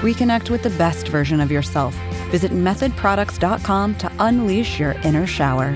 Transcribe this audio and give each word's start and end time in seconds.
Reconnect 0.00 0.48
with 0.48 0.62
the 0.62 0.70
best 0.70 1.08
version 1.08 1.40
of 1.40 1.50
yourself. 1.50 1.92
Visit 2.30 2.52
methodproducts.com 2.52 3.96
to 3.96 4.12
unleash 4.20 4.78
your 4.78 4.92
inner 5.02 5.26
shower. 5.26 5.74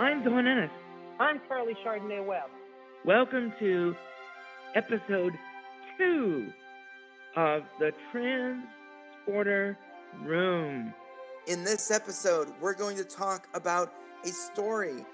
I'm 0.00 0.24
Dawn 0.24 0.48
Ennis. 0.48 0.70
I'm 1.20 1.38
Karleigh 1.48 1.76
Chardonnay 1.86 2.26
Webb. 2.26 2.50
Welcome 3.04 3.52
to 3.60 3.94
episode 4.74 5.34
two 5.96 6.52
of 7.36 7.62
the 7.78 7.92
Transporter 8.10 9.78
Room. 10.24 10.92
In 11.46 11.62
this 11.62 11.92
episode, 11.92 12.48
we're 12.60 12.74
going 12.74 12.96
to 12.96 13.04
talk 13.04 13.46
about 13.54 13.92
a 14.24 14.28
story 14.28 15.04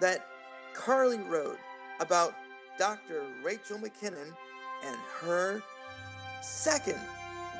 that 0.00 0.26
Karleigh 0.74 1.28
wrote 1.28 1.58
about 2.00 2.34
Dr. 2.78 3.22
Rachel 3.42 3.78
McKinnon 3.78 4.32
and 4.84 4.96
her 5.20 5.62
second 6.42 6.98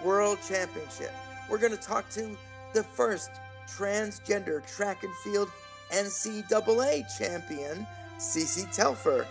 world 0.04 0.38
championship. 0.46 1.12
We're 1.50 1.58
going 1.58 1.76
to 1.76 1.82
talk 1.82 2.08
to 2.10 2.36
the 2.72 2.82
first 2.82 3.30
transgender 3.68 4.66
track 4.66 5.02
and 5.02 5.14
field 5.16 5.50
NCAA 5.90 7.04
champion, 7.18 7.86
Cece 8.18 8.74
Telfer. 8.74 9.26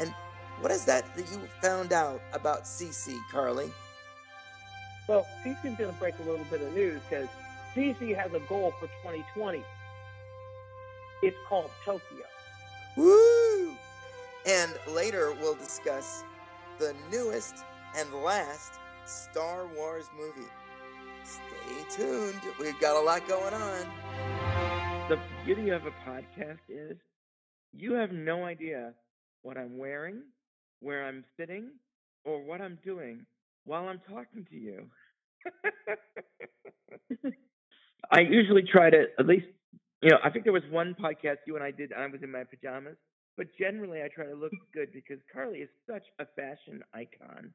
And 0.00 0.14
what 0.60 0.70
is 0.72 0.84
that 0.86 1.04
that 1.16 1.30
you 1.30 1.40
found 1.60 1.92
out 1.92 2.20
about 2.32 2.64
Cece, 2.64 3.18
Karleigh? 3.32 3.70
Well, 5.08 5.26
Cece's 5.44 5.76
going 5.76 5.92
to 5.92 5.98
break 5.98 6.14
a 6.18 6.22
little 6.22 6.46
bit 6.50 6.62
of 6.62 6.72
news 6.74 7.00
because 7.08 7.28
Cece 7.74 8.16
has 8.16 8.32
a 8.32 8.40
goal 8.40 8.72
for 8.78 8.86
2020. 9.02 9.62
It's 11.22 11.36
called 11.48 11.70
Tokyo. 11.84 12.24
Woo! 12.98 13.76
And 14.44 14.74
later 14.92 15.32
we'll 15.40 15.54
discuss 15.54 16.24
the 16.80 16.96
newest 17.12 17.54
and 17.96 18.12
last 18.24 18.80
Star 19.04 19.68
Wars 19.76 20.06
movie. 20.18 20.48
Stay 21.22 21.96
tuned. 21.96 22.40
We've 22.58 22.78
got 22.80 23.00
a 23.00 23.04
lot 23.04 23.28
going 23.28 23.54
on. 23.54 25.08
The 25.08 25.16
beauty 25.44 25.68
of 25.70 25.82
a 25.86 25.92
podcast 26.10 26.58
is 26.68 26.96
you 27.72 27.92
have 27.92 28.10
no 28.10 28.44
idea 28.44 28.94
what 29.42 29.56
I'm 29.56 29.78
wearing, 29.78 30.22
where 30.80 31.06
I'm 31.06 31.24
sitting, 31.38 31.68
or 32.24 32.42
what 32.42 32.60
I'm 32.60 32.80
doing 32.84 33.24
while 33.64 33.86
I'm 33.86 34.00
talking 34.10 34.44
to 34.50 34.56
you. 34.56 34.86
I 38.10 38.20
usually 38.22 38.62
try 38.62 38.90
to 38.90 39.04
at 39.20 39.26
least, 39.26 39.46
you 40.02 40.10
know, 40.10 40.18
I 40.22 40.30
think 40.30 40.44
there 40.44 40.52
was 40.52 40.62
one 40.70 40.94
podcast 41.00 41.38
you 41.46 41.56
and 41.56 41.64
I 41.64 41.70
did, 41.70 41.92
I 41.92 42.06
was 42.06 42.20
in 42.22 42.30
my 42.30 42.44
pajamas, 42.44 42.96
but 43.36 43.46
generally 43.58 44.02
I 44.02 44.08
try 44.08 44.26
to 44.26 44.34
look 44.34 44.52
good 44.72 44.92
because 44.92 45.18
Karleigh 45.34 45.62
is 45.62 45.68
such 45.88 46.04
a 46.18 46.26
fashion 46.36 46.82
icon. 46.94 47.52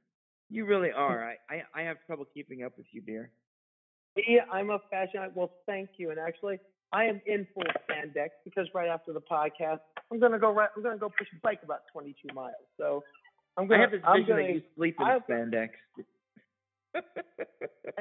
You 0.50 0.66
really 0.66 0.90
mm. 0.90 0.98
are. 0.98 1.24
I, 1.24 1.36
I, 1.54 1.82
I 1.82 1.84
have 1.84 1.98
trouble 2.06 2.26
keeping 2.34 2.64
up 2.64 2.78
with 2.78 2.88
you, 2.92 3.02
dear. 3.02 3.32
Yeah, 4.16 4.42
I'm 4.52 4.70
a 4.70 4.80
fashion. 4.92 5.22
Well, 5.34 5.52
thank 5.66 5.90
you. 5.98 6.12
And 6.12 6.20
actually, 6.20 6.60
I 6.92 7.06
am 7.06 7.20
in 7.26 7.48
full 7.54 7.64
spandex 7.64 8.30
because 8.46 8.68
right 8.76 8.90
after 8.90 9.12
the 9.14 9.22
podcast, 9.22 9.80
I'm 10.12 10.20
gonna 10.20 10.38
go 10.38 10.54
right. 10.54 10.70
I'm 10.78 10.84
gonna 10.84 10.98
go 10.98 11.10
push 11.10 11.28
a 11.36 11.40
bike 11.42 11.62
about 11.64 11.82
22 11.92 12.34
miles. 12.34 12.54
So 12.78 13.04
I'm 13.58 13.68
gonna. 13.68 13.80
I 13.80 13.82
have 13.82 13.92
this 13.92 14.02
I'm 14.06 14.22
vision 14.22 14.36
gonna, 14.36 14.48
that 14.48 14.54
you 14.54 14.62
sleep 14.76 14.96
in 15.00 15.06
I- 15.06 15.20
spandex. 15.20 15.70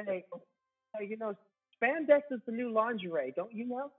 Hey, 0.05 0.23
oh, 0.33 0.41
hey, 0.97 1.07
you 1.07 1.17
know, 1.17 1.33
spandex 1.81 2.21
is 2.31 2.39
the 2.45 2.51
new 2.51 2.71
lingerie. 2.71 3.33
Don't 3.35 3.53
you 3.53 3.67
know? 3.67 3.91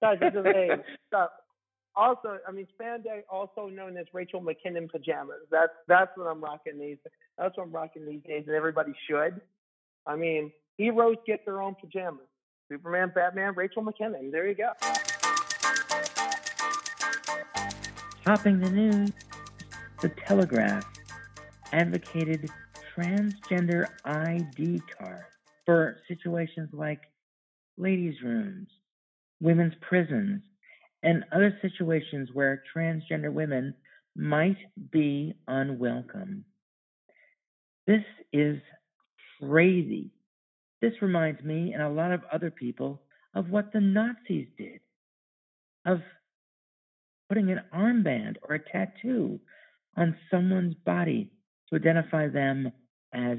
Guys, 0.00 0.18
this 0.20 0.32
is 0.34 0.44
hey, 0.44 0.70
stop. 1.08 1.32
Also, 1.96 2.38
I 2.48 2.52
mean, 2.52 2.66
spandex, 2.80 3.22
also 3.30 3.66
known 3.68 3.96
as 3.96 4.06
Rachel 4.14 4.40
McKinnon 4.40 4.90
pajamas. 4.90 5.40
That's 5.50 5.72
that's 5.88 6.10
what 6.16 6.26
I'm 6.26 6.42
rocking 6.42 6.78
these. 6.78 6.96
That's 7.36 7.56
what 7.56 7.64
I'm 7.64 7.72
rocking 7.72 8.06
these 8.06 8.22
days, 8.26 8.44
and 8.46 8.54
everybody 8.56 8.92
should. 9.08 9.40
I 10.06 10.16
mean, 10.16 10.52
heroes 10.78 11.16
get 11.26 11.44
their 11.44 11.60
own 11.60 11.74
pajamas. 11.74 12.26
Superman, 12.70 13.12
Batman, 13.14 13.54
Rachel 13.54 13.82
McKinnon. 13.82 14.30
There 14.30 14.48
you 14.48 14.54
go. 14.54 14.70
Topping 18.24 18.60
the 18.60 18.70
news, 18.70 19.10
The 20.00 20.10
Telegraph 20.26 20.84
advocated 21.72 22.48
transgender 22.96 23.88
ID 24.04 24.80
cards 24.96 25.24
for 25.66 25.98
situations 26.08 26.70
like 26.72 27.00
ladies' 27.76 28.22
rooms, 28.22 28.68
women's 29.40 29.74
prisons, 29.80 30.42
and 31.02 31.24
other 31.32 31.56
situations 31.62 32.28
where 32.32 32.62
transgender 32.74 33.32
women 33.32 33.74
might 34.16 34.58
be 34.90 35.34
unwelcome. 35.48 36.44
This 37.86 38.04
is 38.32 38.58
crazy. 39.40 40.10
This 40.82 40.92
reminds 41.00 41.42
me 41.42 41.72
and 41.72 41.82
a 41.82 41.88
lot 41.88 42.12
of 42.12 42.22
other 42.32 42.50
people 42.50 43.02
of 43.34 43.50
what 43.50 43.72
the 43.72 43.80
Nazis 43.80 44.48
did, 44.58 44.80
of 45.86 46.00
putting 47.28 47.50
an 47.50 47.60
armband 47.74 48.36
or 48.42 48.56
a 48.56 48.70
tattoo 48.72 49.40
on 49.96 50.16
someone's 50.30 50.74
body 50.84 51.30
to 51.68 51.76
identify 51.76 52.28
them 52.28 52.72
as 53.12 53.38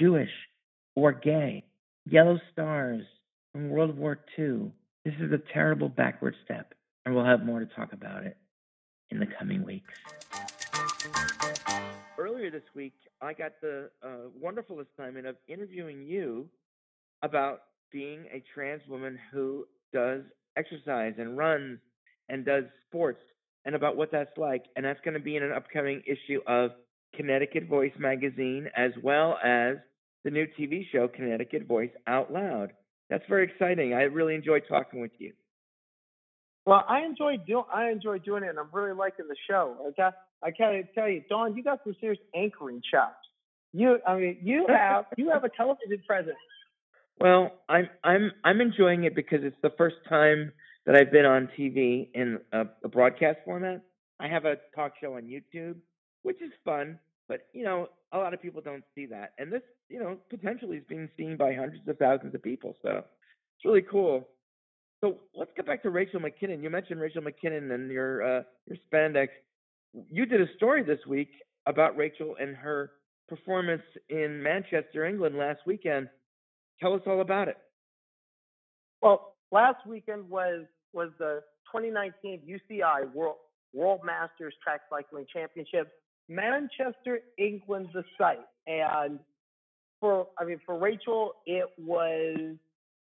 Jewish 0.00 0.30
or 0.94 1.12
gay. 1.12 1.64
Yellow 2.06 2.38
stars 2.52 3.02
from 3.52 3.68
World 3.68 3.96
War 3.96 4.18
II. 4.38 4.72
This 5.04 5.14
is 5.20 5.32
a 5.32 5.38
terrible 5.52 5.88
backward 5.88 6.36
step, 6.44 6.74
and 7.04 7.12
we'll 7.12 7.24
have 7.24 7.44
more 7.44 7.58
to 7.58 7.66
talk 7.66 7.92
about 7.92 8.24
it 8.24 8.36
in 9.10 9.18
the 9.18 9.26
coming 9.26 9.64
weeks. 9.64 9.92
Earlier 12.16 12.52
this 12.52 12.62
week, 12.76 12.94
I 13.20 13.32
got 13.32 13.52
the 13.60 13.90
uh, 14.00 14.28
wonderful 14.40 14.78
assignment 14.80 15.26
of 15.26 15.34
interviewing 15.48 16.04
you 16.04 16.48
about 17.22 17.62
being 17.90 18.26
a 18.32 18.44
trans 18.54 18.82
woman 18.88 19.18
who 19.32 19.66
does 19.92 20.22
exercise 20.56 21.14
and 21.18 21.36
runs 21.36 21.80
and 22.28 22.44
does 22.44 22.64
sports 22.86 23.22
and 23.64 23.74
about 23.74 23.96
what 23.96 24.12
that's 24.12 24.36
like. 24.36 24.66
And 24.76 24.84
that's 24.84 25.00
going 25.04 25.14
to 25.14 25.20
be 25.20 25.36
in 25.36 25.42
an 25.42 25.52
upcoming 25.52 26.02
issue 26.06 26.40
of 26.46 26.70
Connecticut 27.16 27.66
Voice 27.66 27.92
magazine 27.98 28.68
as 28.76 28.92
well 29.02 29.36
as 29.42 29.78
the 30.22 30.30
new 30.30 30.46
TV 30.58 30.86
show 30.92 31.08
Connecticut 31.08 31.66
Voice 31.66 31.90
Out 32.06 32.32
Loud. 32.32 32.72
That's 33.10 33.24
very 33.28 33.44
exciting. 33.44 33.94
I 33.94 34.02
really 34.02 34.34
enjoyed 34.34 34.62
talking 34.68 35.00
with 35.00 35.12
you. 35.18 35.32
Well, 36.64 36.84
I 36.88 37.00
enjoy 37.00 37.38
doing 37.46 37.64
I 37.74 37.90
enjoy 37.90 38.18
doing 38.18 38.44
it, 38.44 38.50
and 38.50 38.58
I'm 38.58 38.68
really 38.72 38.92
liking 38.92 39.26
the 39.28 39.36
show. 39.48 39.76
I 39.86 39.90
got 39.96 40.14
I 40.42 40.50
gotta 40.50 40.82
tell 40.94 41.08
you, 41.08 41.22
Dawn, 41.28 41.56
you 41.56 41.62
got 41.62 41.80
some 41.84 41.96
serious 42.00 42.20
anchoring 42.34 42.80
chops. 42.88 43.16
You, 43.72 43.98
I 44.06 44.16
mean, 44.16 44.38
you 44.42 44.66
have 44.68 45.06
you 45.16 45.30
have 45.30 45.44
a 45.44 45.48
television 45.48 46.02
presence. 46.06 46.36
Well, 47.18 47.52
I'm 47.68 47.88
I'm 48.04 48.32
I'm 48.44 48.60
enjoying 48.60 49.04
it 49.04 49.14
because 49.14 49.40
it's 49.42 49.56
the 49.62 49.72
first 49.76 49.96
time 50.08 50.52
that 50.86 50.96
I've 50.96 51.12
been 51.12 51.24
on 51.24 51.48
TV 51.58 52.08
in 52.14 52.38
a, 52.52 52.66
a 52.84 52.88
broadcast 52.88 53.38
format. 53.44 53.82
I 54.20 54.28
have 54.28 54.44
a 54.44 54.56
talk 54.74 54.92
show 55.00 55.14
on 55.16 55.22
YouTube, 55.22 55.76
which 56.22 56.40
is 56.42 56.50
fun, 56.64 56.98
but 57.28 57.46
you 57.52 57.64
know, 57.64 57.88
a 58.12 58.18
lot 58.18 58.34
of 58.34 58.42
people 58.42 58.60
don't 58.60 58.84
see 58.94 59.06
that. 59.06 59.32
And 59.38 59.52
this, 59.52 59.62
you 59.88 59.98
know, 59.98 60.18
potentially 60.30 60.78
is 60.78 60.84
being 60.88 61.08
seen 61.16 61.36
by 61.36 61.54
hundreds 61.54 61.86
of 61.88 61.98
thousands 61.98 62.34
of 62.34 62.42
people. 62.42 62.76
So 62.82 62.98
it's 62.98 63.64
really 63.64 63.82
cool. 63.82 64.28
So 65.02 65.18
let's 65.34 65.50
get 65.56 65.66
back 65.66 65.82
to 65.82 65.90
Rachel 65.90 66.20
McKinnon. 66.20 66.62
You 66.62 66.70
mentioned 66.70 67.00
Rachel 67.00 67.22
McKinnon 67.22 67.74
and 67.74 67.90
your 67.90 68.22
uh, 68.22 68.42
your 68.66 68.78
spandex. 68.92 69.28
You 70.10 70.26
did 70.26 70.40
a 70.40 70.46
story 70.56 70.82
this 70.82 71.00
week 71.06 71.30
about 71.66 71.96
Rachel 71.96 72.36
and 72.40 72.56
her 72.56 72.92
performance 73.28 73.82
in 74.10 74.42
Manchester, 74.42 75.04
England 75.04 75.36
last 75.36 75.60
weekend. 75.66 76.08
Tell 76.80 76.94
us 76.94 77.02
all 77.06 77.20
about 77.20 77.48
it. 77.48 77.56
Well, 79.00 79.34
last 79.50 79.86
weekend 79.86 80.28
was 80.28 80.64
was 80.92 81.10
the 81.18 81.40
2019 81.72 82.42
UCI 82.46 83.12
World 83.12 83.36
World 83.72 84.00
Masters 84.04 84.54
Track 84.62 84.82
Cycling 84.90 85.26
Championships. 85.32 85.90
Manchester, 86.34 87.20
England, 87.38 87.88
the 87.92 88.04
site, 88.18 88.38
and 88.66 89.18
for 90.00 90.28
I 90.38 90.44
mean 90.44 90.60
for 90.64 90.78
Rachel, 90.78 91.34
it 91.46 91.66
was 91.78 92.56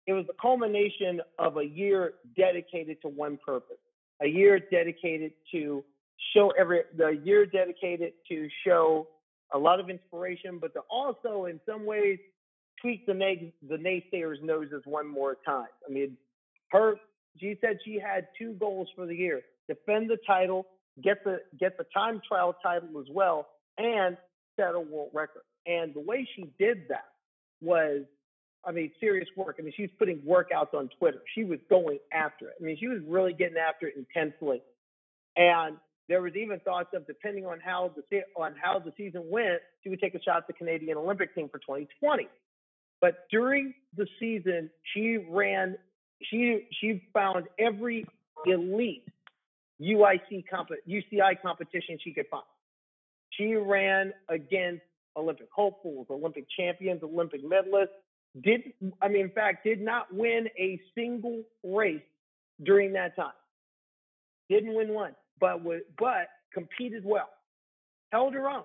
it 0.06 0.12
was 0.12 0.26
the 0.26 0.34
culmination 0.40 1.20
of 1.38 1.58
a 1.58 1.64
year 1.64 2.14
dedicated 2.36 3.00
to 3.02 3.08
one 3.08 3.38
purpose, 3.44 3.76
a 4.22 4.26
year 4.26 4.58
dedicated 4.58 5.32
to 5.52 5.84
show 6.34 6.52
every 6.58 6.82
the 6.96 7.20
year 7.24 7.46
dedicated 7.46 8.12
to 8.28 8.48
show 8.64 9.08
a 9.52 9.58
lot 9.58 9.80
of 9.80 9.90
inspiration, 9.90 10.58
but 10.58 10.72
to 10.74 10.80
also 10.90 11.46
in 11.46 11.60
some 11.66 11.86
ways 11.86 12.18
tweak 12.80 13.06
the 13.06 13.14
the 13.68 13.76
naysayers' 13.76 14.42
noses 14.42 14.82
one 14.84 15.06
more 15.06 15.36
time. 15.44 15.68
I 15.88 15.92
mean, 15.92 16.16
her 16.70 16.94
she 17.38 17.56
said 17.60 17.78
she 17.84 17.98
had 17.98 18.28
two 18.38 18.52
goals 18.54 18.88
for 18.94 19.06
the 19.06 19.14
year: 19.14 19.42
defend 19.68 20.10
the 20.10 20.18
title, 20.26 20.66
get 21.02 21.24
the 21.24 21.40
get 21.58 21.78
the 21.78 21.84
time 21.94 22.20
trial 22.26 22.54
title 22.62 23.00
as 23.00 23.06
well, 23.10 23.46
and 23.76 24.16
set 24.56 24.74
a 24.74 24.80
world 24.80 25.10
record. 25.12 25.42
And 25.66 25.94
the 25.94 26.00
way 26.00 26.26
she 26.34 26.50
did 26.58 26.88
that 26.88 27.06
was, 27.60 28.02
I 28.64 28.72
mean, 28.72 28.90
serious 29.00 29.28
work. 29.36 29.56
I 29.58 29.62
mean, 29.62 29.72
she's 29.76 29.90
putting 29.98 30.18
workouts 30.20 30.74
on 30.74 30.88
Twitter. 30.98 31.20
She 31.34 31.44
was 31.44 31.58
going 31.68 31.98
after 32.12 32.48
it. 32.48 32.54
I 32.60 32.64
mean, 32.64 32.76
she 32.78 32.88
was 32.88 33.00
really 33.06 33.32
getting 33.32 33.58
after 33.58 33.86
it 33.86 33.94
intensely. 33.96 34.62
And 35.36 35.76
there 36.08 36.22
was 36.22 36.32
even 36.34 36.58
thoughts 36.60 36.88
of 36.94 37.06
depending 37.06 37.46
on 37.46 37.60
how 37.60 37.92
the 37.94 38.20
on 38.36 38.54
how 38.60 38.78
the 38.78 38.92
season 38.96 39.24
went, 39.30 39.60
she 39.82 39.90
would 39.90 40.00
take 40.00 40.14
a 40.14 40.22
shot 40.22 40.38
at 40.38 40.46
the 40.46 40.54
Canadian 40.54 40.96
Olympic 40.96 41.34
team 41.34 41.48
for 41.48 41.58
2020. 41.58 42.28
But 43.00 43.26
during 43.30 43.74
the 43.96 44.06
season, 44.18 44.70
she 44.94 45.18
ran, 45.30 45.76
she 46.22 46.66
she 46.80 47.02
found 47.12 47.44
every 47.58 48.06
elite 48.46 49.04
UIC 49.80 50.44
comp, 50.50 50.70
UCI 50.88 51.40
competition 51.40 51.98
she 52.02 52.12
could 52.12 52.26
find. 52.30 52.44
She 53.30 53.54
ran 53.54 54.12
against 54.28 54.82
Olympic 55.16 55.48
hopefuls, 55.54 56.06
Olympic 56.10 56.46
champions, 56.56 57.02
Olympic 57.02 57.44
medalists. 57.44 57.88
Did 58.42 58.60
I 59.00 59.08
mean, 59.08 59.26
in 59.26 59.30
fact, 59.30 59.64
did 59.64 59.80
not 59.80 60.12
win 60.12 60.48
a 60.58 60.80
single 60.94 61.42
race 61.64 62.02
during 62.64 62.92
that 62.92 63.16
time. 63.16 63.32
Didn't 64.48 64.74
win 64.74 64.92
one, 64.92 65.14
but 65.40 65.62
was, 65.62 65.80
but 65.98 66.28
competed 66.52 67.04
well, 67.04 67.28
held 68.12 68.34
her 68.34 68.48
own, 68.48 68.64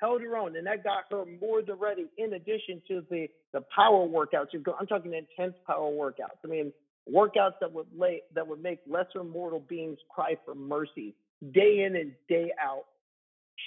held 0.00 0.22
her 0.22 0.36
own, 0.36 0.56
and 0.56 0.66
that 0.66 0.84
got 0.84 1.04
her 1.10 1.24
more 1.40 1.62
than 1.62 1.76
ready. 1.78 2.06
In 2.18 2.34
addition 2.34 2.82
to 2.88 3.04
the 3.10 3.28
the 3.52 3.62
power 3.74 4.06
workouts, 4.06 4.48
I'm 4.78 4.86
talking 4.86 5.12
intense 5.14 5.56
power 5.66 5.90
workouts. 5.90 6.38
I 6.44 6.48
mean, 6.48 6.72
workouts 7.12 7.54
that 7.60 7.72
would 7.72 7.86
lay 7.96 8.22
that 8.34 8.46
would 8.46 8.62
make 8.62 8.80
lesser 8.86 9.22
mortal 9.22 9.60
beings 9.60 9.98
cry 10.10 10.36
for 10.44 10.54
mercy 10.54 11.14
day 11.52 11.84
in 11.84 11.96
and 11.96 12.12
day 12.28 12.50
out 12.60 12.84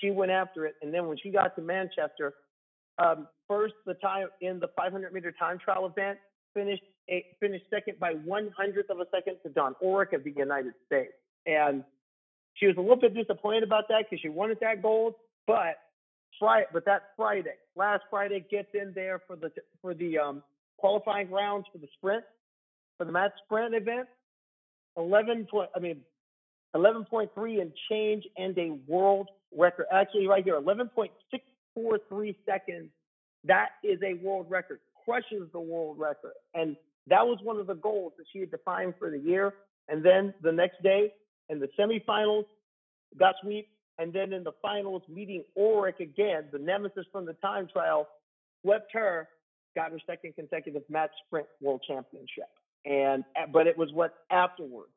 she 0.02 0.12
went 0.12 0.32
after 0.32 0.66
it. 0.66 0.76
And 0.82 0.94
then 0.94 1.08
when 1.08 1.18
she 1.18 1.30
got 1.30 1.56
to 1.56 1.62
Manchester, 1.62 2.36
um, 2.98 3.28
first 3.48 3.74
the 3.86 3.96
time 3.96 4.28
in 4.42 4.60
the 4.60 4.68
500 4.76 5.14
meter 5.14 5.32
time 5.32 5.58
trial 5.58 5.86
event, 5.86 6.20
finished 6.54 6.84
a, 7.10 7.26
finished 7.40 7.66
second 7.70 8.00
by 8.00 8.12
one 8.12 8.52
hundredth 8.56 8.90
of 8.90 9.00
a 9.00 9.06
second 9.14 9.38
to 9.44 9.50
Dawn 9.50 9.76
Orwick 9.84 10.14
of 10.14 10.24
the 10.24 10.34
United 10.36 10.74
States. 10.86 11.14
And 11.46 11.84
she 12.56 12.68
was 12.68 12.76
a 12.78 12.82
little 12.82 12.98
bit 12.98 13.16
disappointed 13.16 13.64
about 13.64 13.88
that 13.90 14.06
because 14.10 14.22
she 14.22 14.30
wanted 14.30 14.60
that 14.62 14.82
gold, 14.82 15.16
but 15.48 15.78
Friday, 16.38 16.68
but 16.74 16.86
that 16.86 17.02
Friday, 17.16 17.56
last 17.76 18.04
Friday, 18.10 18.46
gets 18.52 18.70
in 18.74 18.92
there 18.94 19.22
for 19.26 19.36
the 19.36 19.52
for 19.82 19.94
the 19.94 20.18
um, 20.18 20.44
qualifying 20.78 21.32
rounds 21.32 21.66
for 21.72 21.80
the 21.80 21.88
sprint, 21.98 22.24
for 23.00 23.06
the 23.06 23.12
match 23.12 23.32
sprint 23.46 23.74
event. 23.74 24.08
Eleven 24.96 25.48
point, 25.50 25.70
I 25.76 25.80
mean, 25.80 26.02
eleven 26.76 27.06
point 27.06 27.32
three 27.34 27.62
and 27.62 27.72
change, 27.90 28.26
and 28.38 28.56
a 28.60 28.78
world 28.88 29.30
record. 29.58 29.86
Actually, 29.92 30.28
right 30.28 30.44
here, 30.44 30.60
11.643 30.60 32.36
seconds. 32.46 32.90
That 33.46 33.70
is 33.84 34.00
a 34.04 34.16
world 34.24 34.48
record, 34.50 34.80
crushes 35.06 35.50
the 35.54 35.60
world 35.60 35.98
record. 35.98 36.34
And 36.54 36.76
that 37.08 37.26
was 37.26 37.40
one 37.42 37.58
of 37.58 37.68
the 37.68 37.76
goals 37.76 38.14
that 38.18 38.26
she 38.32 38.40
had 38.42 38.52
defined 38.52 38.96
for 39.00 39.10
the 39.10 39.18
year. 39.18 39.54
And 39.88 40.06
then 40.06 40.34
the 40.44 40.52
next 40.52 40.84
day 40.84 41.14
in 41.48 41.60
the 41.60 41.70
semifinals, 41.80 42.46
got 43.18 43.36
sweep. 43.42 43.70
And 43.98 44.14
then 44.14 44.34
in 44.34 44.44
the 44.44 44.52
finals, 44.62 45.02
meeting 45.10 45.44
Orwick 45.58 46.00
again, 46.00 46.46
the 46.52 46.60
nemesis 46.60 47.06
from 47.12 47.26
the 47.26 47.34
time 47.34 47.68
trial, 47.72 48.08
swept 48.62 48.92
her, 48.94 49.28
got 49.76 49.92
her 49.92 50.00
second 50.06 50.36
consecutive 50.36 50.84
match 50.90 51.12
sprint 51.26 51.48
world 51.62 51.82
championship. 51.88 52.50
And 52.86 53.24
eh, 53.36 53.46
but 53.52 53.68
it 53.68 53.78
was 53.78 53.90
what 53.94 54.14
afterwards 54.32 54.92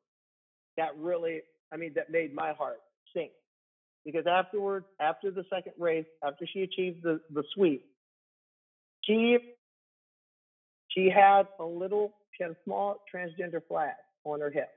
that 0.77 0.91
really, 0.99 1.41
I 1.73 1.77
mean, 1.77 1.93
that 1.95 2.11
made 2.11 2.35
my 2.35 2.53
heart 2.53 2.79
sink 3.15 3.33
because 4.05 4.27
afterwards, 4.27 4.87
after 5.01 5.31
the 5.31 5.45
second 5.51 5.75
race, 5.79 6.07
after 6.25 6.47
she 6.53 6.63
achieved 6.63 7.03
the, 7.03 7.21
the 7.33 7.45
sweep, 7.55 7.85
she 9.03 9.39
she 10.89 11.11
had 11.11 11.45
a 11.59 11.65
little, 11.65 12.15
she 12.37 12.45
had 12.45 12.53
a 12.53 12.57
small 12.65 12.97
transgender 13.15 13.61
flag 13.67 13.95
on 14.25 14.41
her 14.41 14.51
hip. 14.51 14.69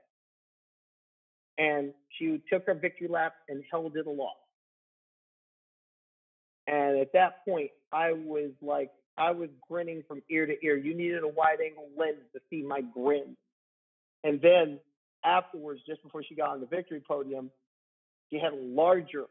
And 1.58 1.92
she 2.18 2.42
took 2.52 2.66
her 2.66 2.74
victory 2.74 3.08
lap 3.08 3.34
and 3.48 3.62
held 3.70 3.96
it 3.96 4.06
aloft. 4.06 4.36
And 6.66 6.98
at 6.98 7.12
that 7.12 7.44
point, 7.46 7.70
I 7.92 8.12
was 8.12 8.50
like, 8.60 8.90
I 9.18 9.30
was 9.30 9.48
grinning 9.68 10.02
from 10.06 10.22
ear 10.30 10.46
to 10.46 10.54
ear. 10.62 10.76
You 10.76 10.94
needed 10.94 11.22
a 11.22 11.28
wide 11.28 11.58
angle 11.64 11.88
lens 11.96 12.22
to 12.34 12.40
see 12.50 12.62
my 12.62 12.80
grin. 12.80 13.36
And 14.24 14.40
then 14.40 14.78
afterwards, 15.24 15.80
just 15.86 16.02
before 16.02 16.22
she 16.22 16.34
got 16.34 16.50
on 16.50 16.60
the 16.60 16.66
victory 16.66 17.02
podium, 17.06 17.50
she 18.30 18.38
had 18.38 18.52
a 18.52 18.56
larger 18.56 19.24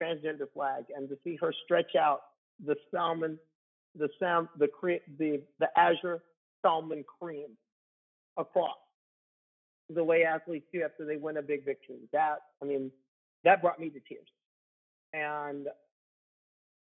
transgender 0.00 0.50
flag, 0.54 0.84
and 0.94 1.08
to 1.08 1.18
see 1.24 1.36
her 1.40 1.52
stretch 1.64 1.96
out 1.98 2.20
the 2.64 2.76
salmon, 2.90 3.38
the 3.98 4.08
sam, 4.18 4.48
the 4.58 4.68
the 5.18 5.42
the 5.58 5.66
azure 5.76 6.20
salmon 6.62 7.04
cream 7.20 7.48
across 8.36 8.76
the 9.90 10.04
way 10.04 10.24
athletes 10.24 10.66
do 10.72 10.82
after 10.82 11.04
they 11.04 11.16
win 11.16 11.36
a 11.36 11.42
big 11.42 11.64
victory. 11.64 11.96
That 12.12 12.38
I 12.62 12.66
mean, 12.66 12.92
that 13.44 13.60
brought 13.60 13.80
me 13.80 13.90
to 13.90 14.00
tears, 14.08 14.28
and 15.12 15.66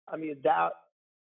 I 0.06 0.16
mean 0.16 0.36
that. 0.44 0.72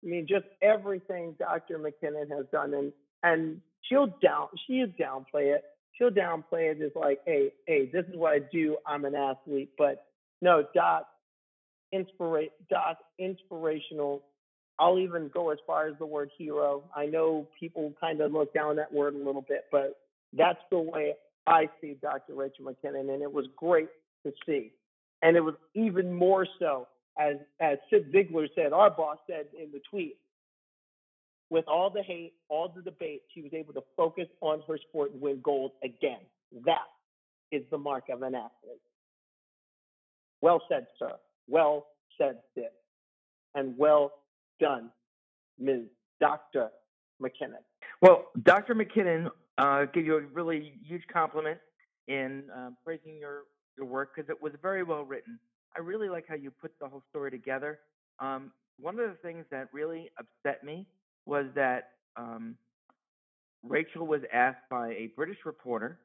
I 0.03 0.07
mean, 0.07 0.27
just 0.27 0.45
everything 0.61 1.35
Dr. 1.39 1.77
McKinnon 1.79 2.29
has 2.35 2.45
done, 2.51 2.73
and 2.73 2.93
and 3.23 3.61
she'll 3.81 4.07
down 4.21 4.47
she'll 4.67 4.87
downplay 4.87 5.55
it. 5.55 5.63
She'll 5.97 6.11
downplay 6.11 6.71
it 6.71 6.81
as 6.81 6.91
like, 6.95 7.19
hey, 7.25 7.51
hey, 7.67 7.89
this 7.91 8.05
is 8.05 8.15
what 8.15 8.33
I 8.33 8.39
do. 8.51 8.77
I'm 8.87 9.03
an 9.05 9.15
athlete, 9.15 9.71
but 9.77 10.05
no, 10.41 10.63
Dot, 10.73 11.07
inspira- 11.93 12.51
Dot, 12.69 12.97
inspirational. 13.17 14.23
I'll 14.79 14.97
even 14.97 15.29
go 15.33 15.49
as 15.49 15.57
far 15.67 15.87
as 15.87 15.95
the 15.99 16.05
word 16.05 16.29
hero. 16.37 16.83
I 16.95 17.07
know 17.07 17.49
people 17.59 17.93
kind 17.99 18.21
of 18.21 18.31
look 18.31 18.53
down 18.53 18.77
that 18.77 18.93
word 18.93 19.13
a 19.13 19.17
little 19.17 19.41
bit, 19.41 19.65
but 19.73 19.99
that's 20.31 20.59
the 20.71 20.79
way 20.79 21.15
I 21.45 21.67
see 21.81 21.97
Dr. 22.01 22.35
Rachel 22.35 22.65
McKinnon, 22.65 23.13
and 23.13 23.21
it 23.21 23.31
was 23.31 23.45
great 23.57 23.89
to 24.25 24.31
see. 24.45 24.71
And 25.21 25.35
it 25.35 25.41
was 25.41 25.55
even 25.73 26.13
more 26.13 26.47
so, 26.59 26.87
as 27.19 27.35
as 27.59 27.77
Cyd 27.89 28.11
Zeigler 28.13 28.47
said, 28.55 28.73
our 28.73 28.89
boss 28.89 29.17
said 29.27 29.47
in 29.61 29.71
the 29.71 29.81
tweet, 29.89 30.17
with 31.49 31.65
all 31.67 31.89
the 31.89 32.01
hate, 32.01 32.33
all 32.47 32.71
the 32.73 32.81
debate, 32.81 33.23
she 33.33 33.41
was 33.41 33.53
able 33.53 33.73
to 33.73 33.83
focus 33.97 34.27
on 34.41 34.61
her 34.67 34.77
sport 34.89 35.11
and 35.11 35.21
win 35.21 35.41
gold 35.43 35.71
again. 35.83 36.19
That 36.65 36.87
is 37.51 37.63
the 37.71 37.77
mark 37.77 38.05
of 38.09 38.21
an 38.21 38.35
athlete. 38.35 38.81
Well 40.41 40.61
said, 40.69 40.87
sir. 40.97 41.13
Well 41.47 41.87
said, 42.17 42.37
Cyd. 42.55 42.69
And 43.55 43.77
well 43.77 44.13
done, 44.59 44.91
Ms. 45.57 45.81
Dr. 46.21 46.69
McKinnon. 47.21 47.63
Well, 48.01 48.25
Dr. 48.43 48.75
McKinnon 48.75 49.29
uh, 49.57 49.85
gave 49.85 50.05
you 50.05 50.17
a 50.17 50.21
really 50.21 50.73
huge 50.85 51.03
compliment 51.11 51.57
in 52.07 52.43
uh, 52.55 52.69
praising 52.85 53.17
your, 53.19 53.43
your 53.77 53.87
work 53.87 54.11
because 54.15 54.29
it 54.29 54.41
was 54.41 54.53
very 54.61 54.83
well 54.83 55.03
written. 55.03 55.39
I 55.75 55.81
really 55.81 56.09
like 56.09 56.25
how 56.27 56.35
you 56.35 56.51
put 56.51 56.71
the 56.79 56.87
whole 56.87 57.03
story 57.09 57.31
together. 57.31 57.79
Um, 58.19 58.51
one 58.79 58.99
of 58.99 59.09
the 59.09 59.17
things 59.21 59.45
that 59.51 59.69
really 59.73 60.09
upset 60.17 60.63
me 60.63 60.85
was 61.25 61.45
that 61.55 61.91
um, 62.15 62.55
Rachel 63.63 64.07
was 64.07 64.21
asked 64.33 64.67
by 64.69 64.89
a 64.89 65.11
British 65.15 65.37
reporter 65.45 65.99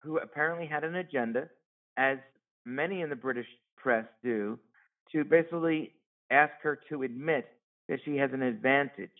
who 0.00 0.18
apparently 0.18 0.66
had 0.66 0.84
an 0.84 0.96
agenda, 0.96 1.48
as 1.96 2.18
many 2.64 3.00
in 3.02 3.10
the 3.10 3.16
British 3.16 3.46
press 3.76 4.04
do 4.22 4.58
to 5.12 5.24
basically 5.24 5.92
ask 6.30 6.52
her 6.62 6.78
to 6.88 7.02
admit 7.02 7.48
that 7.88 7.98
she 8.04 8.16
has 8.16 8.30
an 8.32 8.42
advantage. 8.42 9.10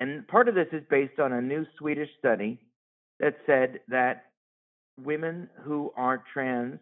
And 0.00 0.26
part 0.28 0.48
of 0.48 0.54
this 0.54 0.68
is 0.72 0.82
based 0.88 1.18
on 1.18 1.32
a 1.32 1.40
new 1.42 1.66
Swedish 1.78 2.08
study 2.18 2.58
that 3.18 3.36
said 3.46 3.80
that 3.88 4.26
women 5.02 5.48
who 5.62 5.92
are 5.96 6.22
trans, 6.32 6.78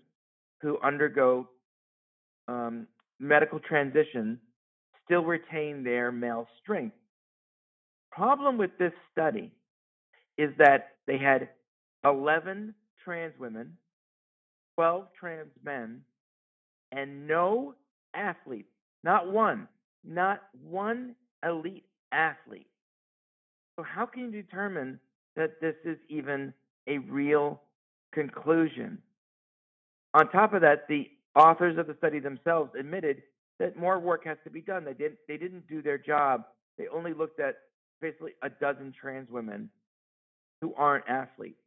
who 0.61 0.79
undergo 0.83 1.49
um, 2.49 2.87
medical 3.19 3.59
transition, 3.59 4.39
still 5.05 5.23
retain 5.25 5.85
their 5.85 6.11
male 6.13 6.47
strength. 6.63 6.97
Problem 8.11 8.59
with 8.59 8.71
this 8.79 8.93
study 9.13 9.53
is 10.39 10.51
that 10.59 10.93
they 11.07 11.19
had 11.19 11.49
11 12.05 12.75
trans 13.05 13.35
women, 13.39 13.77
12 14.77 15.07
trans 15.19 15.51
men, 15.65 16.01
and 16.93 17.27
no 17.27 17.75
athlete, 18.15 18.67
not 19.03 19.31
one, 19.31 19.69
not 20.05 20.43
one 20.63 21.15
elite 21.45 21.85
athlete. 22.13 22.69
So, 23.77 23.83
how 23.83 24.07
can 24.07 24.23
you 24.23 24.43
determine 24.43 25.01
that 25.37 25.61
this 25.61 25.75
is 25.85 25.99
even 26.09 26.55
a 26.87 26.99
real 26.99 27.61
conclusion? 28.13 28.99
On 30.15 30.29
top 30.31 30.55
of 30.55 30.61
that, 30.61 30.87
the 30.89 31.09
authors 31.35 31.79
of 31.79 31.87
the 31.87 31.95
study 31.99 32.21
themselves 32.21 32.71
admitted 32.79 33.23
that 33.59 33.76
more 33.76 33.99
work 33.99 34.25
has 34.26 34.38
to 34.45 34.50
be 34.50 34.61
done. 34.61 34.85
They 34.85 34.95
didn't 34.95 35.19
they 35.29 35.37
didn't 35.37 35.67
do 35.69 35.83
their 35.83 35.99
job. 35.99 36.45
They 36.79 36.88
only 36.88 37.12
looked 37.12 37.41
at 37.41 37.57
basically 38.00 38.33
a 38.43 38.50
dozen 38.50 38.93
trans 38.99 39.31
women 39.31 39.71
who 40.61 40.75
aren't 40.76 41.09
athletes. 41.09 41.61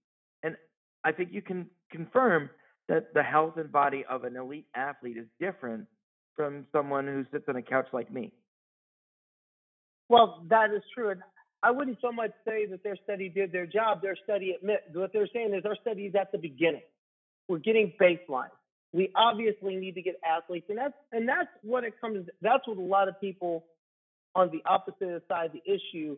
And 0.44 0.56
I 1.04 1.12
think 1.12 1.30
you 1.32 1.42
can 1.42 1.68
confirm 1.92 2.50
that 2.90 3.14
the 3.14 3.24
health 3.24 3.58
and 3.58 3.72
body 3.72 4.06
of 4.10 4.24
an 4.24 4.36
elite 4.36 4.68
athlete 4.76 5.18
is 5.18 5.26
different 5.40 5.86
from 6.36 6.66
someone 6.72 7.06
who 7.06 7.26
sits 7.32 7.46
on 7.48 7.56
a 7.56 7.62
couch 7.62 7.88
like 7.94 8.12
me. 8.12 8.32
Well, 10.10 10.44
that 10.50 10.72
is 10.72 10.84
true. 10.94 11.10
And 11.10 11.22
I 11.64 11.72
wouldn't 11.72 11.98
so 12.02 12.12
much 12.12 12.32
say 12.46 12.66
that 12.68 12.84
their 12.84 12.96
study 13.04 13.30
did 13.30 13.52
their 13.52 13.66
job. 13.66 14.02
Their 14.02 14.16
study 14.24 14.56
admit 14.58 14.84
what 14.94 15.12
they're 15.12 15.28
saying 15.34 15.54
is 15.54 15.66
our 15.66 15.76
study 15.82 16.04
is 16.04 16.16
at 16.16 16.32
the 16.32 16.38
beginning. 16.38 16.84
We're 17.50 17.58
getting 17.60 17.94
baseline. 18.00 18.50
We 18.94 19.12
obviously 19.16 19.76
need 19.76 19.96
to 19.96 20.02
get 20.02 20.16
athletes, 20.26 20.68
and 20.70 20.78
that's 20.78 20.94
and 21.12 21.28
that's 21.28 21.50
what 21.62 21.84
it 21.84 22.00
comes. 22.00 22.28
That's 22.42 22.66
what 22.68 22.78
a 22.78 22.82
lot 22.82 23.08
of 23.08 23.20
people 23.20 23.66
on 24.36 24.50
the 24.52 24.62
opposite 24.70 25.24
side 25.28 25.48
of 25.48 25.52
the 25.54 25.64
issue 25.66 26.18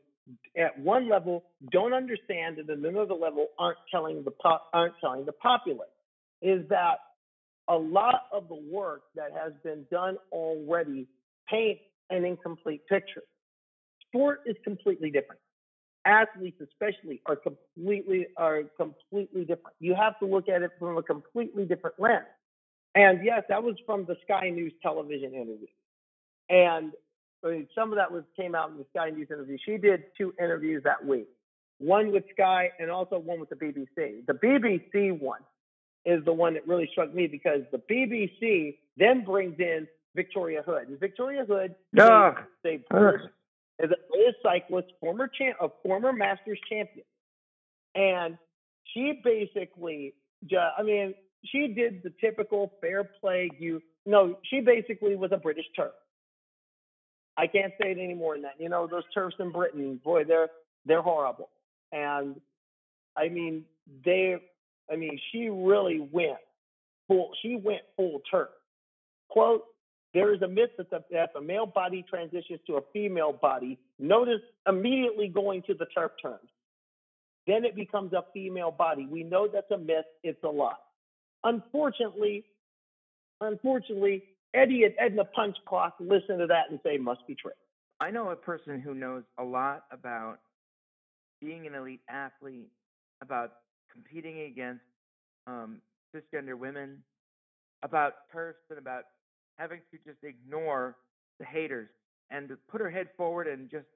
at 0.57 0.77
one 0.79 1.09
level 1.09 1.43
don't 1.71 1.93
understand, 1.93 2.59
and 2.59 2.69
at 2.69 2.77
another 2.77 3.15
level 3.15 3.47
aren't 3.57 3.79
telling 3.91 4.23
the 4.23 4.31
pop, 4.31 4.69
aren't 4.73 4.93
telling 5.01 5.25
the 5.25 5.31
populace 5.31 5.87
is 6.41 6.67
that 6.69 6.99
a 7.67 7.75
lot 7.75 8.23
of 8.31 8.47
the 8.47 8.59
work 8.71 9.03
that 9.15 9.31
has 9.33 9.53
been 9.63 9.85
done 9.91 10.17
already 10.31 11.07
paints 11.49 11.81
an 12.09 12.25
incomplete 12.25 12.81
picture. 12.87 13.23
Sport 14.07 14.41
is 14.45 14.55
completely 14.63 15.11
different. 15.11 15.41
Athletes, 16.05 16.59
especially, 16.61 17.21
are 17.25 17.35
completely 17.35 18.27
are 18.37 18.63
completely 18.77 19.41
different. 19.41 19.75
You 19.79 19.95
have 19.95 20.17
to 20.19 20.25
look 20.25 20.49
at 20.49 20.61
it 20.61 20.71
from 20.79 20.97
a 20.97 21.03
completely 21.03 21.65
different 21.65 21.99
lens. 21.99 22.25
And 22.95 23.23
yes, 23.23 23.43
that 23.49 23.63
was 23.63 23.75
from 23.85 24.05
the 24.05 24.15
Sky 24.23 24.49
News 24.49 24.73
television 24.81 25.33
interview. 25.33 25.67
And 26.49 26.91
I 27.45 27.49
mean, 27.49 27.67
some 27.75 27.91
of 27.91 27.97
that 27.97 28.11
was 28.11 28.23
came 28.35 28.55
out 28.55 28.71
in 28.71 28.77
the 28.77 28.85
Sky 28.95 29.09
News 29.11 29.27
interview. 29.29 29.57
She 29.63 29.77
did 29.77 30.03
two 30.17 30.33
interviews 30.39 30.83
that 30.83 31.05
week, 31.05 31.27
one 31.77 32.11
with 32.11 32.23
Sky 32.33 32.71
and 32.79 32.89
also 32.89 33.19
one 33.19 33.39
with 33.39 33.49
the 33.49 33.55
BBC. 33.55 34.25
The 34.25 34.33
BBC 34.33 35.19
one 35.19 35.41
is 36.05 36.23
the 36.25 36.33
one 36.33 36.55
that 36.55 36.67
really 36.67 36.87
struck 36.91 37.13
me 37.13 37.27
because 37.27 37.61
the 37.71 37.77
BBC 37.77 38.77
then 38.97 39.23
brings 39.23 39.59
in 39.59 39.87
Victoria 40.15 40.63
Hood. 40.65 40.87
And 40.89 40.99
Victoria 40.99 41.45
Hood 41.45 41.75
Ugh. 41.99 42.35
is 43.79 43.91
a 43.91 43.93
is 44.17 44.35
a 44.35 44.43
cyclist, 44.43 44.87
former 44.99 45.27
champ, 45.27 45.55
a 45.61 45.69
former 45.83 46.11
Masters 46.11 46.59
champion, 46.69 47.05
and 47.95 48.37
she 48.93 49.21
basically, 49.23 50.15
ju- 50.45 50.57
I 50.57 50.83
mean, 50.83 51.13
she 51.45 51.67
did 51.67 52.03
the 52.03 52.11
typical 52.19 52.73
fair 52.81 53.03
play. 53.03 53.49
You 53.57 53.81
no, 54.05 54.37
she 54.43 54.61
basically 54.61 55.15
was 55.15 55.31
a 55.31 55.37
British 55.37 55.65
TERF. 55.77 55.91
I 57.37 57.47
can't 57.47 57.73
say 57.81 57.91
it 57.91 57.97
any 57.97 58.13
more 58.13 58.33
than 58.33 58.43
that. 58.43 58.55
You 58.59 58.69
know, 58.69 58.87
those 58.87 59.03
TERFs 59.15 59.39
in 59.39 59.51
Britain, 59.51 59.99
boy, 60.03 60.23
they're 60.25 60.49
they're 60.85 61.01
horrible. 61.01 61.49
And 61.91 62.39
I 63.17 63.29
mean, 63.29 63.63
they 64.03 64.35
I 64.91 64.95
mean, 64.95 65.19
she 65.31 65.49
really 65.49 66.07
went 66.11 66.37
full 67.07 67.31
she 67.41 67.55
went 67.55 67.81
full 67.95 68.21
TERF. 68.31 68.47
Quote, 69.29 69.63
there 70.13 70.33
is 70.33 70.41
a 70.41 70.47
myth 70.47 70.71
that 70.77 70.89
the, 70.89 71.03
that 71.11 71.33
the 71.33 71.41
male 71.41 71.67
body 71.67 72.03
transitions 72.09 72.59
to 72.67 72.77
a 72.77 72.81
female 72.91 73.31
body. 73.31 73.77
Notice 73.99 74.41
immediately 74.67 75.27
going 75.27 75.61
to 75.63 75.73
the 75.73 75.85
TERF 75.95 76.09
terms. 76.21 76.49
Then 77.47 77.63
it 77.63 77.75
becomes 77.75 78.13
a 78.13 78.23
female 78.33 78.71
body. 78.71 79.07
We 79.09 79.23
know 79.23 79.47
that's 79.47 79.71
a 79.71 79.77
myth. 79.77 80.05
It's 80.23 80.43
a 80.43 80.49
lie. 80.49 80.73
Unfortunately, 81.43 82.43
unfortunately, 83.41 84.23
Eddie 84.53 84.83
and 84.83 84.93
Edna 84.99 85.25
Punch 85.25 85.57
Clock 85.67 85.95
listen 85.99 86.37
to 86.39 86.47
that 86.47 86.69
and 86.69 86.79
say 86.83 86.97
must 86.97 87.25
be 87.27 87.35
true. 87.35 87.51
I 87.99 88.11
know 88.11 88.29
a 88.29 88.35
person 88.35 88.79
who 88.79 88.93
knows 88.93 89.23
a 89.37 89.43
lot 89.43 89.83
about 89.91 90.39
being 91.41 91.67
an 91.67 91.75
elite 91.75 92.01
athlete, 92.09 92.69
about 93.21 93.51
competing 93.91 94.41
against 94.41 94.83
um, 95.47 95.81
cisgender 96.15 96.57
women, 96.57 97.03
about 97.83 98.13
TERFs, 98.33 98.53
and 98.69 98.79
about 98.79 99.03
having 99.57 99.79
to 99.91 99.97
just 100.05 100.23
ignore 100.23 100.95
the 101.39 101.45
haters 101.45 101.89
and 102.31 102.49
put 102.69 102.81
her 102.81 102.89
head 102.89 103.07
forward 103.17 103.47
and 103.47 103.69
just 103.69 103.87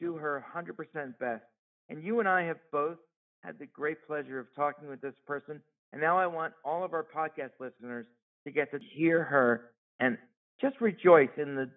do 0.00 0.16
her 0.16 0.44
100% 0.54 1.18
best. 1.18 1.42
And 1.88 2.02
you 2.02 2.20
and 2.20 2.28
I 2.28 2.42
have 2.42 2.58
both 2.70 2.98
had 3.42 3.58
the 3.58 3.66
great 3.66 4.06
pleasure 4.06 4.38
of 4.38 4.46
talking 4.54 4.88
with 4.88 5.00
this 5.00 5.14
person. 5.26 5.60
And 5.92 6.00
now 6.02 6.18
I 6.18 6.26
want 6.26 6.52
all 6.64 6.84
of 6.84 6.92
our 6.92 7.04
podcast 7.04 7.52
listeners 7.60 8.06
to 8.46 8.52
get 8.52 8.70
to 8.72 8.78
hear 8.94 9.24
her 9.24 9.70
and 10.00 10.18
just 10.60 10.80
rejoice 10.80 11.30
in 11.36 11.54
the 11.54 11.70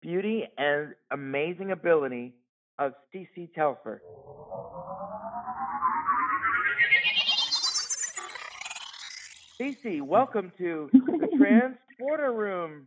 beauty 0.00 0.44
and 0.56 0.94
amazing 1.10 1.72
ability 1.72 2.34
of 2.78 2.92
CC 3.14 3.52
Telfer. 3.54 4.00
CC, 9.60 10.00
welcome 10.02 10.52
to 10.58 10.88
the 10.92 11.28
Transporter 11.36 12.32
Room. 12.32 12.86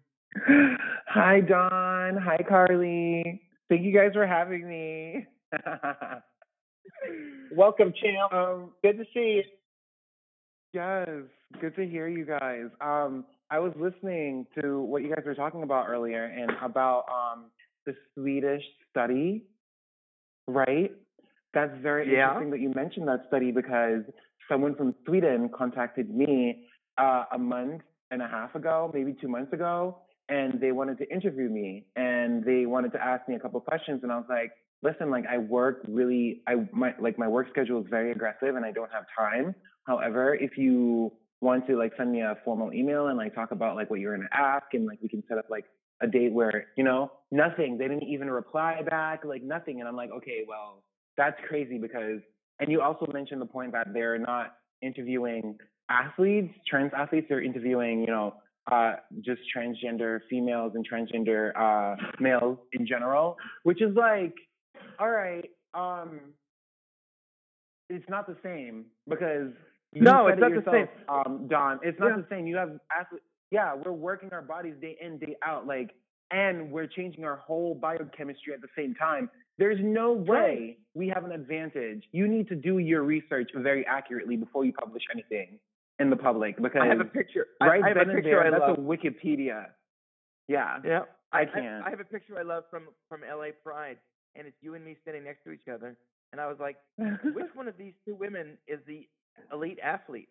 Hi, 1.10 1.42
Dawn. 1.42 2.16
Hi, 2.18 2.38
Karleigh. 2.50 3.42
Thank 3.70 3.82
you 3.84 3.94
guys 3.94 4.12
for 4.14 4.26
having 4.26 4.68
me. 4.68 5.26
Welcome, 7.54 7.94
champ. 8.02 8.32
um, 8.34 8.72
Good 8.82 8.98
to 9.00 9.04
see 9.14 9.42
you. 9.42 9.44
Yes, 10.74 11.08
good 11.60 11.76
to 11.76 11.86
hear 11.88 12.08
you 12.08 12.26
guys. 12.26 12.66
Um, 12.82 13.26
I 13.50 13.60
was 13.60 13.74
listening 13.76 14.46
to 14.62 14.82
what 14.82 15.04
you 15.04 15.10
guys 15.14 15.24
were 15.26 15.36
talking 15.36 15.64
about 15.64 15.88
earlier 15.90 16.26
and 16.26 16.52
about 16.64 17.06
um 17.10 17.46
the 17.86 17.94
Swedish 18.16 18.64
study, 18.92 19.44
right? 20.48 20.92
That's 21.54 21.76
very 21.82 22.12
Yeah. 22.12 22.28
interesting 22.28 22.52
that 22.52 22.60
you 22.60 22.72
mentioned 22.76 23.08
that 23.08 23.26
study 23.28 23.52
because 23.52 24.04
someone 24.48 24.76
from 24.76 24.96
Sweden 25.06 25.50
contacted 25.50 26.10
me 26.14 26.68
uh, 26.98 27.26
a 27.32 27.38
month 27.38 27.82
and 28.12 28.22
a 28.22 28.28
half 28.28 28.56
ago, 28.56 28.92
maybe 28.94 29.14
two 29.20 29.28
months 29.28 29.52
ago, 29.54 29.98
and 30.30 30.60
they 30.62 30.72
wanted 30.72 30.98
to 31.00 31.12
interview 31.12 31.50
me 31.50 31.86
and 31.96 32.44
they 32.46 32.66
wanted 32.66 32.92
to 32.94 33.04
ask 33.04 33.28
me 33.28 33.36
a 33.36 33.40
couple 33.40 33.60
questions, 33.62 34.02
and 34.04 34.12
I 34.12 34.18
was 34.18 34.28
like, 34.30 34.52
listen, 34.84 35.10
like 35.10 35.26
I 35.28 35.38
work 35.38 35.82
really, 35.88 36.42
I 36.48 36.56
my 36.72 36.94
like 37.00 37.18
my 37.18 37.28
work 37.28 37.48
schedule 37.50 37.82
is 37.82 37.88
very 37.90 38.12
aggressive 38.12 38.56
and 38.56 38.66
I 38.66 38.72
don't 38.72 38.92
have 38.92 39.06
time. 39.18 39.56
However, 39.86 40.36
if 40.36 40.58
you 40.58 41.12
want 41.42 41.66
to 41.68 41.78
like 41.78 41.92
send 41.98 42.12
me 42.12 42.22
a 42.22 42.38
formal 42.46 42.72
email 42.74 43.08
and 43.08 43.18
like 43.18 43.34
talk 43.34 43.52
about 43.52 43.76
like 43.76 43.90
what 43.90 44.00
you're 44.00 44.16
gonna 44.16 44.30
ask 44.32 44.66
and 44.74 44.86
like 44.86 45.00
we 45.02 45.10
can 45.10 45.24
set 45.28 45.38
up 45.38 45.46
like 45.50 45.66
a 46.02 46.08
date 46.08 46.32
where 46.32 46.68
you 46.78 46.84
know 46.84 47.12
nothing 47.32 47.78
they 47.78 47.88
didn't 47.88 48.04
even 48.04 48.30
reply 48.30 48.82
back 48.88 49.26
like 49.26 49.44
nothing. 49.44 49.80
And 49.80 49.90
i'm 49.90 49.96
like 49.96 50.12
okay 50.12 50.46
well 50.48 50.84
that's 51.18 51.38
crazy 51.48 51.78
because 51.78 52.20
and 52.60 52.72
you 52.72 52.82
also 52.82 53.08
mentioned 53.12 53.42
the 53.42 53.46
point 53.46 53.72
that 53.72 53.88
they're 53.94 54.20
not 54.20 54.54
interviewing 54.82 55.58
athletes 55.90 56.54
trans 56.68 56.92
athletes 56.96 57.26
they're 57.28 57.42
interviewing 57.42 58.02
you 58.02 58.08
know 58.08 58.36
uh 58.72 58.94
just 59.22 59.42
transgender 59.56 60.20
females 60.30 60.74
and 60.76 60.88
transgender 60.88 61.52
uh 61.60 61.96
males 62.20 62.58
in 62.74 62.86
general 62.86 63.36
which 63.64 63.82
is 63.82 63.96
like 63.96 64.34
all 65.00 65.10
right 65.10 65.50
um 65.74 66.20
it's 67.90 68.08
not 68.10 68.26
the 68.26 68.38
same 68.44 68.86
because 69.10 69.52
you 69.94 70.02
No, 70.02 70.28
it's 70.28 70.38
it 70.38 70.42
not 70.42 70.50
the 70.52 70.56
yourself, 70.56 70.90
Um, 71.10 71.48
Dawn, 71.48 71.80
it's 71.84 72.00
not 72.00 72.10
Yeah. 72.10 72.18
the 72.18 72.28
same. 72.30 72.48
You 72.48 72.58
have 72.58 72.80
athlete. 72.98 73.24
Yeah, 73.52 73.74
we're 73.76 73.92
working 73.92 74.32
our 74.32 74.42
bodies 74.42 74.76
day 74.80 74.98
in, 75.02 75.18
day 75.18 75.36
out, 75.44 75.68
like, 75.68 75.94
and 76.32 76.72
we're 76.72 76.88
changing 76.88 77.26
our 77.26 77.36
whole 77.36 77.76
biochemistry 77.76 78.54
at 78.54 78.62
the 78.62 78.70
same 78.76 78.96
time. 78.96 79.30
There's 79.58 79.80
no 79.82 80.14
way 80.14 80.78
we 80.94 81.10
have 81.10 81.26
an 81.26 81.34
advantage. 81.34 82.08
You 82.14 82.28
need 82.28 82.48
to 82.48 82.56
do 82.56 82.78
your 82.78 83.04
research 83.04 83.52
very 83.54 83.86
accurately 83.86 84.38
before 84.38 84.64
you 84.64 84.72
publish 84.72 85.04
anything 85.14 85.60
in 86.00 86.10
the 86.10 86.16
public 86.16 86.56
because 86.62 86.82
I 86.82 86.88
have 86.88 87.02
a 87.02 87.06
picture. 87.06 87.48
I- 87.60 87.68
right 87.68 87.84
I, 87.84 87.88
have 87.90 87.98
then 87.98 88.10
a 88.12 88.14
picture 88.16 88.30
there, 88.30 88.48
I 88.48 88.50
that's 88.50 88.62
love. 88.62 88.78
a 88.78 88.82
Wikipedia. 88.82 89.68
Yeah. 90.48 90.80
Yeah, 90.84 91.02
I 91.34 91.46
can't. 91.46 91.86
I, 91.86 91.90
have 91.90 92.00
a 92.00 92.06
picture 92.06 92.40
I 92.40 92.44
love 92.44 92.64
from 92.72 92.88
from 93.10 93.22
LA 93.22 93.48
Pride, 93.64 93.98
and 94.36 94.48
it's 94.48 94.56
you 94.62 94.74
and 94.76 94.84
me 94.86 94.96
standing 95.02 95.26
next 95.26 95.44
to 95.44 95.52
each 95.52 95.68
other. 95.72 95.98
And 96.32 96.40
I 96.40 96.48
was 96.48 96.58
like, 96.60 96.78
which 96.98 97.46
one 97.54 97.68
of 97.68 97.78
these 97.78 97.94
two 98.06 98.16
women 98.16 98.58
is 98.68 98.80
the 98.88 99.08
elite 99.52 99.80
athlete? 99.84 100.30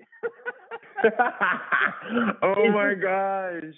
oh 2.43 2.71
my 2.73 2.95
gosh. 2.95 3.75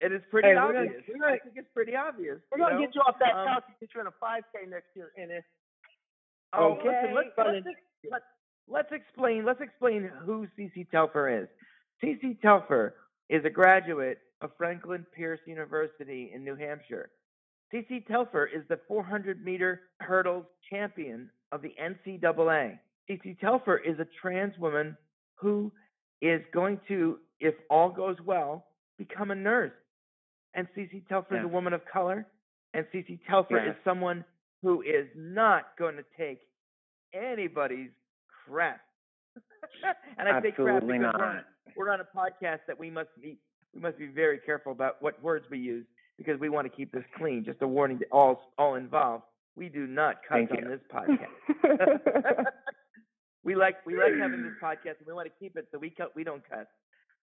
It 0.00 0.12
is 0.12 0.20
pretty 0.30 0.48
Hey, 0.48 0.54
we're 0.54 0.72
gonna- 0.72 0.78
obvious. 0.86 1.02
gonna- 1.08 1.26
I 1.32 1.38
think 1.38 1.56
it's 1.56 1.70
pretty 1.72 1.96
obvious. 1.96 2.40
We're 2.50 2.58
gonna 2.58 2.74
know? 2.74 2.80
get 2.80 2.94
you 2.94 3.00
off 3.02 3.18
that 3.18 3.34
Um, 3.34 3.46
couch 3.48 3.64
and 3.68 3.76
get 3.80 3.94
you 3.94 4.00
in 4.02 4.06
a 4.06 4.12
5K 4.12 4.66
next 4.66 4.94
year, 4.94 5.12
Ennis. 5.16 5.44
Oh, 6.52 6.74
Okay. 6.74 6.88
listen, 6.88 7.14
let's, 7.14 7.28
let's, 7.38 7.66
let's, 8.10 8.24
let's 8.68 8.92
explain. 8.92 9.44
Let's 9.44 9.60
explain 9.60 10.04
who 10.24 10.46
CC 10.56 10.84
Telfer 10.90 11.28
is. 11.28 11.48
CC 12.02 12.40
Telfer 12.40 12.94
is 13.28 13.44
a 13.44 13.50
graduate 13.50 14.20
of 14.42 14.54
Franklin 14.56 15.04
Pierce 15.14 15.40
University 15.46 16.30
in 16.32 16.44
New 16.44 16.54
Hampshire. 16.56 17.10
CC 17.72 18.06
Telfer 18.06 18.46
is 18.46 18.66
the 18.68 18.76
400 18.86 19.42
meter 19.44 19.88
hurdles 20.00 20.46
champion 20.70 21.30
of 21.52 21.62
the 21.62 21.74
NCAA. 21.80 22.78
CC 23.08 23.38
Telfer 23.38 23.78
is 23.78 23.98
a 23.98 24.06
trans 24.20 24.56
woman 24.58 24.96
who 25.36 25.72
is 26.20 26.40
going 26.52 26.80
to, 26.88 27.18
if 27.40 27.54
all 27.70 27.90
goes 27.90 28.16
well, 28.24 28.66
become 28.98 29.30
a 29.30 29.34
nurse. 29.34 29.72
And 30.54 30.66
Cece 30.76 31.06
Telfer 31.08 31.38
is 31.38 31.44
a 31.44 31.48
woman 31.48 31.74
of 31.74 31.82
color, 31.92 32.26
and 32.72 32.86
Cece 32.94 33.18
Telfer 33.28 33.58
is 33.58 33.74
someone 33.84 34.24
who 34.62 34.80
is 34.80 35.06
not 35.14 35.76
going 35.78 35.96
to 35.96 36.04
take 36.16 36.40
anybody's 37.12 37.90
crap. 38.46 38.80
and 40.18 40.28
I 40.28 40.40
say 40.40 40.52
crap 40.52 40.76
Absolutely 40.82 40.98
because 40.98 41.14
we're 41.18 41.24
on, 41.24 41.34
not. 41.36 41.44
we're 41.76 41.90
on 41.92 42.00
a 42.00 42.04
podcast 42.16 42.60
that 42.66 42.78
we 42.78 42.90
must 42.90 43.10
be 43.20 43.38
we 43.74 43.82
must 43.82 43.98
be 43.98 44.06
very 44.06 44.38
careful 44.38 44.72
about 44.72 44.96
what 45.02 45.22
words 45.22 45.44
we 45.50 45.58
use 45.58 45.84
because 46.16 46.40
we 46.40 46.48
want 46.48 46.66
to 46.66 46.74
keep 46.74 46.90
this 46.92 47.04
clean. 47.18 47.44
Just 47.44 47.60
a 47.60 47.68
warning 47.68 47.98
to 47.98 48.06
all 48.10 48.40
all 48.56 48.76
involved. 48.76 49.24
We 49.56 49.68
do 49.68 49.86
not 49.86 50.16
cuss 50.26 50.38
Thank 50.48 50.50
on 50.52 50.58
you. 50.58 50.68
this 50.68 50.80
podcast. 50.92 52.44
we 53.46 53.54
like 53.54 53.76
we 53.86 53.96
like 53.96 54.12
having 54.20 54.42
this 54.42 54.52
podcast 54.62 54.98
and 54.98 55.06
we 55.06 55.14
want 55.14 55.28
to 55.28 55.32
keep 55.38 55.56
it 55.56 55.68
so 55.72 55.78
we 55.78 55.88
cut 55.88 56.14
we 56.16 56.24
don't 56.24 56.42
cuss. 56.48 56.66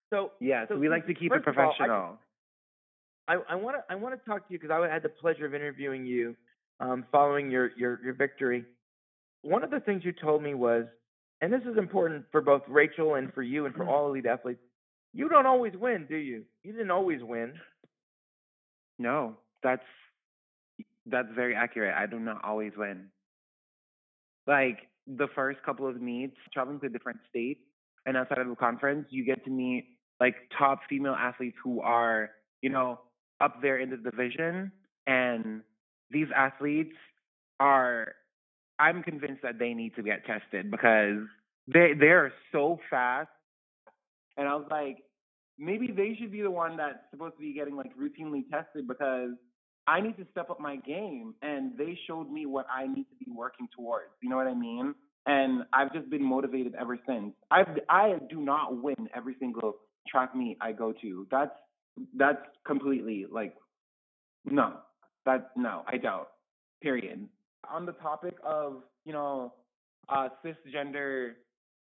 So 0.09 0.31
yes, 0.39 0.67
so 0.69 0.77
we 0.77 0.87
like 0.89 1.05
to 1.07 1.13
keep 1.13 1.33
it 1.33 1.45
of 1.45 1.47
all, 1.47 1.53
professional. 1.53 2.17
I, 3.27 3.35
I 3.49 3.55
want 3.55 3.77
to 3.77 3.83
I 3.89 3.95
want 3.95 4.19
to 4.19 4.29
talk 4.29 4.47
to 4.47 4.53
you 4.53 4.59
because 4.59 4.71
I 4.71 4.87
had 4.91 5.03
the 5.03 5.09
pleasure 5.09 5.45
of 5.45 5.53
interviewing 5.53 6.05
you 6.05 6.35
um, 6.79 7.05
following 7.11 7.51
your, 7.51 7.71
your 7.77 7.99
your 8.03 8.13
victory. 8.13 8.63
One 9.41 9.63
of 9.63 9.69
the 9.69 9.81
things 9.81 10.03
you 10.05 10.13
told 10.13 10.41
me 10.41 10.53
was, 10.53 10.85
and 11.41 11.51
this 11.51 11.61
is 11.69 11.77
important 11.77 12.25
for 12.31 12.41
both 12.41 12.61
Rachel 12.69 13.15
and 13.15 13.33
for 13.33 13.43
you 13.43 13.65
and 13.65 13.75
for 13.75 13.85
all 13.87 14.07
elite 14.07 14.25
athletes. 14.25 14.61
You 15.13 15.27
don't 15.27 15.45
always 15.45 15.73
win, 15.75 16.05
do 16.09 16.15
you? 16.15 16.43
You 16.63 16.71
didn't 16.71 16.91
always 16.91 17.21
win. 17.21 17.53
No, 18.97 19.35
that's 19.61 19.83
that's 21.05 21.27
very 21.35 21.53
accurate. 21.53 21.93
I 21.97 22.05
do 22.05 22.19
not 22.19 22.43
always 22.43 22.71
win. 22.77 23.07
Like 24.47 24.87
the 25.07 25.27
first 25.35 25.61
couple 25.63 25.87
of 25.87 26.01
meets, 26.01 26.35
traveling 26.53 26.79
to 26.81 26.89
different 26.89 27.19
states 27.29 27.61
and 28.05 28.17
outside 28.17 28.39
of 28.39 28.47
the 28.47 28.55
conference, 28.55 29.07
you 29.09 29.25
get 29.25 29.43
to 29.45 29.51
meet 29.51 29.85
like 30.19 30.35
top 30.57 30.79
female 30.89 31.13
athletes 31.13 31.57
who 31.63 31.81
are, 31.81 32.29
you 32.61 32.69
know, 32.69 32.99
up 33.41 33.61
there 33.61 33.77
in 33.79 33.89
the 33.89 33.97
division. 33.97 34.71
And 35.07 35.61
these 36.11 36.27
athletes 36.35 36.95
are 37.59 38.13
I'm 38.79 39.03
convinced 39.03 39.41
that 39.43 39.59
they 39.59 39.73
need 39.73 39.95
to 39.95 40.03
get 40.03 40.25
tested 40.25 40.71
because 40.71 41.19
they 41.67 41.93
they're 41.99 42.33
so 42.51 42.79
fast. 42.89 43.29
And 44.37 44.47
I 44.47 44.55
was 44.55 44.65
like, 44.71 44.97
maybe 45.59 45.87
they 45.87 46.17
should 46.19 46.31
be 46.31 46.41
the 46.41 46.51
one 46.51 46.77
that's 46.77 46.97
supposed 47.11 47.35
to 47.35 47.41
be 47.41 47.53
getting 47.53 47.75
like 47.75 47.91
routinely 47.97 48.43
tested 48.51 48.87
because 48.87 49.31
I 49.87 49.99
need 49.99 50.17
to 50.17 50.25
step 50.31 50.49
up 50.49 50.59
my 50.59 50.77
game 50.77 51.33
and 51.41 51.77
they 51.77 51.97
showed 52.07 52.31
me 52.31 52.45
what 52.45 52.65
I 52.73 52.87
need 52.87 53.05
to 53.05 53.15
be 53.19 53.31
working 53.31 53.67
towards. 53.75 54.11
You 54.21 54.29
know 54.29 54.37
what 54.37 54.47
I 54.47 54.53
mean? 54.53 54.95
And 55.25 55.63
I've 55.73 55.93
just 55.93 56.09
been 56.09 56.23
motivated 56.23 56.73
ever 56.79 56.97
since. 57.07 57.33
I 57.51 57.63
I 57.89 58.19
do 58.29 58.41
not 58.41 58.81
win 58.81 59.09
every 59.15 59.35
single 59.39 59.75
track 60.07 60.35
meet 60.35 60.57
I 60.61 60.71
go 60.71 60.93
to. 61.01 61.27
That's 61.31 61.51
that's 62.15 62.41
completely 62.65 63.25
like 63.29 63.55
no. 64.45 64.73
That 65.25 65.51
no, 65.55 65.83
I 65.87 65.97
don't. 65.97 66.27
Period. 66.81 67.27
On 67.71 67.85
the 67.85 67.93
topic 67.93 68.35
of, 68.45 68.83
you 69.05 69.13
know, 69.13 69.53
uh 70.09 70.29
cisgender 70.45 71.31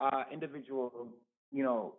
uh 0.01 0.24
individuals, 0.32 1.08
you 1.51 1.63
know, 1.63 1.96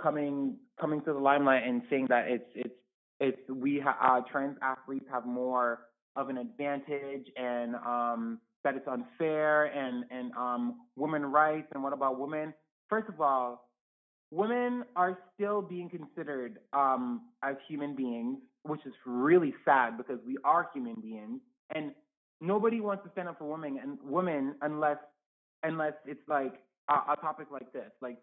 coming 0.00 0.56
coming 0.80 1.00
to 1.02 1.12
the 1.12 1.18
limelight 1.18 1.62
and 1.66 1.82
saying 1.90 2.06
that 2.08 2.28
it's 2.28 2.50
it's 2.54 2.74
it's 3.20 3.38
we 3.48 3.80
ha- 3.80 3.98
uh, 4.02 4.20
trans 4.30 4.56
athletes 4.62 5.06
have 5.10 5.26
more 5.26 5.80
of 6.16 6.28
an 6.28 6.38
advantage 6.38 7.26
and 7.36 7.74
um 7.76 8.40
that 8.64 8.74
it's 8.74 8.88
unfair 8.88 9.66
and 9.66 10.04
and 10.10 10.32
um 10.32 10.80
women 10.96 11.24
rights 11.24 11.68
and 11.74 11.82
what 11.82 11.92
about 11.92 12.18
women 12.18 12.52
first 12.88 13.08
of 13.08 13.20
all 13.20 13.68
women 14.30 14.84
are 14.96 15.18
still 15.34 15.62
being 15.62 15.88
considered 15.88 16.58
um 16.72 17.22
as 17.44 17.56
human 17.68 17.94
beings 17.94 18.38
which 18.64 18.84
is 18.86 18.92
really 19.06 19.54
sad 19.64 19.96
because 19.96 20.18
we 20.26 20.36
are 20.44 20.68
human 20.74 20.94
beings 21.00 21.40
and 21.74 21.92
nobody 22.40 22.80
wants 22.80 23.04
to 23.04 23.10
stand 23.12 23.28
up 23.28 23.38
for 23.38 23.44
women 23.50 23.78
and 23.82 23.98
women 24.02 24.54
unless 24.62 24.98
unless 25.62 25.92
it's 26.06 26.20
like 26.28 26.54
a, 26.88 27.12
a 27.12 27.16
topic 27.20 27.46
like 27.52 27.72
this 27.72 27.90
like 28.02 28.18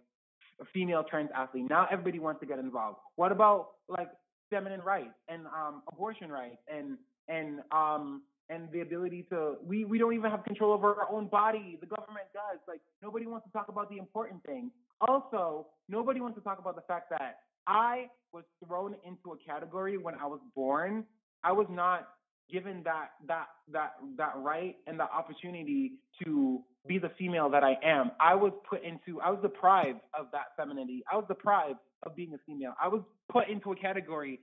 a 0.61 0.65
female 0.73 1.03
trans 1.03 1.29
athlete. 1.35 1.65
Now 1.69 1.87
everybody 1.91 2.19
wants 2.19 2.39
to 2.41 2.45
get 2.47 2.59
involved. 2.59 2.97
What 3.15 3.31
about 3.31 3.69
like 3.87 4.09
feminine 4.49 4.81
rights 4.81 5.15
and 5.27 5.45
um, 5.47 5.81
abortion 5.91 6.31
rights 6.31 6.57
and 6.73 6.97
and 7.27 7.59
um 7.71 8.21
and 8.49 8.71
the 8.71 8.81
ability 8.81 9.25
to 9.29 9.55
we 9.65 9.85
we 9.85 9.97
don't 9.97 10.13
even 10.13 10.31
have 10.31 10.43
control 10.43 10.71
over 10.71 10.95
our 10.95 11.11
own 11.11 11.27
body. 11.27 11.77
The 11.79 11.87
government 11.87 12.27
does. 12.33 12.59
Like 12.67 12.81
nobody 13.01 13.25
wants 13.25 13.45
to 13.47 13.51
talk 13.51 13.67
about 13.69 13.89
the 13.89 13.97
important 13.97 14.43
things. 14.45 14.71
Also, 15.01 15.67
nobody 15.89 16.21
wants 16.21 16.37
to 16.37 16.43
talk 16.43 16.59
about 16.59 16.75
the 16.75 16.81
fact 16.81 17.09
that 17.09 17.39
I 17.67 18.07
was 18.31 18.43
thrown 18.65 18.95
into 19.05 19.33
a 19.33 19.37
category 19.45 19.97
when 19.97 20.15
I 20.15 20.25
was 20.25 20.39
born. 20.55 21.03
I 21.43 21.51
was 21.51 21.67
not 21.69 22.07
given 22.51 22.81
that 22.83 23.09
that 23.27 23.47
that 23.71 23.93
that 24.17 24.33
right 24.37 24.77
and 24.87 24.99
the 24.99 25.03
opportunity 25.03 25.93
to 26.23 26.61
be 26.87 26.97
the 26.97 27.11
female 27.17 27.49
that 27.49 27.63
I 27.63 27.77
am. 27.83 28.11
I 28.19 28.35
was 28.35 28.51
put 28.69 28.83
into 28.83 29.19
I 29.21 29.29
was 29.29 29.39
deprived 29.41 29.99
of 30.17 30.27
that 30.31 30.55
femininity. 30.55 31.03
I 31.11 31.15
was 31.15 31.25
deprived 31.27 31.79
of 32.03 32.15
being 32.15 32.33
a 32.33 32.37
female. 32.45 32.73
I 32.81 32.87
was 32.87 33.01
put 33.31 33.49
into 33.49 33.71
a 33.71 33.75
category 33.75 34.39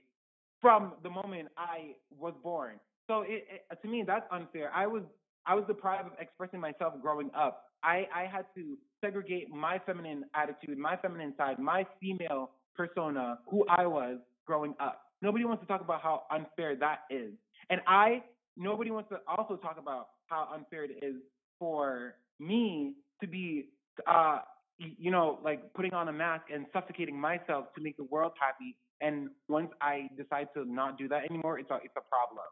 from 0.61 0.93
the 1.03 1.09
moment 1.09 1.49
I 1.57 1.95
was 2.17 2.33
born. 2.43 2.79
So 3.07 3.21
it, 3.21 3.45
it 3.71 3.81
to 3.81 3.87
me 3.87 4.03
that's 4.05 4.25
unfair. 4.31 4.71
I 4.73 4.87
was 4.87 5.03
I 5.45 5.55
was 5.55 5.63
deprived 5.67 6.07
of 6.07 6.13
expressing 6.19 6.59
myself 6.59 6.93
growing 7.01 7.29
up. 7.37 7.65
I, 7.83 8.07
I 8.13 8.25
had 8.25 8.45
to 8.55 8.77
segregate 8.99 9.49
my 9.51 9.79
feminine 9.85 10.25
attitude, 10.33 10.77
my 10.77 10.97
feminine 10.97 11.33
side, 11.37 11.59
my 11.59 11.85
female 12.01 12.51
persona, 12.75 13.39
who 13.49 13.63
I 13.69 13.85
was 13.85 14.17
growing 14.47 14.73
up. 14.79 15.01
Nobody 15.21 15.45
wants 15.45 15.61
to 15.61 15.67
talk 15.67 15.81
about 15.81 16.01
how 16.01 16.23
unfair 16.31 16.75
that 16.77 17.01
is. 17.09 17.31
And 17.69 17.81
I, 17.87 18.23
nobody 18.57 18.91
wants 18.91 19.09
to 19.09 19.19
also 19.27 19.55
talk 19.55 19.77
about 19.79 20.07
how 20.27 20.49
unfair 20.53 20.85
it 20.85 21.03
is 21.03 21.15
for 21.59 22.15
me 22.39 22.93
to 23.21 23.27
be, 23.27 23.69
uh, 24.07 24.39
you 24.77 25.11
know, 25.11 25.39
like 25.43 25.73
putting 25.73 25.93
on 25.93 26.07
a 26.09 26.13
mask 26.13 26.45
and 26.53 26.65
suffocating 26.73 27.19
myself 27.19 27.73
to 27.75 27.81
make 27.81 27.97
the 27.97 28.03
world 28.03 28.33
happy. 28.39 28.75
And 29.01 29.29
once 29.47 29.69
I 29.81 30.09
decide 30.17 30.47
to 30.55 30.65
not 30.65 30.97
do 30.97 31.07
that 31.09 31.25
anymore, 31.29 31.59
it's 31.59 31.69
a, 31.69 31.75
it's 31.83 31.95
a 31.97 32.01
problem. 32.01 32.45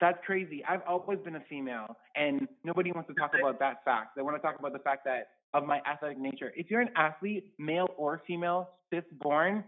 That's 0.00 0.18
crazy. 0.24 0.64
I've 0.66 0.80
always 0.88 1.18
been 1.18 1.36
a 1.36 1.42
female, 1.48 1.94
and 2.16 2.48
nobody 2.64 2.90
wants 2.90 3.08
to 3.08 3.14
talk 3.14 3.32
about 3.38 3.58
that 3.58 3.84
fact. 3.84 4.16
They 4.16 4.22
want 4.22 4.36
to 4.36 4.40
talk 4.40 4.58
about 4.58 4.72
the 4.72 4.78
fact 4.78 5.04
that 5.04 5.28
of 5.52 5.66
my 5.66 5.80
athletic 5.86 6.18
nature. 6.18 6.52
If 6.56 6.70
you're 6.70 6.80
an 6.80 6.90
athlete, 6.96 7.52
male 7.58 7.88
or 7.96 8.22
female, 8.26 8.70
cis 8.92 9.04
born, 9.20 9.64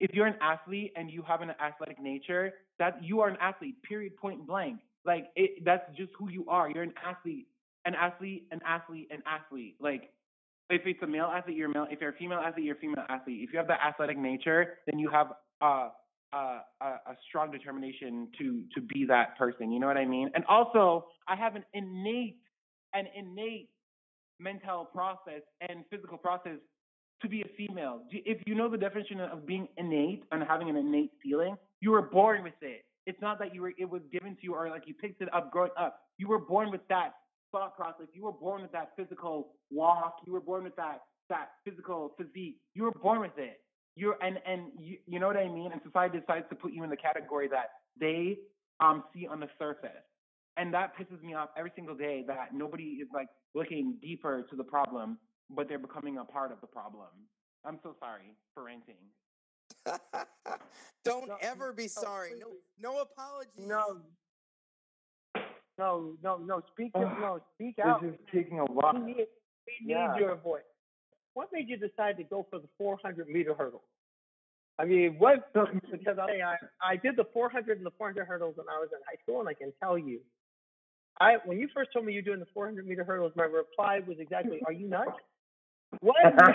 if 0.00 0.12
you're 0.12 0.26
an 0.26 0.36
athlete 0.40 0.92
and 0.96 1.10
you 1.10 1.22
have 1.26 1.40
an 1.40 1.50
athletic 1.60 2.00
nature, 2.00 2.52
that 2.78 3.02
you 3.02 3.20
are 3.20 3.28
an 3.28 3.36
athlete. 3.40 3.82
Period. 3.82 4.16
Point 4.16 4.46
blank. 4.46 4.78
Like 5.04 5.26
it, 5.34 5.64
that's 5.64 5.84
just 5.96 6.10
who 6.18 6.30
you 6.30 6.44
are. 6.48 6.70
You're 6.70 6.82
an 6.82 6.94
athlete, 7.04 7.46
an 7.84 7.94
athlete, 7.94 8.46
an 8.50 8.60
athlete, 8.66 9.08
an 9.10 9.22
athlete. 9.26 9.76
Like 9.80 10.10
if 10.70 10.82
it's 10.86 11.02
a 11.02 11.06
male 11.06 11.30
athlete, 11.34 11.56
you're 11.56 11.68
male. 11.68 11.86
If 11.90 12.00
you're 12.00 12.10
a 12.10 12.16
female 12.16 12.38
athlete, 12.38 12.64
you're 12.64 12.76
a 12.76 12.80
female 12.80 13.04
athlete. 13.08 13.40
If 13.42 13.52
you 13.52 13.58
have 13.58 13.68
that 13.68 13.80
athletic 13.86 14.18
nature, 14.18 14.78
then 14.86 14.98
you 14.98 15.10
have 15.10 15.28
a, 15.60 15.88
a 16.32 17.16
strong 17.28 17.50
determination 17.50 18.28
to 18.38 18.62
to 18.74 18.80
be 18.80 19.04
that 19.06 19.38
person. 19.38 19.70
You 19.70 19.80
know 19.80 19.86
what 19.86 19.98
I 19.98 20.06
mean? 20.06 20.30
And 20.34 20.44
also, 20.46 21.06
I 21.28 21.36
have 21.36 21.56
an 21.56 21.64
innate, 21.74 22.38
an 22.94 23.06
innate 23.16 23.68
mental 24.40 24.84
process 24.84 25.42
and 25.68 25.84
physical 25.90 26.18
process 26.18 26.58
to 27.22 27.28
be 27.28 27.42
a 27.42 27.48
female. 27.56 28.00
If 28.10 28.38
you 28.46 28.54
know 28.54 28.68
the 28.68 28.76
definition 28.76 29.20
of 29.20 29.46
being 29.46 29.68
innate 29.76 30.24
and 30.32 30.42
having 30.42 30.68
an 30.68 30.76
innate 30.76 31.12
feeling, 31.22 31.56
you 31.80 31.92
were 31.92 32.02
born 32.02 32.42
with 32.42 32.54
it. 32.60 32.84
It's 33.06 33.20
not 33.20 33.38
that 33.38 33.54
you 33.54 33.62
were 33.62 33.72
it 33.78 33.88
was 33.88 34.02
given 34.10 34.34
to 34.34 34.42
you 34.42 34.54
or 34.54 34.70
like 34.70 34.84
you 34.86 34.94
picked 34.94 35.20
it 35.20 35.32
up 35.34 35.52
growing 35.52 35.70
up. 35.78 36.00
You 36.18 36.28
were 36.28 36.38
born 36.38 36.70
with 36.70 36.80
that 36.88 37.14
thought 37.54 37.76
process. 37.76 38.08
You 38.14 38.24
were 38.24 38.32
born 38.32 38.62
with 38.62 38.72
that 38.72 38.92
physical 38.96 39.54
walk. 39.70 40.16
You 40.26 40.34
were 40.34 40.40
born 40.42 40.64
with 40.64 40.76
that 40.76 41.02
that 41.30 41.50
physical 41.64 42.14
physique. 42.18 42.58
You 42.74 42.84
were 42.84 42.92
born 42.92 43.20
with 43.20 43.38
it. 43.38 43.60
You're 43.96 44.18
and 44.22 44.38
and 44.46 44.72
you, 44.78 44.98
you 45.06 45.20
know 45.20 45.28
what 45.28 45.38
I 45.38 45.48
mean. 45.48 45.72
And 45.72 45.80
society 45.84 46.20
decides 46.20 46.46
to 46.50 46.56
put 46.56 46.72
you 46.72 46.84
in 46.84 46.90
the 46.90 46.96
category 46.98 47.48
that 47.48 47.68
they 48.00 48.38
um 48.80 49.04
see 49.14 49.26
on 49.28 49.40
the 49.40 49.48
surface, 49.58 50.04
and 50.58 50.74
that 50.74 50.96
pisses 50.98 51.22
me 51.22 51.34
off 51.34 51.50
every 51.56 51.72
single 51.76 51.96
day. 51.96 52.24
That 52.26 52.54
nobody 52.54 52.98
is 53.02 53.08
like 53.14 53.28
looking 53.54 53.96
deeper 54.02 54.46
to 54.50 54.56
the 54.56 54.64
problem, 54.64 55.18
but 55.50 55.68
they're 55.68 55.78
becoming 55.78 56.18
a 56.18 56.24
part 56.24 56.52
of 56.52 56.60
the 56.60 56.66
problem. 56.66 57.08
I'm 57.64 57.78
so 57.82 57.96
sorry 58.00 58.36
for 58.54 58.64
ranting. 58.64 58.96
Don't 61.04 61.28
No, 61.28 61.36
ever 61.40 61.72
be 61.72 61.84
no, 61.84 61.88
sorry. 61.88 62.32
No, 62.38 62.46
no 62.78 63.00
apologies. 63.00 63.52
No, 63.66 64.00
no, 65.78 66.12
no, 66.22 66.38
no. 66.38 66.62
Speak, 66.72 66.92
Ugh, 66.94 67.02
no, 67.20 67.40
speak 67.54 67.78
out. 67.78 68.02
This 68.02 68.12
is 68.12 68.18
taking 68.32 68.60
a 68.60 68.70
lot. 68.70 68.94
We 68.94 69.00
need, 69.00 69.16
we 69.16 69.86
need 69.86 69.92
Yeah. 69.92 70.16
your 70.18 70.36
voice. 70.36 70.62
What 71.34 71.52
made 71.52 71.68
you 71.68 71.76
decide 71.76 72.16
to 72.18 72.24
go 72.24 72.46
for 72.48 72.58
the 72.60 72.68
400 72.78 73.28
meter 73.28 73.54
hurdle? 73.54 73.82
I 74.78 74.84
mean, 74.84 75.16
what? 75.18 75.50
Because 75.90 76.18
I, 76.18 76.40
I 76.42 76.56
I 76.92 76.96
did 76.96 77.16
the 77.16 77.24
400 77.32 77.78
and 77.78 77.86
the 77.86 77.92
400 77.92 78.24
hurdles 78.26 78.56
when 78.56 78.66
I 78.68 78.78
was 78.78 78.88
in 78.92 78.98
high 79.06 79.20
school, 79.22 79.40
and 79.40 79.48
I 79.48 79.54
can 79.54 79.72
tell 79.80 79.96
you, 79.96 80.20
I 81.20 81.36
when 81.44 81.58
you 81.58 81.68
first 81.72 81.92
told 81.92 82.04
me 82.06 82.12
you're 82.12 82.22
doing 82.22 82.40
the 82.40 82.46
400 82.52 82.86
meter 82.86 83.04
hurdles, 83.04 83.32
my 83.36 83.44
reply 83.44 84.00
was 84.06 84.18
exactly, 84.18 84.60
"Are 84.66 84.72
you 84.72 84.88
nuts? 84.88 85.10
What 86.00 86.16
makes 86.34 86.48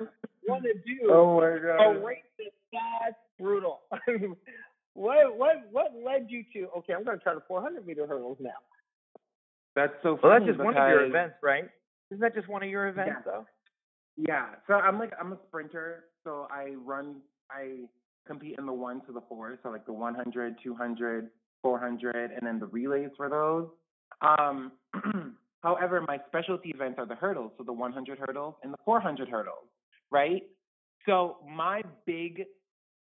you 0.00 0.08
want 0.48 0.64
to 0.64 0.74
do 0.74 1.10
oh 1.10 1.40
my 1.40 1.48
a 1.48 1.58
god. 1.58 2.04
race 2.04 2.18
as 2.40 2.52
fast 2.70 3.16
brutal. 3.38 3.80
what 4.94 5.36
what 5.36 5.64
what 5.70 5.92
led 6.04 6.26
you 6.28 6.44
to? 6.54 6.68
Okay, 6.78 6.94
I'm 6.94 7.04
going 7.04 7.18
to 7.18 7.22
try 7.22 7.34
the 7.34 7.42
400 7.46 7.86
meter 7.86 8.06
hurdles 8.06 8.38
now. 8.40 8.50
That's 9.74 9.92
so. 10.02 10.18
Well, 10.22 10.32
that's 10.32 10.44
just 10.44 10.58
one 10.58 10.76
of 10.76 10.88
your 10.88 11.04
events, 11.04 11.36
right? 11.42 11.64
Isn't 12.10 12.20
that 12.20 12.34
just 12.34 12.48
one 12.48 12.62
of 12.62 12.68
your 12.68 12.88
events, 12.88 13.12
Yeah. 13.26 13.32
though? 13.32 13.46
Yeah. 14.16 14.46
So 14.66 14.74
I'm 14.74 14.98
like 14.98 15.12
I'm 15.20 15.32
a 15.32 15.38
sprinter. 15.48 16.04
So 16.22 16.46
I 16.50 16.74
run. 16.84 17.16
I 17.50 17.88
compete 18.26 18.56
in 18.58 18.66
the 18.66 18.72
one 18.72 19.00
to 19.06 19.12
the 19.12 19.20
four. 19.28 19.58
So 19.62 19.70
like 19.70 19.84
the 19.84 19.92
100, 19.92 20.56
200, 20.62 21.30
400, 21.62 22.30
and 22.30 22.46
then 22.46 22.58
the 22.58 22.66
relays 22.66 23.10
for 23.16 23.28
those. 23.28 23.68
Um, 24.22 24.72
however, 25.62 26.02
my 26.06 26.18
specialty 26.28 26.70
events 26.70 26.98
are 26.98 27.06
the 27.06 27.14
hurdles. 27.16 27.52
So 27.58 27.64
the 27.64 27.72
100 27.72 28.18
hurdles 28.18 28.54
and 28.62 28.72
the 28.72 28.78
400 28.84 29.28
hurdles. 29.28 29.66
Right. 30.10 30.42
So 31.06 31.36
my 31.46 31.82
big, 32.06 32.44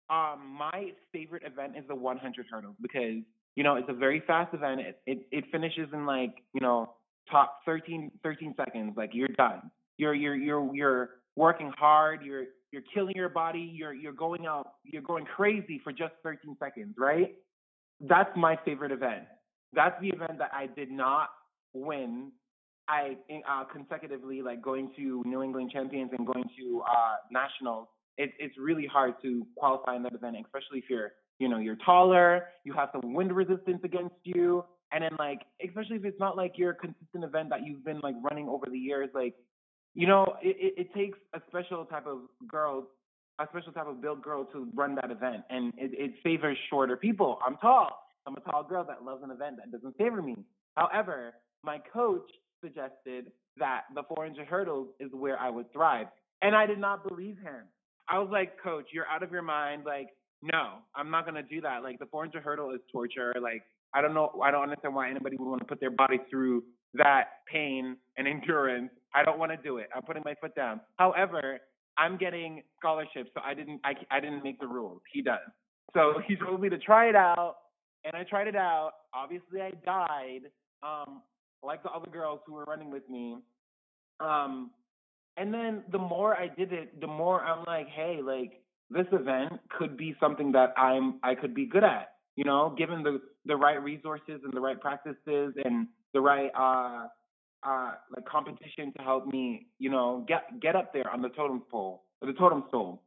um, 0.09 0.55
my 0.57 0.91
favorite 1.11 1.43
event 1.45 1.73
is 1.77 1.83
the 1.87 1.95
100 1.95 2.45
hurdles 2.49 2.75
because 2.81 3.23
you 3.55 3.63
know 3.63 3.75
it's 3.75 3.89
a 3.89 3.93
very 3.93 4.21
fast 4.27 4.53
event. 4.53 4.81
It 4.81 4.99
it, 5.05 5.27
it 5.31 5.43
finishes 5.51 5.87
in 5.93 6.05
like 6.05 6.35
you 6.53 6.61
know 6.61 6.93
top 7.29 7.59
13 7.65 8.11
13 8.23 8.53
seconds. 8.57 8.93
Like 8.95 9.11
you're 9.13 9.27
done. 9.29 9.71
You're 9.97 10.13
you're 10.13 10.35
you're 10.35 10.75
you're 10.75 11.09
working 11.35 11.71
hard. 11.77 12.21
You're 12.23 12.45
you're 12.71 12.83
killing 12.93 13.15
your 13.15 13.29
body. 13.29 13.71
You're 13.73 13.93
you're 13.93 14.13
going 14.13 14.45
out. 14.45 14.73
You're 14.83 15.01
going 15.01 15.25
crazy 15.25 15.79
for 15.83 15.91
just 15.91 16.13
13 16.23 16.57
seconds, 16.59 16.95
right? 16.97 17.35
That's 18.01 18.29
my 18.35 18.57
favorite 18.65 18.91
event. 18.91 19.23
That's 19.73 19.99
the 20.01 20.09
event 20.09 20.37
that 20.39 20.51
I 20.53 20.67
did 20.67 20.91
not 20.91 21.29
win. 21.73 22.31
I 22.87 23.17
uh, 23.49 23.63
consecutively 23.63 24.41
like 24.41 24.61
going 24.61 24.91
to 24.97 25.23
New 25.25 25.41
England 25.41 25.71
Champions 25.71 26.11
and 26.15 26.27
going 26.27 26.43
to 26.59 26.83
uh, 26.87 27.15
nationals. 27.31 27.87
It, 28.17 28.31
it's 28.39 28.57
really 28.57 28.85
hard 28.85 29.15
to 29.23 29.45
qualify 29.57 29.95
in 29.95 30.03
that 30.03 30.13
event, 30.13 30.37
especially 30.45 30.79
if 30.79 30.85
you're 30.89 31.13
you 31.39 31.49
know 31.49 31.57
you're 31.57 31.77
taller. 31.85 32.45
You 32.63 32.73
have 32.73 32.89
some 32.91 33.13
wind 33.13 33.35
resistance 33.35 33.81
against 33.83 34.15
you, 34.23 34.63
and 34.91 35.03
then 35.03 35.15
like 35.19 35.41
especially 35.65 35.97
if 35.97 36.05
it's 36.05 36.19
not 36.19 36.37
like 36.37 36.57
your 36.57 36.73
consistent 36.73 37.23
event 37.23 37.49
that 37.49 37.65
you've 37.65 37.83
been 37.83 37.99
like 38.01 38.15
running 38.21 38.47
over 38.47 38.65
the 38.69 38.77
years, 38.77 39.09
like 39.13 39.35
you 39.95 40.07
know, 40.07 40.35
it, 40.41 40.57
it, 40.59 40.81
it 40.81 40.93
takes 40.93 41.17
a 41.33 41.41
special 41.47 41.85
type 41.85 42.05
of 42.05 42.19
girl, 42.47 42.89
a 43.39 43.47
special 43.49 43.71
type 43.71 43.87
of 43.87 44.01
built 44.01 44.21
girl 44.21 44.43
to 44.51 44.67
run 44.75 44.95
that 44.95 45.09
event, 45.09 45.43
and 45.49 45.73
it, 45.77 45.91
it 45.93 46.11
favors 46.21 46.57
shorter 46.69 46.97
people. 46.97 47.39
I'm 47.45 47.55
tall. 47.57 47.89
I'm 48.27 48.35
a 48.35 48.41
tall 48.41 48.63
girl 48.63 48.83
that 48.83 49.03
loves 49.03 49.23
an 49.23 49.31
event 49.31 49.57
that 49.57 49.71
doesn't 49.71 49.97
favor 49.97 50.21
me. 50.21 50.35
However, 50.75 51.35
my 51.63 51.79
coach 51.93 52.29
suggested 52.61 53.31
that 53.57 53.83
the 53.93 54.03
400 54.03 54.45
hurdles 54.47 54.89
is 54.99 55.09
where 55.13 55.39
I 55.39 55.49
would 55.49 55.71
thrive, 55.71 56.07
and 56.41 56.55
I 56.55 56.65
did 56.65 56.79
not 56.79 57.07
believe 57.07 57.37
him. 57.37 57.63
I 58.09 58.19
was 58.19 58.29
like, 58.31 58.61
Coach, 58.61 58.87
you're 58.91 59.07
out 59.07 59.23
of 59.23 59.31
your 59.31 59.41
mind. 59.41 59.83
Like, 59.85 60.09
no, 60.41 60.79
I'm 60.95 61.09
not 61.09 61.25
gonna 61.25 61.43
do 61.43 61.61
that. 61.61 61.83
Like, 61.83 61.99
the 61.99 62.05
400 62.05 62.43
hurdle 62.43 62.71
is 62.71 62.81
torture. 62.91 63.33
Like, 63.41 63.63
I 63.93 64.01
don't 64.01 64.13
know. 64.13 64.39
I 64.43 64.51
don't 64.51 64.63
understand 64.63 64.93
why 64.93 65.09
anybody 65.09 65.37
would 65.37 65.49
want 65.49 65.61
to 65.61 65.65
put 65.67 65.79
their 65.79 65.89
body 65.89 66.19
through 66.29 66.63
that 66.95 67.25
pain 67.51 67.97
and 68.17 68.27
endurance. 68.27 68.91
I 69.13 69.23
don't 69.23 69.39
want 69.39 69.51
to 69.51 69.57
do 69.57 69.77
it. 69.77 69.87
I'm 69.95 70.03
putting 70.03 70.23
my 70.25 70.35
foot 70.41 70.53
down. 70.55 70.81
However, 70.97 71.59
I'm 71.97 72.17
getting 72.17 72.61
scholarships, 72.77 73.29
so 73.33 73.41
I 73.43 73.53
didn't. 73.53 73.79
I, 73.83 73.93
I 74.11 74.19
didn't 74.19 74.43
make 74.43 74.59
the 74.59 74.67
rules. 74.67 75.01
He 75.11 75.21
does. 75.21 75.39
So 75.93 76.15
he 76.27 76.35
told 76.35 76.61
me 76.61 76.69
to 76.69 76.77
try 76.77 77.07
it 77.07 77.15
out, 77.15 77.55
and 78.03 78.15
I 78.15 78.23
tried 78.23 78.47
it 78.47 78.55
out. 78.55 78.91
Obviously, 79.13 79.61
I 79.61 79.71
died, 79.85 80.41
um, 80.83 81.21
like 81.63 81.83
the 81.83 81.89
other 81.89 82.11
girls 82.11 82.41
who 82.45 82.53
were 82.53 82.65
running 82.65 82.91
with 82.91 83.09
me. 83.09 83.37
Um, 84.19 84.71
and 85.37 85.53
then 85.53 85.83
the 85.91 85.97
more 85.97 86.35
I 86.35 86.47
did 86.47 86.71
it, 86.71 86.99
the 87.01 87.07
more 87.07 87.41
I'm 87.41 87.63
like, 87.65 87.87
hey, 87.87 88.19
like 88.23 88.61
this 88.89 89.07
event 89.11 89.53
could 89.77 89.97
be 89.97 90.15
something 90.19 90.51
that 90.53 90.73
I'm 90.77 91.19
I 91.23 91.35
could 91.35 91.53
be 91.53 91.65
good 91.65 91.83
at. 91.83 92.13
You 92.35 92.43
know, 92.43 92.75
given 92.77 93.03
the 93.03 93.21
the 93.45 93.55
right 93.55 93.81
resources 93.81 94.41
and 94.43 94.53
the 94.53 94.61
right 94.61 94.79
practices 94.79 95.53
and 95.63 95.87
the 96.13 96.21
right 96.21 96.51
uh 96.57 97.07
uh 97.67 97.91
like 98.15 98.25
competition 98.25 98.93
to 98.97 99.03
help 99.03 99.27
me, 99.27 99.67
you 99.79 99.89
know, 99.89 100.25
get 100.27 100.59
get 100.61 100.75
up 100.75 100.93
there 100.93 101.09
on 101.11 101.21
the 101.21 101.29
totem 101.29 101.63
pole, 101.69 102.03
the 102.21 102.33
totem 102.33 102.63
pole. 102.71 103.01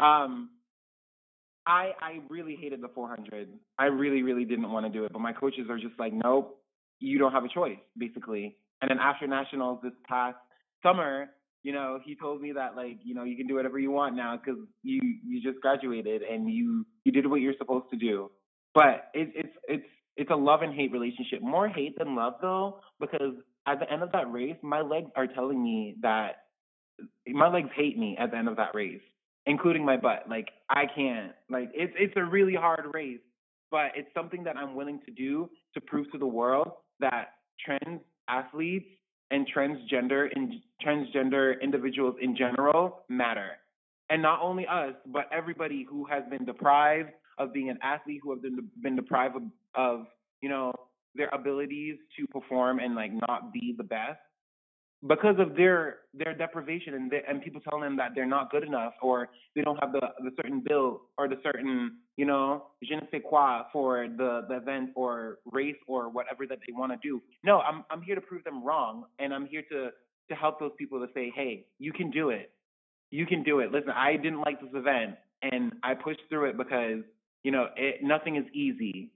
Um, 0.00 0.50
I 1.66 1.92
I 2.00 2.20
really 2.28 2.56
hated 2.60 2.82
the 2.82 2.88
400. 2.88 3.48
I 3.78 3.86
really 3.86 4.22
really 4.22 4.44
didn't 4.44 4.70
want 4.70 4.86
to 4.86 4.92
do 4.92 5.04
it, 5.04 5.12
but 5.12 5.20
my 5.20 5.32
coaches 5.32 5.66
are 5.68 5.78
just 5.78 5.98
like, 5.98 6.12
nope, 6.12 6.60
you 7.00 7.18
don't 7.18 7.32
have 7.32 7.44
a 7.44 7.48
choice, 7.48 7.78
basically. 7.98 8.56
And 8.82 8.90
then 8.90 8.98
after 8.98 9.26
nationals 9.26 9.80
this 9.82 9.92
past 10.06 10.36
summer, 10.82 11.28
you 11.64 11.72
know, 11.72 11.98
he 12.04 12.14
told 12.14 12.42
me 12.42 12.52
that 12.52 12.76
like, 12.76 12.98
you 13.02 13.14
know, 13.14 13.24
you 13.24 13.36
can 13.36 13.46
do 13.46 13.54
whatever 13.54 13.78
you 13.78 13.90
want 13.90 14.14
now 14.14 14.36
because 14.36 14.60
you 14.82 15.00
you 15.26 15.42
just 15.42 15.60
graduated 15.62 16.22
and 16.22 16.48
you 16.48 16.86
you 17.04 17.10
did 17.10 17.26
what 17.26 17.40
you're 17.40 17.54
supposed 17.58 17.86
to 17.90 17.96
do. 17.96 18.30
But 18.74 19.10
it, 19.14 19.32
it's 19.34 19.56
it's 19.66 19.86
it's 20.16 20.30
a 20.30 20.36
love 20.36 20.60
and 20.60 20.74
hate 20.74 20.92
relationship. 20.92 21.40
More 21.40 21.66
hate 21.66 21.98
than 21.98 22.14
love 22.14 22.34
though, 22.42 22.80
because 23.00 23.32
at 23.66 23.80
the 23.80 23.90
end 23.90 24.02
of 24.02 24.12
that 24.12 24.30
race, 24.30 24.56
my 24.62 24.82
legs 24.82 25.10
are 25.16 25.26
telling 25.26 25.64
me 25.64 25.96
that 26.02 26.44
my 27.26 27.48
legs 27.48 27.70
hate 27.74 27.98
me 27.98 28.14
at 28.20 28.30
the 28.30 28.36
end 28.36 28.48
of 28.48 28.56
that 28.56 28.74
race, 28.74 29.00
including 29.46 29.86
my 29.86 29.96
butt. 29.96 30.24
Like 30.28 30.50
I 30.68 30.84
can't. 30.94 31.32
Like 31.48 31.70
it's 31.72 31.94
it's 31.98 32.14
a 32.16 32.24
really 32.24 32.54
hard 32.54 32.84
race, 32.92 33.20
but 33.70 33.92
it's 33.96 34.12
something 34.14 34.44
that 34.44 34.58
I'm 34.58 34.74
willing 34.74 35.00
to 35.06 35.10
do 35.10 35.48
to 35.72 35.80
prove 35.80 36.12
to 36.12 36.18
the 36.18 36.26
world 36.26 36.72
that 37.00 37.28
trans 37.64 38.02
athletes 38.28 38.86
and 39.34 39.46
transgender 39.52 40.28
transgender 40.84 41.60
individuals 41.60 42.14
in 42.22 42.36
general 42.36 43.04
matter. 43.08 43.50
And 44.08 44.22
not 44.22 44.40
only 44.40 44.66
us, 44.66 44.94
but 45.06 45.28
everybody 45.32 45.84
who 45.88 46.04
has 46.06 46.22
been 46.30 46.44
deprived 46.44 47.10
of 47.38 47.52
being 47.52 47.68
an 47.68 47.78
athlete, 47.82 48.20
who 48.22 48.30
have 48.30 48.42
been 48.42 48.68
been 48.80 48.94
deprived 48.94 49.36
of, 49.36 49.42
of 49.74 50.06
you 50.40 50.48
know 50.48 50.72
their 51.16 51.28
abilities 51.32 51.96
to 52.16 52.26
perform 52.28 52.78
and 52.78 52.94
like 52.94 53.10
not 53.26 53.52
be 53.52 53.74
the 53.76 53.84
best 53.84 54.20
because 55.06 55.36
of 55.38 55.54
their 55.56 55.98
their 56.14 56.34
deprivation 56.34 56.94
and 56.94 57.10
they, 57.10 57.20
and 57.28 57.42
people 57.42 57.60
telling 57.60 57.82
them 57.82 57.96
that 57.96 58.12
they're 58.14 58.26
not 58.26 58.50
good 58.50 58.64
enough 58.64 58.94
or 59.02 59.28
they 59.54 59.62
don't 59.62 59.76
have 59.76 59.92
the 59.92 60.00
the 60.22 60.30
certain 60.36 60.62
bill 60.66 61.02
or 61.18 61.28
the 61.28 61.36
certain 61.42 61.98
you 62.16 62.24
know 62.24 62.66
je 62.82 62.94
ne 62.94 63.02
sais 63.10 63.22
quoi 63.28 63.62
for 63.72 64.06
the 64.08 64.46
the 64.48 64.56
event 64.56 64.90
or 64.94 65.38
race 65.52 65.76
or 65.86 66.08
whatever 66.08 66.46
that 66.46 66.58
they 66.66 66.72
want 66.72 66.92
to 66.92 66.98
do. 67.02 67.22
No, 67.42 67.60
I'm 67.60 67.84
I'm 67.90 68.02
here 68.02 68.14
to 68.14 68.20
prove 68.20 68.44
them 68.44 68.64
wrong 68.64 69.04
and 69.18 69.34
I'm 69.34 69.46
here 69.46 69.62
to 69.70 69.90
to 70.30 70.34
help 70.34 70.58
those 70.58 70.72
people 70.78 70.98
to 71.00 71.12
say, 71.12 71.30
hey, 71.34 71.66
you 71.78 71.92
can 71.92 72.10
do 72.10 72.30
it. 72.30 72.50
You 73.10 73.26
can 73.26 73.42
do 73.42 73.58
it. 73.60 73.70
Listen, 73.70 73.90
I 73.90 74.16
didn't 74.16 74.40
like 74.40 74.60
this 74.60 74.70
event 74.72 75.16
and 75.42 75.72
I 75.82 75.94
pushed 75.94 76.22
through 76.30 76.48
it 76.50 76.56
because 76.56 77.02
you 77.42 77.52
know 77.52 77.66
it, 77.76 78.02
nothing 78.02 78.36
is 78.36 78.44
easy. 78.54 79.10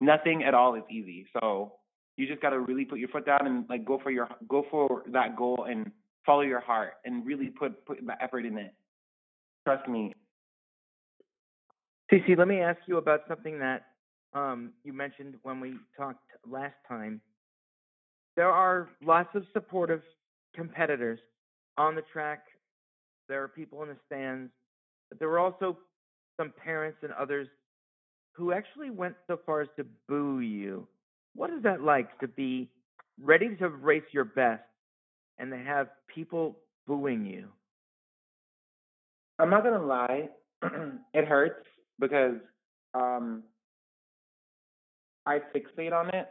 Nothing 0.00 0.44
at 0.44 0.54
all 0.54 0.74
is 0.74 0.82
easy. 0.90 1.26
So 1.32 1.74
you 2.22 2.28
just 2.28 2.40
got 2.40 2.50
to 2.50 2.60
really 2.60 2.84
put 2.84 3.00
your 3.00 3.08
foot 3.08 3.26
down 3.26 3.46
and 3.46 3.64
like 3.68 3.84
go 3.84 3.98
for 4.00 4.12
your 4.12 4.28
go 4.48 4.64
for 4.70 5.02
that 5.12 5.36
goal 5.36 5.66
and 5.68 5.90
follow 6.24 6.42
your 6.42 6.60
heart 6.60 6.94
and 7.04 7.26
really 7.26 7.48
put 7.48 7.84
put 7.84 7.98
the 8.06 8.22
effort 8.22 8.46
in 8.46 8.56
it. 8.56 8.72
Trust 9.66 9.88
me. 9.88 10.14
Cece, 12.10 12.38
let 12.38 12.46
me 12.46 12.60
ask 12.60 12.78
you 12.86 12.98
about 12.98 13.22
something 13.26 13.58
that 13.58 13.86
um, 14.34 14.70
you 14.84 14.92
mentioned 14.92 15.34
when 15.42 15.58
we 15.58 15.74
talked 15.96 16.22
last 16.48 16.74
time. 16.86 17.20
There 18.36 18.50
are 18.50 18.90
lots 19.04 19.34
of 19.34 19.44
supportive 19.52 20.02
competitors 20.54 21.18
on 21.76 21.96
the 21.96 22.02
track. 22.12 22.44
There 23.28 23.42
are 23.42 23.48
people 23.48 23.82
in 23.82 23.88
the 23.88 23.96
stands, 24.06 24.50
but 25.08 25.18
there 25.18 25.28
were 25.28 25.38
also 25.40 25.76
some 26.36 26.52
parents 26.62 26.98
and 27.02 27.12
others 27.12 27.48
who 28.32 28.52
actually 28.52 28.90
went 28.90 29.14
so 29.26 29.40
far 29.44 29.60
as 29.62 29.68
to 29.76 29.84
boo 30.08 30.40
you. 30.40 30.86
What 31.34 31.50
is 31.50 31.62
that 31.62 31.82
like 31.82 32.18
to 32.20 32.28
be 32.28 32.70
ready 33.20 33.56
to 33.56 33.68
race 33.68 34.02
your 34.12 34.24
best 34.24 34.62
and 35.38 35.50
to 35.50 35.58
have 35.58 35.88
people 36.14 36.58
booing 36.86 37.24
you? 37.24 37.48
I'm 39.38 39.50
not 39.50 39.64
gonna 39.64 39.84
lie, 39.84 40.28
it 41.14 41.26
hurts 41.26 41.66
because 41.98 42.36
um, 42.94 43.42
I 45.26 45.38
fixate 45.54 45.92
on 45.92 46.08
it. 46.14 46.28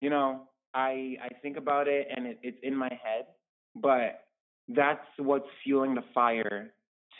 You 0.00 0.10
know, 0.10 0.48
I 0.74 1.16
I 1.22 1.28
think 1.42 1.56
about 1.56 1.88
it 1.88 2.08
and 2.14 2.26
it, 2.26 2.38
it's 2.42 2.58
in 2.62 2.74
my 2.76 2.88
head, 2.88 3.26
but 3.74 4.24
that's 4.68 5.06
what's 5.18 5.48
fueling 5.64 5.94
the 5.94 6.04
fire 6.14 6.72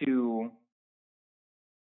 to 0.05 0.51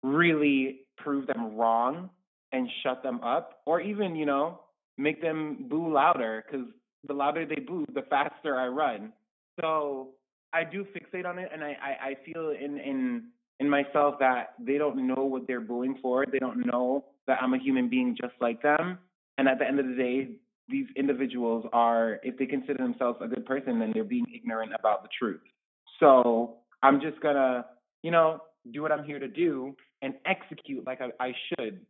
really 0.02 0.80
prove 0.98 1.26
them 1.26 1.56
wrong 1.56 2.10
and 2.52 2.68
shut 2.82 3.02
them 3.02 3.20
up, 3.22 3.60
or 3.64 3.80
even 3.80 4.16
you 4.16 4.26
know 4.26 4.60
make 5.00 5.22
them 5.22 5.66
boo 5.68 5.92
louder 5.92 6.44
because 6.46 6.66
the 7.06 7.14
louder 7.14 7.46
they 7.46 7.60
boo, 7.60 7.86
the 7.94 8.02
faster 8.02 8.56
I 8.56 8.66
run. 8.66 9.12
So 9.60 10.10
I 10.52 10.64
do 10.64 10.84
fixate 10.84 11.26
on 11.26 11.38
it, 11.38 11.48
and 11.52 11.64
I, 11.64 11.76
I, 11.82 12.06
I 12.08 12.14
feel 12.24 12.50
in, 12.50 12.78
in 12.78 13.24
in 13.60 13.68
myself 13.68 14.14
that 14.18 14.54
they 14.58 14.78
don't 14.78 15.06
know 15.06 15.24
what 15.24 15.46
they're 15.46 15.60
booing 15.60 15.98
for. 16.00 16.24
They 16.26 16.38
don't 16.38 16.66
know 16.66 17.04
that 17.26 17.38
I'm 17.42 17.52
a 17.52 17.58
human 17.58 17.88
being 17.88 18.16
just 18.20 18.32
like 18.40 18.62
them. 18.62 18.98
And 19.36 19.46
at 19.48 19.58
the 19.58 19.66
end 19.66 19.78
of 19.78 19.86
the 19.86 19.94
day, 19.94 20.30
these 20.68 20.86
individuals 20.96 21.66
are, 21.72 22.20
if 22.22 22.38
they 22.38 22.46
consider 22.46 22.78
themselves 22.78 23.18
a 23.20 23.28
good 23.28 23.44
person, 23.44 23.78
then 23.78 23.92
they're 23.92 24.02
being 24.02 24.24
ignorant 24.34 24.72
about 24.78 25.02
the 25.02 25.10
truth. 25.16 25.42
So 25.98 26.56
I'm 26.82 27.00
just 27.02 27.20
gonna, 27.20 27.66
you 28.02 28.10
know, 28.10 28.40
do 28.72 28.80
what 28.80 28.92
I'm 28.92 29.04
here 29.04 29.18
to 29.18 29.28
do 29.28 29.76
and 30.00 30.14
execute 30.24 30.86
like 30.86 31.00
I, 31.02 31.10
I 31.22 31.32
should. 31.48 31.80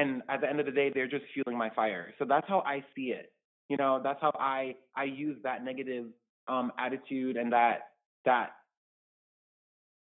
And 0.00 0.22
at 0.30 0.40
the 0.40 0.48
end 0.48 0.60
of 0.60 0.64
the 0.64 0.72
day, 0.72 0.90
they're 0.94 1.06
just 1.06 1.24
fueling 1.34 1.58
my 1.58 1.68
fire. 1.68 2.14
So 2.18 2.24
that's 2.26 2.48
how 2.48 2.60
I 2.60 2.82
see 2.96 3.12
it. 3.12 3.32
You 3.68 3.76
know, 3.76 4.00
that's 4.02 4.18
how 4.22 4.32
I 4.40 4.74
I 4.96 5.04
use 5.04 5.36
that 5.42 5.62
negative 5.62 6.06
um, 6.48 6.72
attitude 6.78 7.36
and 7.36 7.52
that 7.52 7.90
that 8.24 8.52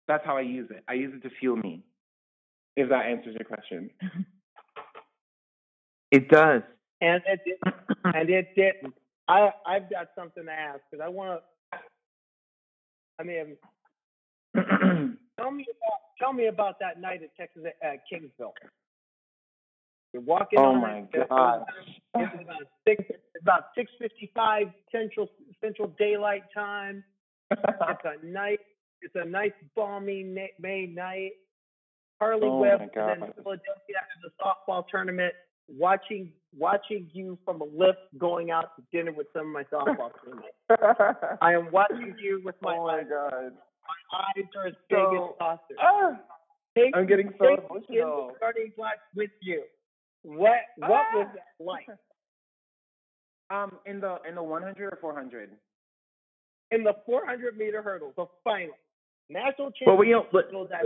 that's 0.06 0.26
how 0.26 0.36
I 0.36 0.42
use 0.42 0.70
it. 0.70 0.84
I 0.90 0.96
use 0.96 1.14
it 1.16 1.26
to 1.26 1.34
fuel 1.40 1.56
me. 1.56 1.82
If 2.76 2.90
that 2.90 3.06
answers 3.06 3.38
your 3.40 3.48
question. 3.48 3.90
It 6.12 6.28
does. 6.30 6.62
And 7.02 7.22
it 7.26 7.40
did, 7.46 7.74
and 8.04 8.30
it 8.30 8.48
didn't. 8.56 8.94
I 9.30 9.50
I've 9.66 9.90
got 9.90 10.10
something 10.14 10.46
to 10.46 10.52
ask 10.52 10.82
because 10.92 11.04
I 11.04 11.10
want 11.10 11.42
to. 11.72 11.80
I 13.18 13.24
mean, 13.24 13.58
tell 15.40 15.52
me 15.52 15.66
about 15.72 16.00
tell 16.20 16.34
me 16.34 16.48
about 16.48 16.80
that 16.80 17.00
night 17.00 17.22
at 17.24 17.36
Texas 17.38 17.64
at 17.82 18.00
Kingsville. 18.12 18.52
You're 20.16 20.24
walking. 20.24 20.60
oh 20.60 20.68
on, 20.68 20.82
my 20.82 21.04
gosh. 21.14 21.68
It's 22.16 22.42
about 22.42 22.68
six. 22.88 23.04
It's 23.10 23.42
about 23.42 23.64
six 23.76 23.92
fifty-five 24.00 24.68
Central 24.90 25.30
Central 25.60 25.94
Daylight 26.00 26.44
Time. 26.54 27.04
It's 27.52 27.62
a 27.68 28.26
night. 28.26 28.60
It's 29.02 29.14
a 29.16 29.26
nice 29.26 29.52
balmy 29.76 30.24
May 30.58 30.86
night. 30.86 31.32
Harley 32.22 32.48
Oh 32.48 32.60
Webb 32.60 32.80
in 32.82 32.90
Philadelphia 32.94 33.98
after 34.00 34.22
the 34.24 34.32
softball 34.42 34.86
tournament, 34.90 35.34
watching 35.68 36.32
watching 36.58 37.10
you 37.12 37.38
from 37.44 37.60
a 37.60 37.66
lift 37.66 38.00
going 38.18 38.52
out 38.52 38.72
to 38.78 38.84
dinner 38.94 39.12
with 39.12 39.28
some 39.34 39.48
of 39.48 39.52
my 39.52 39.64
softball 39.64 40.12
teammates. 40.24 41.40
I 41.42 41.52
am 41.52 41.74
watching 41.74 42.16
you 42.24 42.42
with 42.46 42.56
my, 42.62 42.74
oh 42.80 42.88
my 42.88 43.00
eyes. 43.00 43.06
god. 43.10 43.52
my 44.14 44.18
eyes 44.18 44.46
are 44.56 44.68
as 44.68 44.76
big 44.90 44.98
as 44.98 45.36
saucers. 45.38 45.78
Ah, 45.82 46.18
I'm 46.96 47.06
getting 47.06 47.34
so 47.38 47.48
take 47.48 47.60
me 47.60 47.98
in 47.98 48.02
emotional. 48.04 48.28
the 48.30 48.34
starting 48.38 48.72
blocks 48.78 49.00
with 49.14 49.32
you. 49.42 49.64
What 50.26 50.58
what 50.78 51.06
was 51.14 51.28
Ah. 51.30 51.34
that 51.36 51.64
like? 51.64 51.88
Um, 53.52 53.78
in 53.86 54.00
the 54.02 54.18
in 54.28 54.34
the 54.34 54.42
100 54.42 54.92
or 54.92 54.98
400. 55.00 55.52
In 56.72 56.84
the 56.84 56.94
400 57.06 57.56
meter 57.56 57.84
hurdles, 57.84 58.14
the 58.18 58.26
final 58.44 58.74
national 59.30 59.70
championship. 59.70 59.86
Well, 59.88 59.98
we 59.98 60.10
don't. 60.10 60.32
But 60.32 60.46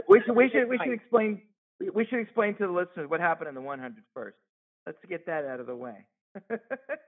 we 0.10 0.19
should. 0.25 0.36
We 0.36 0.49
should. 0.49 0.67
We 0.67 0.78
should 0.84 0.91
explain. 0.93 1.41
we- 1.80 1.89
We 1.91 2.06
should 2.08 2.19
explain 2.19 2.56
to 2.58 2.67
the 2.67 2.73
listeners 2.73 3.10
what 3.10 3.21
happened 3.21 3.47
in 3.47 3.56
the 3.56 3.62
100 3.62 4.04
first. 4.13 4.36
Let's 4.86 4.97
get 5.08 5.25
that 5.28 5.45
out 5.45 5.62
of 5.62 5.67
the 5.67 5.75
way. 5.75 6.06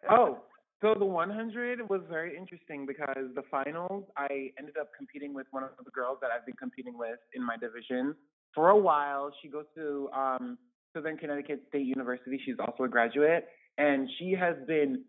Oh, 0.10 0.40
so 0.82 0.96
the 0.98 1.04
100 1.04 1.90
was 1.90 2.00
very 2.10 2.38
interesting 2.38 2.86
because 2.86 3.28
the 3.36 3.44
finals, 3.52 4.06
I 4.16 4.54
ended 4.58 4.78
up 4.80 4.92
competing 4.98 5.34
with 5.34 5.48
one 5.52 5.64
of 5.64 5.72
the 5.84 5.92
girls 5.92 6.20
that 6.22 6.32
I've 6.32 6.46
been 6.46 6.56
competing 6.56 6.98
with 6.98 7.20
in 7.34 7.46
my 7.46 7.58
division 7.58 8.16
for 8.56 8.70
a 8.70 8.78
while. 8.78 9.34
She 9.42 9.50
goes 9.50 9.66
to 9.76 10.10
um, 10.14 10.58
Southern 10.94 11.18
Connecticut 11.18 11.64
State 11.70 11.86
University. 11.86 12.40
She's 12.46 12.56
also 12.60 12.84
a 12.84 12.90
graduate, 12.90 13.46
and 13.78 14.10
she 14.18 14.36
has 14.40 14.56
been 14.68 15.04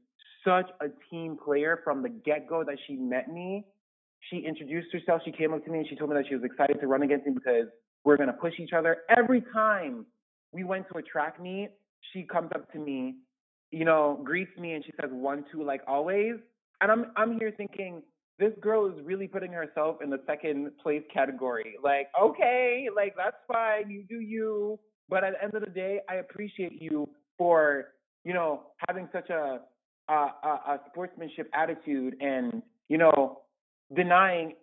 such 0.45 0.69
a 0.81 0.87
team 1.11 1.37
player 1.43 1.81
from 1.85 2.03
the 2.03 2.09
get 2.09 2.49
go 2.49 2.65
that 2.65 2.77
she 2.87 2.97
met 2.97 3.33
me. 3.33 3.65
She 4.31 4.39
introduced 4.39 4.89
herself. 4.93 5.23
She 5.25 5.33
came 5.33 5.53
up 5.53 5.65
to 5.65 5.71
me 5.71 5.79
and 5.81 5.89
she 5.89 5.97
told 5.97 6.11
me 6.11 6.17
that 6.17 6.27
she 6.29 6.35
was 6.35 6.45
excited 6.45 6.81
to 6.81 6.87
run 6.87 7.03
against 7.03 7.27
me 7.27 7.33
because 7.35 7.67
we're 8.05 8.17
going 8.17 8.29
to 8.29 8.33
push 8.35 8.55
each 8.59 8.73
other. 8.73 8.99
Every 9.17 9.43
time 9.53 10.07
we 10.53 10.65
went 10.65 10.87
to 10.93 10.99
a 10.99 11.03
track 11.03 11.41
meet, 11.41 11.71
she 12.13 12.25
comes 12.25 12.51
up 12.55 12.71
to 12.73 12.79
me 12.79 13.17
you 13.73 13.87
know, 13.87 14.21
greets 14.23 14.57
me 14.59 14.75
and 14.75 14.85
she 14.85 14.93
says 15.01 15.11
one, 15.11 15.45
two, 15.51 15.65
like 15.65 15.81
always. 15.89 16.35
And 16.81 16.93
I'm 16.93 17.07
I'm 17.17 17.39
here 17.39 17.53
thinking, 17.57 18.03
this 18.39 18.53
girl 18.61 18.87
is 18.87 19.03
really 19.03 19.27
putting 19.27 19.53
herself 19.53 19.97
in 20.03 20.11
the 20.11 20.21
second 20.27 20.71
place 20.81 21.03
category. 21.13 21.75
Like, 21.83 22.09
okay, 22.21 22.89
like 22.95 23.15
that's 23.17 23.37
fine, 23.49 23.91
you 23.91 24.05
do 24.09 24.21
you. 24.21 24.79
But 25.09 25.25
at 25.25 25.35
the 25.35 25.45
end 25.45 25.55
of 25.55 25.63
the 25.63 25.71
day, 25.71 26.01
I 26.09 26.17
appreciate 26.17 26.81
you 26.81 27.09
for, 27.39 27.89
you 28.25 28.33
know, 28.33 28.63
having 28.89 29.09
such 29.13 29.31
a 29.31 29.61
a, 30.09 30.13
a, 30.13 30.81
sportsmanship 30.89 31.49
attitude 31.55 32.17
and, 32.21 32.61
you 32.89 32.99
know, 32.99 33.43
denying 33.95 34.55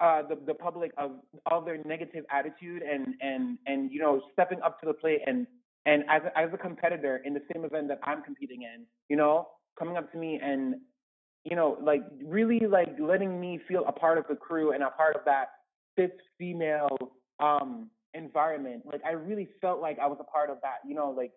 uh, 0.00 0.22
the 0.22 0.36
the 0.46 0.54
public 0.54 0.90
of 0.98 1.12
all 1.46 1.60
their 1.60 1.78
negative 1.84 2.24
attitude 2.30 2.82
and 2.82 3.14
and 3.20 3.58
and 3.66 3.92
you 3.92 4.00
know 4.00 4.20
stepping 4.32 4.60
up 4.62 4.80
to 4.80 4.86
the 4.86 4.92
plate 4.92 5.20
and 5.26 5.46
and 5.86 6.02
as 6.08 6.22
a, 6.24 6.38
as 6.38 6.50
a 6.52 6.56
competitor 6.56 7.22
in 7.24 7.34
the 7.34 7.42
same 7.52 7.64
event 7.64 7.88
that 7.88 8.00
I'm 8.02 8.22
competing 8.22 8.62
in, 8.62 8.84
you 9.08 9.16
know, 9.16 9.48
coming 9.78 9.96
up 9.96 10.10
to 10.12 10.18
me 10.18 10.40
and 10.42 10.76
you 11.44 11.56
know 11.56 11.76
like 11.82 12.02
really 12.24 12.60
like 12.68 12.88
letting 12.98 13.40
me 13.40 13.60
feel 13.68 13.84
a 13.86 13.92
part 13.92 14.18
of 14.18 14.24
the 14.28 14.34
crew 14.34 14.72
and 14.72 14.82
a 14.82 14.90
part 14.90 15.16
of 15.16 15.22
that 15.24 15.48
fifth 15.96 16.20
female 16.38 16.96
um 17.40 17.90
environment. 18.14 18.82
Like 18.84 19.02
I 19.04 19.12
really 19.12 19.48
felt 19.60 19.80
like 19.80 19.98
I 19.98 20.06
was 20.06 20.18
a 20.20 20.24
part 20.24 20.50
of 20.50 20.58
that, 20.62 20.78
you 20.86 20.94
know, 20.94 21.10
like 21.16 21.32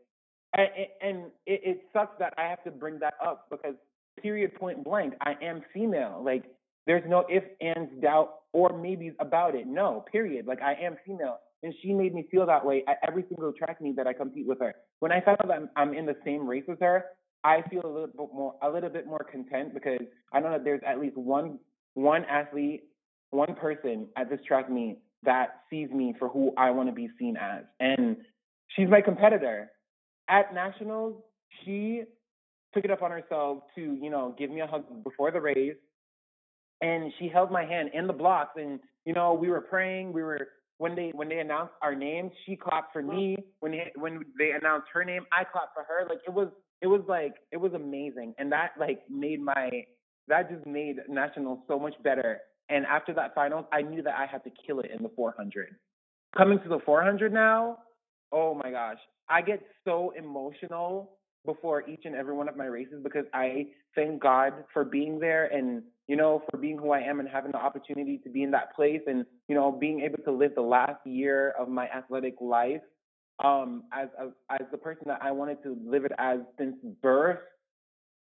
and, 0.57 1.25
it, 1.45 1.61
it 1.63 1.81
sucks 1.91 2.17
that 2.19 2.33
I 2.38 2.43
have 2.43 2.63
to 2.63 2.71
bring 2.71 2.99
that 2.99 3.15
up 3.23 3.47
because 3.49 3.75
period 4.21 4.55
point 4.55 4.83
blank, 4.83 5.13
I 5.21 5.33
am 5.41 5.61
female. 5.73 6.21
Like 6.23 6.45
there's 6.88 7.03
no 7.07 7.25
if, 7.27 7.43
ands, 7.61 7.91
doubt, 8.01 8.35
or 8.53 8.77
maybes 8.77 9.13
about 9.19 9.55
it. 9.55 9.67
No, 9.67 10.05
period. 10.11 10.47
Like 10.47 10.61
I 10.61 10.73
am 10.73 10.95
female. 11.05 11.39
And 11.63 11.73
she 11.81 11.93
made 11.93 12.13
me 12.13 12.27
feel 12.29 12.45
that 12.45 12.63
way 12.63 12.83
at 12.88 12.99
every 13.07 13.25
single 13.27 13.51
track 13.51 13.81
meet 13.81 13.95
that 13.95 14.07
I 14.07 14.13
compete 14.13 14.47
with 14.47 14.59
her. 14.59 14.75
When 14.99 15.11
I 15.11 15.19
found 15.21 15.38
out 15.41 15.47
that 15.47 15.57
I'm, 15.57 15.69
I'm 15.75 15.93
in 15.93 16.05
the 16.05 16.15
same 16.23 16.47
race 16.47 16.65
as 16.69 16.77
her, 16.79 17.05
I 17.43 17.63
feel 17.69 17.81
a 17.83 17.88
little 17.88 18.07
bit 18.07 18.15
more 18.33 18.55
a 18.61 18.69
little 18.69 18.89
bit 18.89 19.07
more 19.07 19.25
content 19.29 19.73
because 19.73 19.99
I 20.31 20.39
know 20.39 20.51
that 20.51 20.63
there's 20.63 20.81
at 20.85 20.99
least 20.99 21.17
one 21.17 21.59
one 21.95 22.23
athlete, 22.25 22.83
one 23.31 23.55
person 23.55 24.07
at 24.15 24.29
this 24.29 24.39
track 24.47 24.69
meet 24.69 24.99
that 25.25 25.61
sees 25.69 25.89
me 25.89 26.13
for 26.17 26.29
who 26.29 26.51
I 26.57 26.71
want 26.71 26.89
to 26.89 26.93
be 26.93 27.09
seen 27.19 27.38
as. 27.38 27.63
And 27.79 28.17
she's 28.69 28.89
my 28.89 29.01
competitor. 29.01 29.71
At 30.29 30.53
nationals, 30.53 31.21
she 31.63 32.03
took 32.73 32.83
it 32.83 32.91
up 32.91 33.01
on 33.01 33.11
herself 33.11 33.59
to, 33.75 33.81
you 33.81 34.09
know, 34.09 34.35
give 34.38 34.49
me 34.49 34.61
a 34.61 34.67
hug 34.67 34.85
before 35.03 35.31
the 35.31 35.41
race. 35.41 35.75
And 36.81 37.11
she 37.19 37.29
held 37.29 37.51
my 37.51 37.65
hand 37.65 37.91
in 37.93 38.07
the 38.07 38.13
blocks 38.13 38.51
and, 38.57 38.79
you 39.05 39.13
know, 39.13 39.33
we 39.33 39.49
were 39.49 39.61
praying, 39.61 40.13
we 40.13 40.23
were 40.23 40.47
when 40.77 40.95
they 40.95 41.11
when 41.15 41.29
they 41.29 41.39
announced 41.39 41.73
our 41.81 41.95
names, 41.95 42.31
she 42.45 42.55
clapped 42.55 42.91
for 42.91 43.01
me. 43.01 43.38
When 43.61 43.71
they 43.71 43.91
when 43.95 44.25
they 44.38 44.51
announced 44.51 44.88
her 44.93 45.05
name, 45.05 45.23
I 45.31 45.43
clapped 45.45 45.73
for 45.73 45.83
her. 45.88 46.07
Like 46.07 46.19
it 46.27 46.33
was 46.33 46.49
it 46.81 46.88
was 46.88 47.01
like 47.07 47.35
it 47.51 47.57
was 47.57 47.73
amazing. 47.73 48.33
And 48.38 48.51
that 48.51 48.71
like 48.79 48.99
made 49.09 49.41
my 49.41 49.69
that 50.27 50.49
just 50.49 50.65
made 50.65 50.97
nationals 51.07 51.59
so 51.67 51.79
much 51.79 51.93
better. 52.03 52.39
And 52.69 52.86
after 52.86 53.13
that 53.13 53.36
finals, 53.36 53.65
I 53.71 53.82
knew 53.82 54.01
that 54.04 54.15
I 54.17 54.25
had 54.25 54.43
to 54.43 54.51
kill 54.65 54.80
it 54.80 54.91
in 54.95 55.04
the 55.04 55.10
400. 55.15 55.75
Coming 56.38 56.60
to 56.60 56.69
the 56.69 56.80
400 56.86 57.32
now, 57.32 57.78
oh 58.32 58.54
my 58.56 58.71
gosh, 58.71 58.97
I 59.30 59.41
get 59.41 59.62
so 59.86 60.12
emotional 60.17 61.12
before 61.45 61.88
each 61.88 62.01
and 62.06 62.15
every 62.15 62.34
one 62.34 62.49
of 62.49 62.58
my 62.58 62.65
races 62.65 62.99
because 63.04 63.25
I 63.34 63.67
thank 63.95 64.21
God 64.21 64.54
for 64.73 64.84
being 64.84 65.19
there 65.19 65.45
and 65.45 65.84
you 66.08 66.15
know 66.15 66.43
for 66.49 66.58
being 66.58 66.78
who 66.78 66.91
I 66.91 67.01
am 67.01 67.19
and 67.19 67.30
having 67.30 67.51
the 67.51 67.58
opportunity 67.58 68.19
to 68.23 68.30
be 68.30 68.43
in 68.43 68.51
that 68.51 68.75
place 68.75 69.01
and 69.08 69.25
you 69.47 69.56
know 69.56 69.71
being 69.71 70.01
able 70.01 70.17
to 70.23 70.32
live 70.32 70.56
the 70.56 70.62
last 70.62 71.06
year 71.06 71.54
of 71.60 71.69
my 71.69 71.88
athletic 71.88 72.36
life 72.41 72.82
um 73.43 73.84
as 73.93 74.10
as, 74.19 74.30
as 74.49 74.67
the 74.71 74.78
person 74.78 75.04
that 75.08 75.19
I 75.21 75.32
wanted 75.32 75.62
to 75.63 75.78
live 75.86 76.06
it 76.06 76.12
as 76.17 76.39
since 76.58 76.75
birth. 77.01 77.39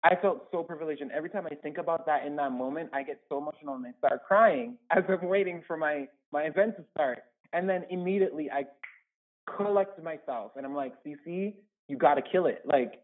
I 0.05 0.15
felt 0.21 0.49
so 0.53 0.63
privileged 0.63 1.01
and 1.01 1.11
every 1.11 1.31
time 1.31 1.47
I 1.51 1.55
think 1.55 1.79
about 1.79 2.07
that 2.07 2.27
in 2.27 2.37
that 2.37 2.53
moment 2.53 2.91
I 2.93 3.03
get 3.03 3.21
so 3.29 3.39
emotional 3.39 3.75
and 3.75 3.87
I 3.87 3.93
start 3.99 4.23
crying 4.27 4.77
as 4.91 5.03
I'm 5.09 5.29
waiting 5.29 5.63
for 5.67 5.77
my 5.77 6.07
my 6.33 6.43
event 6.43 6.77
to 6.77 6.85
start. 6.95 7.21
And 7.53 7.69
then 7.69 7.85
immediately 7.91 8.51
I 8.51 8.65
collect 9.57 10.03
myself 10.03 10.53
and 10.57 10.67
I'm 10.67 10.75
like, 10.75 10.93
CC, 11.05 11.55
you 11.89 11.97
gotta 11.97 12.23
kill 12.23 12.47
it. 12.47 12.63
Like 12.65 13.01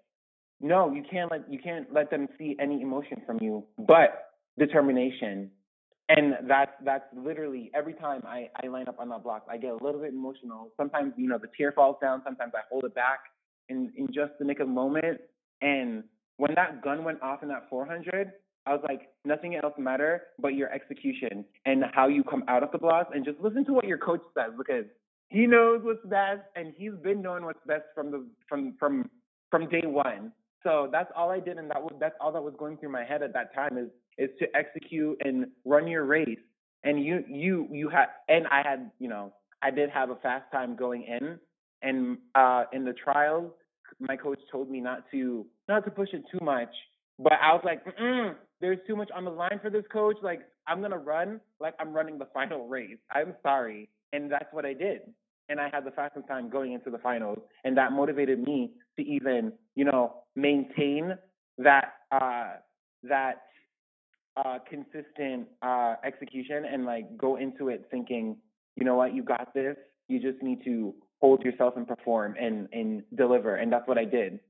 no, 0.60 0.92
you 0.92 1.02
can't 1.10 1.30
let 1.30 1.50
you 1.50 1.58
can't 1.58 1.92
let 1.92 2.10
them 2.10 2.28
see 2.38 2.56
any 2.60 2.82
emotion 2.82 3.22
from 3.26 3.38
you, 3.40 3.64
but 3.78 4.30
determination. 4.58 5.50
And 6.08 6.34
that's 6.48 6.72
that's 6.84 7.04
literally 7.16 7.70
every 7.74 7.94
time 7.94 8.22
I, 8.26 8.50
I 8.62 8.66
line 8.66 8.88
up 8.88 8.98
on 8.98 9.08
that 9.10 9.22
block, 9.22 9.46
I 9.48 9.56
get 9.56 9.70
a 9.70 9.84
little 9.84 10.00
bit 10.00 10.12
emotional. 10.12 10.72
Sometimes, 10.76 11.14
you 11.16 11.28
know, 11.28 11.38
the 11.38 11.48
tear 11.56 11.72
falls 11.72 11.96
down, 12.02 12.20
sometimes 12.24 12.52
I 12.54 12.60
hold 12.68 12.84
it 12.84 12.94
back 12.94 13.20
in, 13.68 13.92
in 13.96 14.08
just 14.08 14.32
the 14.38 14.44
nick 14.44 14.58
of 14.60 14.68
moment. 14.68 15.20
And 15.62 16.04
when 16.40 16.54
that 16.54 16.82
gun 16.82 17.04
went 17.04 17.20
off 17.20 17.42
in 17.42 17.48
that 17.50 17.68
four 17.68 17.84
hundred, 17.84 18.32
I 18.64 18.72
was 18.72 18.80
like, 18.88 19.10
nothing 19.26 19.56
else 19.56 19.74
matter 19.78 20.22
but 20.40 20.54
your 20.54 20.72
execution 20.72 21.44
and 21.66 21.84
how 21.92 22.08
you 22.08 22.24
come 22.24 22.44
out 22.48 22.62
of 22.62 22.72
the 22.72 22.78
blocks 22.78 23.10
and 23.14 23.26
just 23.26 23.38
listen 23.40 23.62
to 23.66 23.72
what 23.74 23.84
your 23.86 23.98
coach 23.98 24.22
says 24.34 24.52
because 24.56 24.86
he 25.28 25.46
knows 25.46 25.80
what's 25.82 26.04
best 26.06 26.40
and 26.56 26.72
he's 26.78 26.94
been 27.02 27.20
knowing 27.20 27.44
what's 27.44 27.64
best 27.66 27.84
from 27.94 28.10
the 28.10 28.26
from 28.48 28.74
from 28.78 29.10
from 29.50 29.68
day 29.68 29.82
one. 29.84 30.32
So 30.62 30.88
that's 30.90 31.10
all 31.14 31.30
I 31.30 31.40
did, 31.40 31.58
and 31.58 31.70
that 31.70 31.82
was 31.82 31.92
that's 32.00 32.14
all 32.22 32.32
that 32.32 32.42
was 32.42 32.54
going 32.58 32.78
through 32.78 32.92
my 32.92 33.04
head 33.04 33.22
at 33.22 33.34
that 33.34 33.54
time 33.54 33.76
is 33.76 33.88
is 34.16 34.30
to 34.38 34.46
execute 34.56 35.20
and 35.22 35.46
run 35.66 35.86
your 35.88 36.06
race. 36.06 36.38
And 36.84 37.04
you 37.04 37.22
you 37.28 37.68
you 37.70 37.90
had 37.90 38.06
and 38.28 38.46
I 38.46 38.62
had 38.64 38.90
you 38.98 39.08
know 39.08 39.32
I 39.60 39.70
did 39.70 39.90
have 39.90 40.08
a 40.08 40.16
fast 40.16 40.50
time 40.50 40.74
going 40.74 41.02
in, 41.02 41.38
and 41.82 42.16
uh, 42.34 42.64
in 42.72 42.86
the 42.86 42.94
trials, 42.94 43.52
my 43.98 44.16
coach 44.16 44.40
told 44.50 44.70
me 44.70 44.80
not 44.80 45.04
to 45.10 45.46
not 45.68 45.84
to 45.84 45.90
push 45.90 46.10
it 46.12 46.22
too 46.30 46.44
much. 46.44 46.70
But 47.18 47.34
I 47.34 47.52
was 47.52 47.62
like, 47.64 47.84
there's 48.60 48.78
too 48.86 48.96
much 48.96 49.10
on 49.14 49.24
the 49.24 49.30
line 49.30 49.58
for 49.62 49.70
this 49.70 49.84
coach. 49.92 50.16
Like 50.22 50.40
I'm 50.66 50.80
gonna 50.80 50.98
run 50.98 51.40
like 51.60 51.74
I'm 51.80 51.92
running 51.92 52.18
the 52.18 52.28
final 52.34 52.68
race. 52.68 52.98
I'm 53.12 53.34
sorry, 53.42 53.88
and 54.12 54.30
that's 54.30 54.52
what 54.52 54.64
I 54.64 54.72
did. 54.74 55.00
and 55.50 55.60
I 55.60 55.68
had 55.72 55.84
the 55.84 55.90
fastest 55.90 56.28
time 56.28 56.48
going 56.48 56.72
into 56.72 56.90
the 56.90 56.98
finals, 56.98 57.38
and 57.64 57.76
that 57.76 57.92
motivated 57.92 58.38
me 58.40 58.70
to 58.96 59.04
even, 59.04 59.52
you 59.74 59.84
know, 59.84 60.22
maintain 60.36 61.14
that 61.58 61.94
uh, 62.12 62.52
that 63.02 63.42
uh, 64.36 64.58
consistent 64.68 65.48
uh, 65.60 65.96
execution 66.04 66.64
and 66.72 66.86
like 66.86 67.16
go 67.18 67.36
into 67.36 67.68
it 67.68 67.88
thinking, 67.90 68.36
you 68.76 68.84
know 68.84 68.94
what, 68.94 69.12
you 69.14 69.22
got 69.22 69.52
this. 69.52 69.76
You 70.08 70.20
just 70.20 70.42
need 70.42 70.64
to 70.64 70.94
hold 71.20 71.42
yourself 71.42 71.74
and 71.76 71.86
perform 71.86 72.34
and 72.40 72.68
and 72.72 73.02
deliver, 73.14 73.56
and 73.56 73.72
that's 73.72 73.86
what 73.86 73.98
I 73.98 74.04
did. 74.04 74.40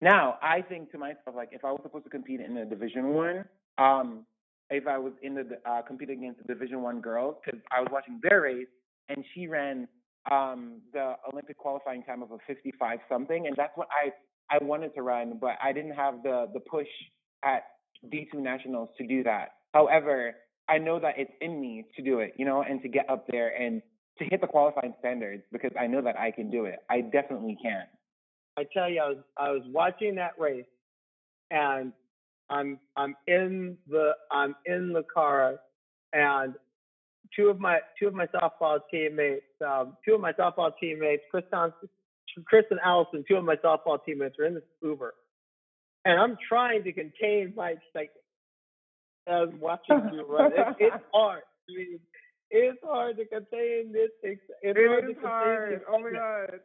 Now 0.00 0.36
I 0.42 0.62
think 0.62 0.90
to 0.92 0.98
myself, 0.98 1.34
like 1.34 1.50
if 1.52 1.64
I 1.64 1.70
was 1.70 1.80
supposed 1.82 2.04
to 2.04 2.10
compete 2.10 2.40
in 2.40 2.56
a 2.56 2.64
Division 2.64 3.08
One, 3.14 3.44
um, 3.78 4.26
if 4.70 4.86
I 4.86 4.98
was 4.98 5.12
in 5.22 5.34
the 5.34 5.46
uh, 5.68 5.82
competing 5.82 6.20
against 6.20 6.46
the 6.46 6.52
Division 6.52 6.82
One 6.82 7.00
girls, 7.00 7.36
because 7.44 7.60
I 7.70 7.80
was 7.80 7.88
watching 7.90 8.20
their 8.22 8.42
race 8.42 8.66
and 9.08 9.24
she 9.34 9.46
ran 9.46 9.88
um, 10.30 10.80
the 10.92 11.14
Olympic 11.30 11.58
qualifying 11.58 12.02
time 12.02 12.22
of 12.22 12.30
a 12.30 12.38
55 12.46 12.98
something, 13.08 13.46
and 13.46 13.56
that's 13.56 13.76
what 13.76 13.88
I 13.90 14.10
I 14.54 14.62
wanted 14.62 14.94
to 14.94 15.02
run, 15.02 15.38
but 15.40 15.56
I 15.62 15.72
didn't 15.72 15.94
have 15.94 16.22
the 16.22 16.48
the 16.52 16.60
push 16.60 16.88
at 17.44 17.64
D2 18.12 18.34
nationals 18.34 18.90
to 18.98 19.06
do 19.06 19.22
that. 19.24 19.50
However, 19.72 20.34
I 20.68 20.78
know 20.78 20.98
that 21.00 21.14
it's 21.18 21.32
in 21.40 21.60
me 21.60 21.84
to 21.96 22.02
do 22.02 22.20
it, 22.20 22.34
you 22.36 22.44
know, 22.44 22.62
and 22.62 22.80
to 22.82 22.88
get 22.88 23.08
up 23.10 23.26
there 23.30 23.54
and 23.60 23.82
to 24.18 24.24
hit 24.24 24.40
the 24.40 24.46
qualifying 24.46 24.94
standards 25.00 25.42
because 25.52 25.72
I 25.78 25.86
know 25.86 26.02
that 26.02 26.18
I 26.18 26.30
can 26.30 26.50
do 26.50 26.66
it. 26.66 26.78
I 26.88 27.00
definitely 27.00 27.56
can. 27.60 27.84
I 28.56 28.64
tell 28.72 28.88
you, 28.88 29.00
I 29.00 29.08
was 29.08 29.18
I 29.36 29.50
was 29.50 29.62
watching 29.66 30.14
that 30.16 30.32
race, 30.38 30.64
and 31.50 31.92
I'm 32.50 32.78
I'm 32.96 33.16
in 33.26 33.76
the 33.88 34.12
I'm 34.30 34.54
in 34.66 34.92
the 34.92 35.02
car, 35.02 35.56
and 36.12 36.54
two 37.34 37.48
of 37.48 37.58
my 37.58 37.80
two 37.98 38.06
of 38.06 38.14
my 38.14 38.26
softball 38.26 38.78
teammates, 38.90 39.44
um, 39.66 39.96
two 40.06 40.14
of 40.14 40.20
my 40.20 40.32
softball 40.32 40.70
teammates, 40.80 41.22
Chris 41.30 41.44
Thompson, 41.50 41.88
Chris 42.46 42.64
and 42.70 42.80
Allison, 42.84 43.24
two 43.28 43.36
of 43.36 43.44
my 43.44 43.56
softball 43.56 43.98
teammates 44.04 44.36
are 44.38 44.44
in 44.44 44.54
this 44.54 44.62
Uber, 44.82 45.14
and 46.04 46.20
I'm 46.20 46.36
trying 46.48 46.84
to 46.84 46.92
contain 46.92 47.52
my 47.56 47.70
excitement 47.70 48.10
as 49.26 49.48
watching 49.60 50.00
you 50.12 50.26
run. 50.28 50.52
It, 50.52 50.76
it's 50.78 51.04
hard. 51.12 51.42
I 51.68 51.76
mean, 51.76 51.98
it's 52.54 52.78
hard 52.84 53.16
to 53.18 53.26
contain 53.26 53.92
this. 53.92 54.10
It's 54.22 54.40
it 54.62 54.76
hard 54.78 55.10
is 55.10 55.16
hard. 55.22 55.82
Oh 55.90 55.98
my 55.98 56.10
god. 56.12 56.60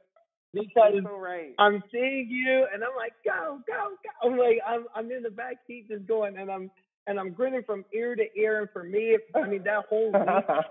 because 0.53 0.93
so 1.03 1.17
right. 1.17 1.53
I'm 1.59 1.83
seeing 1.91 2.27
you, 2.29 2.67
and 2.73 2.83
I'm 2.83 2.95
like, 2.97 3.13
go, 3.25 3.59
go, 3.67 3.95
go. 4.03 4.29
I'm 4.29 4.37
like, 4.37 4.59
I'm, 4.67 4.85
I'm 4.95 5.11
in 5.11 5.23
the 5.23 5.31
back 5.31 5.57
seat 5.67 5.87
just 5.89 6.07
going, 6.07 6.37
and 6.37 6.51
I'm, 6.51 6.71
and 7.07 7.19
I'm 7.19 7.31
grinning 7.33 7.63
from 7.65 7.85
ear 7.93 8.15
to 8.15 8.23
ear. 8.39 8.61
And 8.61 8.69
for 8.71 8.83
me, 8.83 9.17
I 9.35 9.47
mean, 9.47 9.63
that 9.63 9.85
whole 9.89 10.11
week, 10.11 10.13
that 10.49 10.65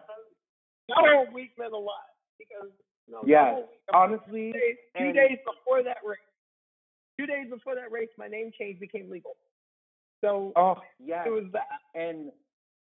whole 0.97 1.27
week 1.35 1.53
meant 1.59 1.73
a 1.75 1.79
lot 1.79 2.07
because, 2.39 2.71
you 3.07 3.15
know, 3.15 3.23
Yeah, 3.27 3.61
honestly, 3.93 4.53
two 4.53 4.59
days, 4.59 4.77
two 4.99 5.13
days 5.13 5.39
before 5.47 5.83
that 5.85 5.99
race, 6.07 6.19
two 7.19 7.27
days 7.27 7.49
before 7.51 7.75
that 7.77 7.91
race, 7.93 8.09
my 8.19 8.29
name 8.29 8.53
change 8.59 8.81
became 8.81 9.11
legal. 9.11 9.37
So 10.21 10.53
Oh 10.57 10.77
yeah. 11.05 11.25
it 11.27 11.31
was 11.31 11.45
that. 11.53 11.81
And 11.95 12.33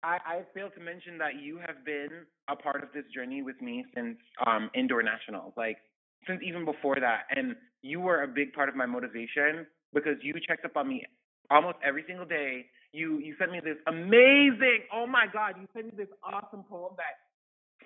I, 0.03 0.19
I 0.27 0.43
failed 0.55 0.73
to 0.77 0.81
mention 0.81 1.19
that 1.19 1.41
you 1.41 1.59
have 1.67 1.85
been 1.85 2.27
a 2.49 2.57
part 2.57 2.83
of 2.83 2.91
this 2.95 3.05
journey 3.15 3.43
with 3.43 3.61
me 3.63 3.85
since 3.95 4.17
um, 4.47 4.71
indoor 4.75 5.03
nationals, 5.03 5.53
like 5.57 5.79
since 6.27 6.41
even 6.45 6.65
before 6.65 6.97
that. 7.01 7.23
And 7.35 7.57
you 7.83 8.01
were 8.01 8.23
a 8.23 8.29
big 8.29 8.53
part 8.53 8.69
of 8.69 8.77
my 8.77 8.87
motivation 8.87 9.67
because 9.95 10.17
you 10.23 10.35
checked 10.47 10.65
up 10.65 10.77
on 10.77 10.89
me 10.89 11.05
almost 11.51 11.79
every 11.87 12.05
single 12.07 12.27
day. 12.27 12.67
You 12.93 13.19
you 13.19 13.35
sent 13.39 13.53
me 13.53 13.61
this 13.65 13.79
amazing, 13.87 14.81
oh 14.93 15.07
my 15.07 15.27
God, 15.33 15.55
you 15.61 15.67
sent 15.75 15.87
me 15.87 15.93
this 15.97 16.09
awesome 16.25 16.65
poem 16.65 16.95
that 16.99 17.17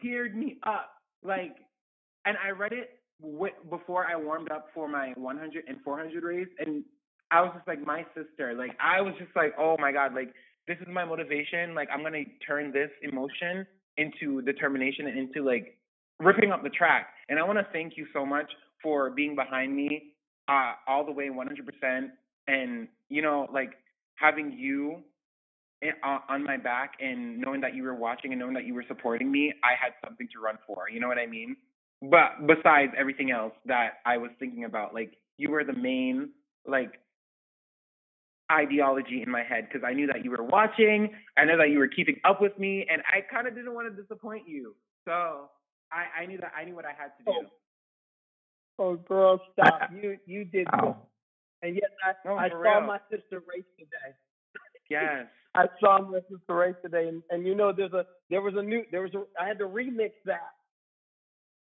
teared 0.04 0.34
me 0.34 0.58
up. 0.66 0.90
Like, 1.24 1.56
and 2.24 2.36
I 2.44 2.50
read 2.50 2.72
it 2.72 2.90
w- 3.22 3.54
before 3.70 4.06
I 4.06 4.16
warmed 4.16 4.50
up 4.50 4.68
for 4.74 4.88
my 4.88 5.12
100 5.16 5.64
and 5.68 5.78
400 5.84 6.24
race, 6.24 6.48
and 6.58 6.84
I 7.30 7.42
was 7.42 7.52
just 7.56 7.68
like 7.68 7.84
my 7.84 8.04
sister. 8.14 8.54
Like 8.54 8.76
I 8.80 9.00
was 9.00 9.14
just 9.18 9.34
like, 9.36 9.54
oh 9.58 9.76
my 9.78 9.92
God, 9.92 10.14
like 10.14 10.32
this 10.66 10.78
is 10.80 10.86
my 10.92 11.04
motivation. 11.04 11.74
Like 11.74 11.88
I'm 11.92 12.02
gonna 12.02 12.24
turn 12.46 12.72
this 12.72 12.90
emotion 13.02 13.66
into 13.96 14.42
determination 14.42 15.06
and 15.06 15.18
into 15.18 15.44
like 15.44 15.76
ripping 16.20 16.52
up 16.52 16.62
the 16.62 16.70
track. 16.70 17.08
And 17.28 17.38
I 17.38 17.44
want 17.44 17.58
to 17.58 17.66
thank 17.72 17.96
you 17.96 18.06
so 18.12 18.24
much 18.24 18.50
for 18.82 19.10
being 19.10 19.34
behind 19.34 19.74
me 19.74 20.12
uh, 20.48 20.72
all 20.86 21.04
the 21.04 21.12
way 21.12 21.28
100%. 21.28 22.08
And 22.48 22.88
you 23.08 23.22
know, 23.22 23.48
like 23.52 23.72
having 24.16 24.52
you 24.52 25.02
uh, 25.84 26.18
on 26.28 26.44
my 26.44 26.56
back 26.56 26.94
and 27.00 27.38
knowing 27.38 27.60
that 27.60 27.74
you 27.74 27.82
were 27.82 27.94
watching 27.94 28.32
and 28.32 28.40
knowing 28.40 28.54
that 28.54 28.64
you 28.64 28.74
were 28.74 28.84
supporting 28.88 29.30
me, 29.30 29.52
I 29.62 29.72
had 29.80 29.92
something 30.04 30.28
to 30.32 30.40
run 30.40 30.58
for. 30.66 30.88
You 30.90 31.00
know 31.00 31.08
what 31.08 31.18
I 31.18 31.26
mean? 31.26 31.56
But 32.02 32.46
besides 32.46 32.92
everything 32.98 33.30
else 33.30 33.52
that 33.66 33.98
I 34.04 34.16
was 34.18 34.30
thinking 34.38 34.64
about, 34.64 34.94
like 34.94 35.14
you 35.38 35.50
were 35.50 35.64
the 35.64 35.72
main 35.72 36.30
like 36.66 36.92
ideology 38.50 39.22
in 39.22 39.30
my 39.30 39.42
head 39.42 39.68
because 39.68 39.84
I 39.86 39.92
knew 39.92 40.06
that 40.08 40.24
you 40.24 40.30
were 40.30 40.42
watching. 40.44 41.10
I 41.36 41.44
know 41.44 41.56
that 41.58 41.70
you 41.70 41.78
were 41.78 41.88
keeping 41.88 42.16
up 42.24 42.40
with 42.40 42.58
me, 42.58 42.86
and 42.90 43.02
I 43.12 43.20
kind 43.20 43.46
of 43.46 43.54
didn't 43.54 43.74
want 43.74 43.94
to 43.94 44.02
disappoint 44.02 44.48
you. 44.48 44.74
So 45.04 45.48
I, 45.92 46.22
I 46.22 46.26
knew 46.26 46.38
that 46.38 46.52
I 46.58 46.64
knew 46.64 46.74
what 46.74 46.84
I 46.84 46.90
had 46.96 47.10
to 47.18 47.24
do. 47.24 47.48
Oh, 48.78 48.84
oh 48.92 48.96
girl, 48.96 49.40
stop! 49.52 49.90
You 50.02 50.16
you 50.26 50.44
did 50.44 50.66
Ow. 50.74 50.80
good. 50.80 50.94
And 51.68 51.74
yes, 51.74 51.90
I, 52.04 52.12
No, 52.28 52.36
I 52.36 52.48
saw 52.50 52.56
real. 52.78 52.80
my 52.86 52.98
sister 53.10 53.42
race 53.48 53.64
today. 53.78 54.14
Yes. 54.90 55.26
I 55.54 55.66
saw 55.80 55.98
my 56.02 56.20
sister 56.30 56.54
race 56.54 56.74
today, 56.82 57.08
and, 57.08 57.22
and 57.30 57.46
you 57.46 57.54
know, 57.54 57.72
there's 57.72 57.92
a 57.94 58.04
there 58.30 58.42
was 58.42 58.54
a 58.56 58.62
new 58.62 58.82
there 58.92 59.02
was 59.02 59.14
a 59.14 59.22
I 59.42 59.46
had 59.48 59.58
to 59.58 59.64
remix 59.66 60.12
that. 60.26 60.52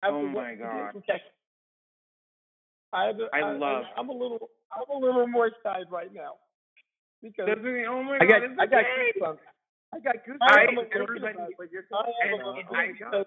After 0.02 0.16
Oh 0.16 0.26
my 0.28 0.54
God. 0.54 0.92
from 0.92 1.02
Texas. 1.02 1.28
I, 2.94 3.04
had 3.06 3.18
to, 3.18 3.26
I 3.32 3.52
love- 3.52 3.84
I'm 3.96 4.08
a 4.08 4.12
little 4.12 4.50
I'm 4.72 4.84
a 4.94 4.98
little 4.98 5.26
more 5.26 5.46
excited 5.46 5.86
right 5.90 6.12
now 6.12 6.32
because 7.22 7.46
Doesn't 7.46 7.86
oh 7.88 8.02
my 8.02 8.18
I 8.20 8.26
got 8.26 8.40
God, 8.42 8.50
I 8.60 8.66
got 8.66 8.84
goosebumps. 8.84 9.38
I 9.94 9.98
got 10.00 10.16
goosebumps. 10.26 10.38
I- 10.42 10.64
about 10.72 10.90
but 11.58 11.72
you're 11.72 11.84
I 11.92 12.28
have 12.28 12.32
and 12.32 12.42
a 12.42 12.76
I 12.76 12.86
because 12.92 13.26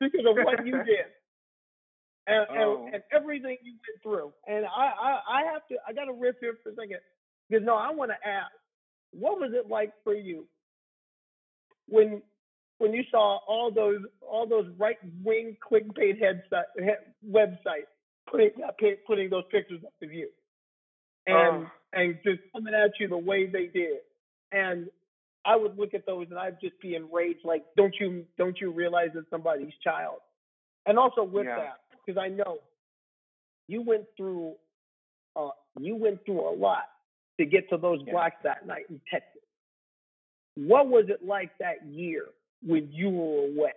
because 0.00 0.26
of 0.26 0.36
what 0.44 0.66
you 0.66 0.72
did. 0.84 1.06
And, 2.28 2.46
Oh. 2.50 2.84
and, 2.86 2.94
and 2.94 3.02
everything 3.12 3.56
you 3.64 3.72
went 3.72 4.02
through, 4.02 4.32
and 4.46 4.64
I, 4.66 4.92
I, 5.00 5.20
I 5.40 5.42
have 5.52 5.66
to, 5.70 5.76
I 5.88 5.92
got 5.92 6.04
to 6.04 6.12
riff 6.12 6.36
here 6.40 6.54
for 6.62 6.70
a 6.70 6.74
second, 6.76 6.98
because 7.50 7.66
no, 7.66 7.74
I 7.74 7.90
want 7.90 8.12
to 8.12 8.28
ask, 8.28 8.52
what 9.12 9.40
was 9.40 9.50
it 9.54 9.68
like 9.68 9.92
for 10.04 10.14
you 10.14 10.46
when, 11.88 12.22
when 12.78 12.92
you 12.92 13.02
saw 13.10 13.38
all 13.48 13.72
those, 13.72 14.02
all 14.20 14.46
those 14.46 14.66
right 14.78 14.98
wing 15.24 15.56
clickbait 15.68 16.20
headset, 16.20 16.66
he- 16.78 17.28
websites 17.30 17.90
putting, 18.30 18.50
uh, 18.64 18.70
putting 19.06 19.28
those 19.28 19.44
pictures 19.50 19.80
up 19.84 19.92
of 20.02 20.12
you, 20.12 20.28
and 21.26 21.66
Oh. 21.66 21.70
And 21.92 22.18
just 22.24 22.40
coming 22.52 22.74
at 22.74 22.92
you 22.98 23.08
the 23.08 23.18
way 23.18 23.46
they 23.46 23.66
did, 23.66 23.98
and 24.52 24.88
I 25.44 25.56
would 25.56 25.76
look 25.78 25.94
at 25.94 26.06
those 26.06 26.26
and 26.30 26.38
I'd 26.38 26.60
just 26.60 26.80
be 26.80 26.94
enraged, 26.94 27.40
like, 27.44 27.64
don't 27.76 27.94
you, 27.98 28.24
don't 28.38 28.58
you 28.60 28.70
realize 28.70 29.10
it's 29.14 29.28
somebody's 29.30 29.72
child? 29.82 30.18
And 30.86 30.98
also 30.98 31.24
with 31.24 31.46
Yeah. 31.46 31.56
that, 31.56 31.80
because 31.90 32.18
I 32.20 32.28
know 32.28 32.58
you 33.68 33.82
went 33.82 34.04
through, 34.16 34.54
uh, 35.36 35.50
you 35.80 35.96
went 35.96 36.24
through 36.24 36.48
a 36.48 36.54
lot 36.54 36.84
to 37.38 37.46
get 37.46 37.68
to 37.70 37.76
those 37.76 38.00
Yeah. 38.04 38.12
blocks 38.12 38.36
that 38.42 38.66
night 38.66 38.88
in 38.88 39.00
Texas. 39.10 39.42
What 40.54 40.88
was 40.88 41.08
it 41.08 41.24
like 41.24 41.56
that 41.58 41.84
year 41.86 42.26
when 42.62 42.92
you 42.92 43.10
were 43.10 43.44
away? 43.46 43.72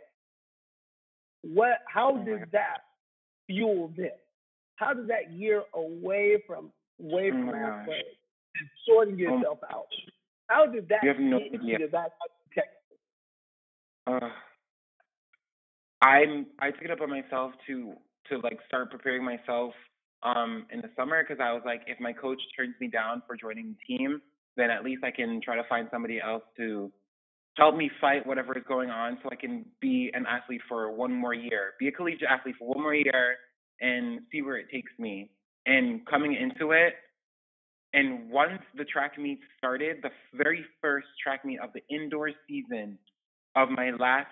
What? 1.41 1.83
How 1.87 2.17
Oh 2.17 2.23
did 2.23 2.51
that 2.51 2.85
fuel 3.47 3.87
this? 3.95 4.19
How 4.75 4.93
did 4.93 5.07
that 5.07 5.31
year 5.31 5.63
away 5.73 6.41
from 6.45 6.71
away 6.99 7.31
Oh 7.33 7.37
from 7.37 7.51
gosh. 7.51 7.87
and 8.57 8.69
sorting 8.87 9.15
Oh. 9.15 9.17
yourself 9.17 9.59
out? 9.71 9.87
How 10.47 10.65
did 10.67 10.87
that 10.89 11.03
You 11.03 11.09
have 11.09 11.19
no 11.19 11.39
get 11.39 11.53
you 11.53 11.59
idea. 11.75 11.77
to 11.79 11.87
that? 11.91 12.11
Uh, 14.07 14.29
I'm 16.01 16.47
I 16.59 16.71
took 16.71 16.83
it 16.83 16.91
up 16.91 17.01
on 17.01 17.09
myself 17.09 17.53
to 17.67 17.93
to 18.29 18.37
like 18.39 18.59
start 18.67 18.91
preparing 18.91 19.23
myself 19.23 19.73
um 20.23 20.65
in 20.71 20.81
the 20.81 20.89
summer 20.95 21.23
because 21.23 21.39
I 21.41 21.53
was 21.53 21.63
like 21.65 21.81
if 21.87 21.99
my 21.99 22.13
coach 22.13 22.41
turns 22.55 22.75
me 22.79 22.87
down 22.87 23.23
for 23.25 23.35
joining 23.35 23.75
the 23.75 23.97
team 23.97 24.21
then 24.57 24.69
at 24.69 24.83
least 24.83 25.03
I 25.03 25.11
can 25.11 25.41
try 25.43 25.55
to 25.55 25.63
find 25.67 25.87
somebody 25.91 26.21
else 26.21 26.43
to 26.57 26.91
help 27.57 27.75
me 27.75 27.89
fight 27.99 28.25
whatever 28.27 28.55
is 28.57 28.63
going 28.67 28.89
on 28.91 29.17
so 29.23 29.29
I 29.31 29.35
can 29.35 29.65
be 29.81 30.11
an 30.13 30.25
athlete 30.27 30.61
for 30.69 30.91
one 30.91 31.13
more 31.13 31.33
year 31.33 31.73
be 31.79 31.87
a 31.87 31.91
collegiate 31.91 32.29
athlete 32.29 32.55
for 32.59 32.67
one 32.67 32.81
more 32.83 32.93
year 32.95 33.37
and 33.81 34.21
see 34.31 34.41
where 34.43 34.57
it 34.57 34.67
takes 34.71 34.91
me 34.99 35.31
and 35.65 36.05
coming 36.05 36.35
into 36.35 36.71
it 36.71 36.93
and 37.95 38.29
once 38.29 38.61
the 38.75 38.83
track 38.83 39.17
meet 39.17 39.39
started 39.57 39.97
the 40.03 40.09
very 40.33 40.65
first 40.81 41.07
track 41.23 41.45
meet 41.45 41.59
of 41.61 41.69
the 41.73 41.81
indoor 41.89 42.29
season 42.47 42.99
of 43.55 43.69
my 43.69 43.91
last 43.91 44.27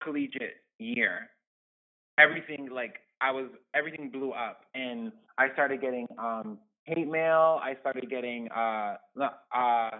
collegiate 0.00 0.62
year, 0.78 1.28
everything 2.18 2.68
like 2.72 2.94
I 3.20 3.32
was 3.32 3.46
everything 3.74 4.10
blew 4.10 4.30
up 4.30 4.60
and 4.74 5.10
I 5.38 5.52
started 5.52 5.80
getting 5.80 6.06
um 6.18 6.58
hate 6.84 7.08
mail, 7.08 7.60
I 7.62 7.74
started 7.80 8.08
getting 8.08 8.48
uh 8.52 8.96
uh 9.20 9.90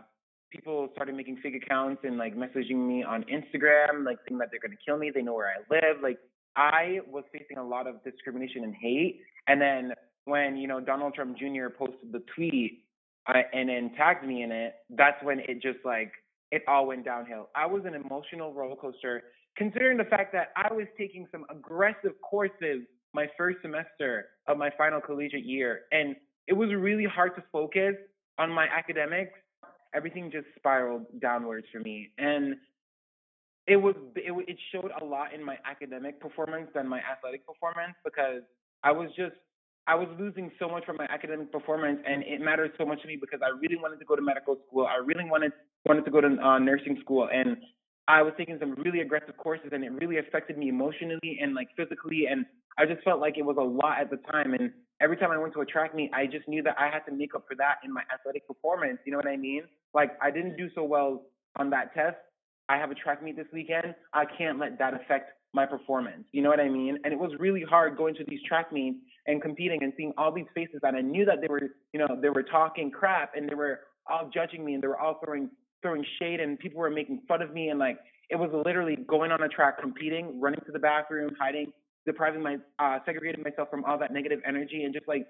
people 0.53 0.89
started 0.95 1.17
making 1.17 1.39
fake 1.43 1.61
accounts 1.65 2.03
and 2.05 2.17
like 2.17 2.37
messaging 2.37 2.87
me 2.87 3.03
on 3.03 3.25
Instagram, 3.25 4.05
like 4.07 4.19
saying 4.29 4.39
that 4.39 4.49
they're 4.53 4.61
gonna 4.61 4.79
kill 4.87 4.99
me, 4.99 5.11
they 5.13 5.23
know 5.23 5.35
where 5.35 5.49
I 5.51 5.59
live, 5.69 6.01
like 6.01 6.19
I 6.55 7.01
was 7.09 7.25
facing 7.33 7.59
a 7.59 7.67
lot 7.67 7.89
of 7.89 8.03
discrimination 8.05 8.63
and 8.63 8.75
hate. 8.81 9.21
And 9.49 9.61
then 9.61 9.93
when, 10.25 10.57
you 10.57 10.69
know, 10.69 10.81
Donald 10.81 11.15
Trump 11.15 11.37
Jr. 11.37 11.69
posted 11.77 12.13
the 12.13 12.23
tweet 12.35 12.85
and 13.27 13.69
then 13.69 13.93
tagged 13.97 14.27
me 14.27 14.43
in 14.43 14.53
it, 14.53 14.75
that's 14.91 15.23
when 15.23 15.41
it 15.41 15.63
just 15.63 15.79
like, 15.85 16.13
it 16.51 16.63
all 16.67 16.87
went 16.87 17.05
downhill. 17.05 17.49
I 17.55 17.67
was 17.67 17.83
an 17.85 17.95
emotional 17.95 18.53
roller 18.53 18.77
coaster, 18.77 19.23
considering 19.57 19.99
the 19.99 20.05
fact 20.05 20.33
that 20.33 20.49
I 20.57 20.73
was 20.73 20.87
taking 20.99 21.27
some 21.31 21.45
aggressive 21.51 22.13
courses 22.23 22.83
my 23.13 23.27
first 23.37 23.59
semester 23.63 24.29
of 24.47 24.57
my 24.57 24.71
final 24.79 25.01
collegiate 25.01 25.45
year. 25.45 25.83
And 25.93 26.17
it 26.47 26.55
was 26.55 26.71
really 26.73 27.05
hard 27.05 27.35
to 27.37 27.43
focus 27.53 27.95
on 28.39 28.51
my 28.51 28.67
academics. 28.67 29.39
Everything 29.95 30.31
just 30.31 30.47
spiraled 30.57 31.07
downwards 31.21 31.67
for 31.73 31.81
me. 31.81 32.11
And 32.19 32.57
it 33.67 33.77
was 33.77 33.95
it, 34.17 34.33
it 34.49 34.59
showed 34.73 34.91
a 35.01 35.05
lot 35.05 35.35
in 35.35 35.45
my 35.45 35.57
academic 35.65 36.21
performance 36.21 36.69
than 36.75 36.89
my 36.89 37.01
athletic 37.01 37.47
performance 37.47 37.95
because 38.05 38.43
I 38.83 38.93
was 38.93 39.11
just 39.17 39.37
I 39.87 39.95
was 39.95 40.09
losing 40.19 40.51
so 40.59 40.69
much 40.69 40.85
from 40.85 40.97
my 40.97 41.07
academic 41.11 41.51
performance, 41.51 41.99
and 42.07 42.23
it 42.23 42.41
mattered 42.41 42.73
so 42.79 42.85
much 42.85 43.03
to 43.03 43.09
me 43.09 43.17
because 43.21 43.41
I 43.43 43.49
really 43.59 43.77
wanted 43.77 43.99
to 43.99 44.05
go 44.05 44.15
to 44.15 44.23
medical 44.23 44.57
school. 44.67 44.87
I 44.87 44.97
really 44.97 45.25
wanted 45.29 45.53
wanted 45.87 46.05
to 46.05 46.11
go 46.11 46.21
to 46.21 46.29
uh, 46.29 46.59
nursing 46.59 46.99
school, 47.01 47.29
and 47.33 47.57
I 48.07 48.23
was 48.23 48.33
taking 48.37 48.59
some 48.61 48.75
really 48.85 49.01
aggressive 49.01 49.37
courses, 49.37 49.71
and 49.73 49.85
it 49.85 49.93
really 49.93 50.19
affected 50.19 50.59
me 50.59 50.69
emotionally 50.69 51.39
and 51.41 51.55
like 51.55 51.69
physically, 51.77 52.27
and 52.31 52.45
I 52.79 52.87
just 52.87 53.03
felt 53.03 53.21
like 53.21 53.39
it 53.39 53.45
was 53.45 53.57
a 53.59 53.63
lot 53.63 54.01
at 54.01 54.11
the 54.11 54.19
time. 54.31 54.55
And 54.55 54.73
every 55.01 55.17
time 55.17 55.31
I 55.31 55.39
went 55.39 55.55
to 55.55 55.61
a 55.61 55.67
track 55.67 55.95
meet, 55.95 56.11
I 56.15 56.27
just 56.27 56.47
knew 56.47 56.63
that 56.63 56.77
I 56.79 56.89
had 56.89 57.01
to 57.07 57.13
make 57.13 57.35
up 57.35 57.45
for 57.49 57.55
that 57.57 57.77
in 57.85 57.93
my 57.93 58.03
athletic 58.13 58.47
performance. 58.47 58.99
You 59.05 59.13
know 59.13 59.19
what 59.19 59.29
I 59.29 59.37
mean? 59.37 59.63
Like 59.95 60.13
I 60.23 60.31
didn't 60.31 60.57
do 60.57 60.69
so 60.75 60.85
well 60.85 61.23
on 61.57 61.71
that 61.71 61.93
test, 61.95 62.17
I 62.71 62.77
have 62.77 62.93
a 62.93 62.95
track 62.95 63.21
meet 63.21 63.37
this 63.37 63.49
weekend. 63.53 63.97
I 64.15 64.25
can't 64.39 64.61
let 64.61 64.79
that 64.79 64.95
affect 64.95 65.33
my 65.53 65.67
performance. 65.67 66.25
You 66.31 66.43
know 66.43 66.51
what 66.51 66.61
I 66.61 66.69
mean? 66.69 66.99
And 67.03 67.13
it 67.13 67.19
was 67.19 67.33
really 67.41 67.65
hard 67.69 67.97
going 67.97 68.15
to 68.15 68.25
these 68.29 68.39
track 68.47 68.73
meets 68.73 68.99
and 69.27 69.43
competing 69.43 69.83
and 69.83 69.93
seeing 69.97 70.13
all 70.17 70.33
these 70.33 70.47
faces 70.55 70.81
that 70.83 70.95
I 70.95 71.01
knew 71.01 71.25
that 71.25 71.41
they 71.41 71.49
were, 71.49 71.61
you 71.93 72.01
know, 72.01 72.09
they 72.21 72.31
were 72.31 72.43
talking 72.43 72.91
crap 72.91 73.33
and 73.37 73.49
they 73.49 73.55
were 73.55 73.81
all 74.09 74.31
judging 74.33 74.65
me 74.65 74.75
and 74.75 74.83
they 74.83 74.89
were 74.89 74.99
all 74.99 75.21
throwing 75.25 75.51
throwing 75.83 76.05
shade 76.19 76.41
and 76.41 76.59
people 76.59 76.79
were 76.79 76.91
making 76.91 77.23
fun 77.27 77.41
of 77.41 77.53
me 77.55 77.69
and 77.69 77.79
like 77.79 77.99
it 78.29 78.37
was 78.37 78.51
literally 78.65 78.97
going 79.09 79.33
on 79.33 79.43
a 79.43 79.49
track, 79.49 79.81
competing, 79.81 80.41
running 80.41 80.61
to 80.67 80.73
the 80.73 80.79
bathroom, 80.79 81.31
hiding, 81.41 81.73
depriving 82.07 82.43
my 82.43 82.57
uh 82.79 82.99
segregating 83.05 83.43
myself 83.43 83.69
from 83.71 83.85
all 83.85 83.99
that 83.99 84.13
negative 84.13 84.41
energy 84.47 84.85
and 84.85 84.95
just 84.95 85.09
like 85.09 85.27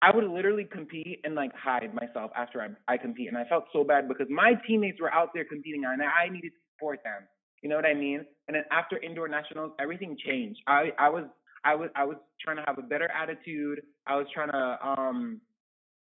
I 0.00 0.14
would 0.14 0.24
literally 0.24 0.64
compete 0.64 1.20
and 1.24 1.34
like 1.34 1.50
hide 1.54 1.92
myself 1.94 2.30
after 2.36 2.62
I, 2.62 2.92
I 2.92 2.96
compete. 2.96 3.28
And 3.28 3.36
I 3.36 3.44
felt 3.44 3.64
so 3.72 3.82
bad 3.82 4.06
because 4.08 4.28
my 4.30 4.52
teammates 4.66 5.00
were 5.00 5.12
out 5.12 5.30
there 5.34 5.44
competing 5.44 5.84
and 5.84 6.00
I 6.02 6.28
needed 6.28 6.50
to 6.50 6.58
support 6.74 7.00
them. 7.04 7.26
You 7.62 7.68
know 7.68 7.76
what 7.76 7.86
I 7.86 7.94
mean? 7.94 8.24
And 8.46 8.54
then 8.54 8.62
after 8.70 8.98
indoor 9.02 9.26
nationals, 9.26 9.72
everything 9.80 10.16
changed. 10.24 10.60
I 10.68 10.92
I 10.98 11.08
was 11.08 11.24
I 11.64 11.74
was 11.74 11.90
I 11.96 12.04
was 12.04 12.16
trying 12.40 12.56
to 12.56 12.64
have 12.66 12.78
a 12.78 12.82
better 12.82 13.10
attitude. 13.10 13.82
I 14.06 14.16
was 14.16 14.26
trying 14.32 14.50
to 14.50 14.78
um 14.82 15.40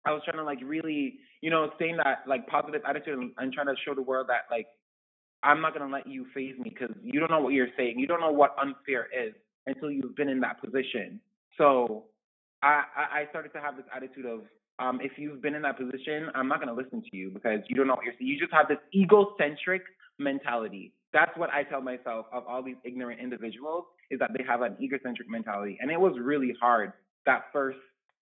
I 0.05 0.12
was 0.12 0.22
trying 0.24 0.38
to 0.38 0.44
like 0.44 0.59
really 0.64 1.18
you 1.40 1.50
know 1.50 1.70
saying 1.78 1.98
that 2.05 2.24
like 2.26 2.46
positive 2.46 2.82
attitude 2.88 3.18
and, 3.18 3.32
and 3.38 3.52
trying 3.52 3.66
to 3.66 3.74
show 3.84 3.94
the 3.94 4.02
world 4.02 4.28
that 4.28 4.42
like 4.50 4.66
I'm 5.42 5.61
not 5.61 5.76
gonna 5.76 5.92
let 5.92 6.07
you 6.07 6.26
phase 6.34 6.55
me 6.59 6.70
because 6.70 6.94
you 7.02 7.20
don't 7.20 7.30
know 7.30 7.40
what 7.40 7.55
you're 7.55 7.68
saying. 7.76 7.98
You 7.98 8.07
don't 8.07 8.20
know 8.20 8.32
what 8.32 8.57
unfair 8.61 9.09
is 9.12 9.34
until 9.66 9.90
you've 9.90 10.16
been 10.16 10.28
in 10.28 10.40
that 10.40 10.61
position. 10.62 11.20
So 11.59 12.05
I 12.62 12.82
I 12.96 13.26
started 13.30 13.52
to 13.52 13.61
have 13.61 13.76
this 13.76 13.86
attitude 13.94 14.26
of 14.26 14.40
um, 14.78 15.00
if 15.00 15.12
you've 15.16 15.40
been 15.40 15.55
in 15.55 15.62
that 15.62 15.78
position, 15.78 16.28
I'm 16.34 16.48
not 16.48 16.61
to 16.64 16.72
listen 16.72 17.02
to 17.02 17.16
you 17.16 17.30
because 17.30 17.61
you 17.68 17.76
don't 17.76 17.86
know 17.86 17.94
what 17.94 18.05
you're 18.05 18.14
saying. 18.18 18.28
You 18.28 18.38
just 18.38 18.52
have 18.52 18.66
this 18.68 18.78
egocentric 18.94 19.82
mentality. 20.18 20.92
That's 21.14 21.30
what 21.38 21.48
I 21.50 21.62
tell 21.62 21.80
myself 21.80 22.26
of 22.32 22.42
all 22.46 22.62
these 22.62 22.76
ignorant 22.84 23.20
individuals 23.20 23.84
is 24.10 24.18
that 24.18 24.32
they 24.36 24.44
have 24.44 24.62
an 24.62 24.76
egocentric 24.82 25.30
mentality. 25.30 25.78
And 25.80 25.90
it 25.90 25.98
was 25.98 26.14
really 26.20 26.52
hard 26.60 26.92
that 27.24 27.44
first 27.52 27.78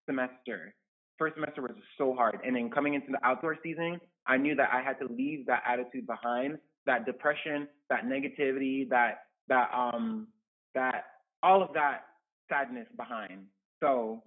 semester. 0.06 0.74
First 1.18 1.34
semester 1.36 1.62
was 1.62 1.72
so 1.96 2.14
hard. 2.14 2.38
And 2.44 2.54
then 2.54 2.70
coming 2.70 2.92
into 2.92 3.10
the 3.10 3.26
outdoor 3.26 3.56
season, 3.62 3.98
I 4.26 4.36
knew 4.36 4.54
that 4.56 4.68
I 4.72 4.82
had 4.82 4.98
to 5.00 5.12
leave 5.12 5.46
that 5.46 5.62
attitude 5.66 6.06
behind, 6.06 6.58
that 6.84 7.06
depression, 7.06 7.66
that 7.88 8.04
negativity, 8.04 8.88
that 8.90 9.20
that 9.48 9.70
um 9.74 10.28
that 10.74 11.04
all 11.42 11.62
of 11.62 11.72
that 11.72 12.02
sadness 12.50 12.86
behind. 12.96 13.46
So 13.82 14.22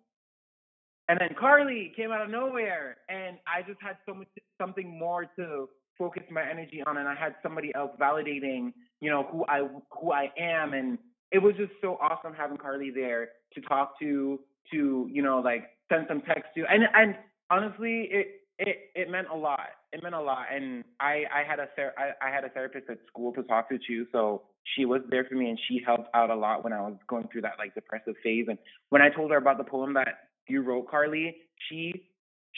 and 1.08 1.20
then 1.20 1.30
Karleigh 1.40 1.96
came 1.96 2.12
out 2.12 2.24
of 2.24 2.30
nowhere 2.30 2.98
and 3.10 3.38
I 3.46 3.62
just 3.62 3.80
had 3.80 3.98
so 4.08 4.16
much 4.16 4.28
something 4.60 4.98
more 4.98 5.26
to 5.38 5.70
focus 5.98 6.24
my 6.32 6.44
energy 6.50 6.84
on 6.86 6.98
and 6.98 7.08
I 7.08 7.16
had 7.16 7.36
somebody 7.44 7.74
else 7.76 7.92
validating, 8.00 8.74
you 9.02 9.10
know, 9.10 9.28
who 9.32 9.46
I 9.48 9.68
who 10.00 10.12
I 10.12 10.32
am 10.38 10.74
and 10.74 10.98
it 11.32 11.40
was 11.40 11.56
just 11.56 11.72
so 11.82 11.98
awesome 12.02 12.34
having 12.34 12.58
Karleigh 12.58 12.94
there 12.94 13.30
to 13.54 13.62
talk 13.62 14.00
to, 14.00 14.40
to, 14.72 15.10
you 15.12 15.22
know, 15.22 15.40
like 15.40 15.66
send 15.92 16.06
some 16.08 16.22
text 16.22 16.46
to 16.56 16.66
and 16.70 16.84
and 16.94 17.16
honestly 17.50 18.08
it 18.12 18.42
it 18.60 18.78
it 18.96 19.10
meant 19.10 19.28
a 19.32 19.36
lot. 19.36 19.68
It 19.92 20.02
meant 20.04 20.16
a 20.16 20.22
lot. 20.22 20.46
And 20.54 20.84
I 21.00 21.24
I 21.34 21.44
had 21.48 21.60
a 21.60 21.68
ther- 21.76 21.94
I, 21.98 22.12
I 22.26 22.34
had 22.34 22.44
a 22.44 22.50
therapist 22.50 22.90
at 22.90 23.00
school 23.08 23.34
to 23.34 23.44
talk 23.44 23.70
to 23.70 23.78
too, 23.78 24.08
so 24.12 24.44
she 24.76 24.86
was 24.86 25.02
there 25.10 25.26
for 25.26 25.36
me 25.36 25.50
and 25.50 25.60
she 25.68 25.82
helped 25.86 26.10
out 26.14 26.30
a 26.30 26.36
lot 26.36 26.64
when 26.64 26.74
I 26.74 26.82
was 26.82 26.98
going 27.08 27.28
through 27.32 27.42
that 27.42 27.54
like 27.60 27.76
depressive 27.76 28.16
phase. 28.24 28.46
And 28.48 28.58
when 28.90 29.02
I 29.02 29.10
told 29.10 29.32
her 29.32 29.38
about 29.38 29.58
the 29.58 29.64
poem 29.64 29.94
that 29.96 30.08
you 30.48 30.62
wrote, 30.62 30.88
Karleigh, 30.88 31.34
she 31.70 32.10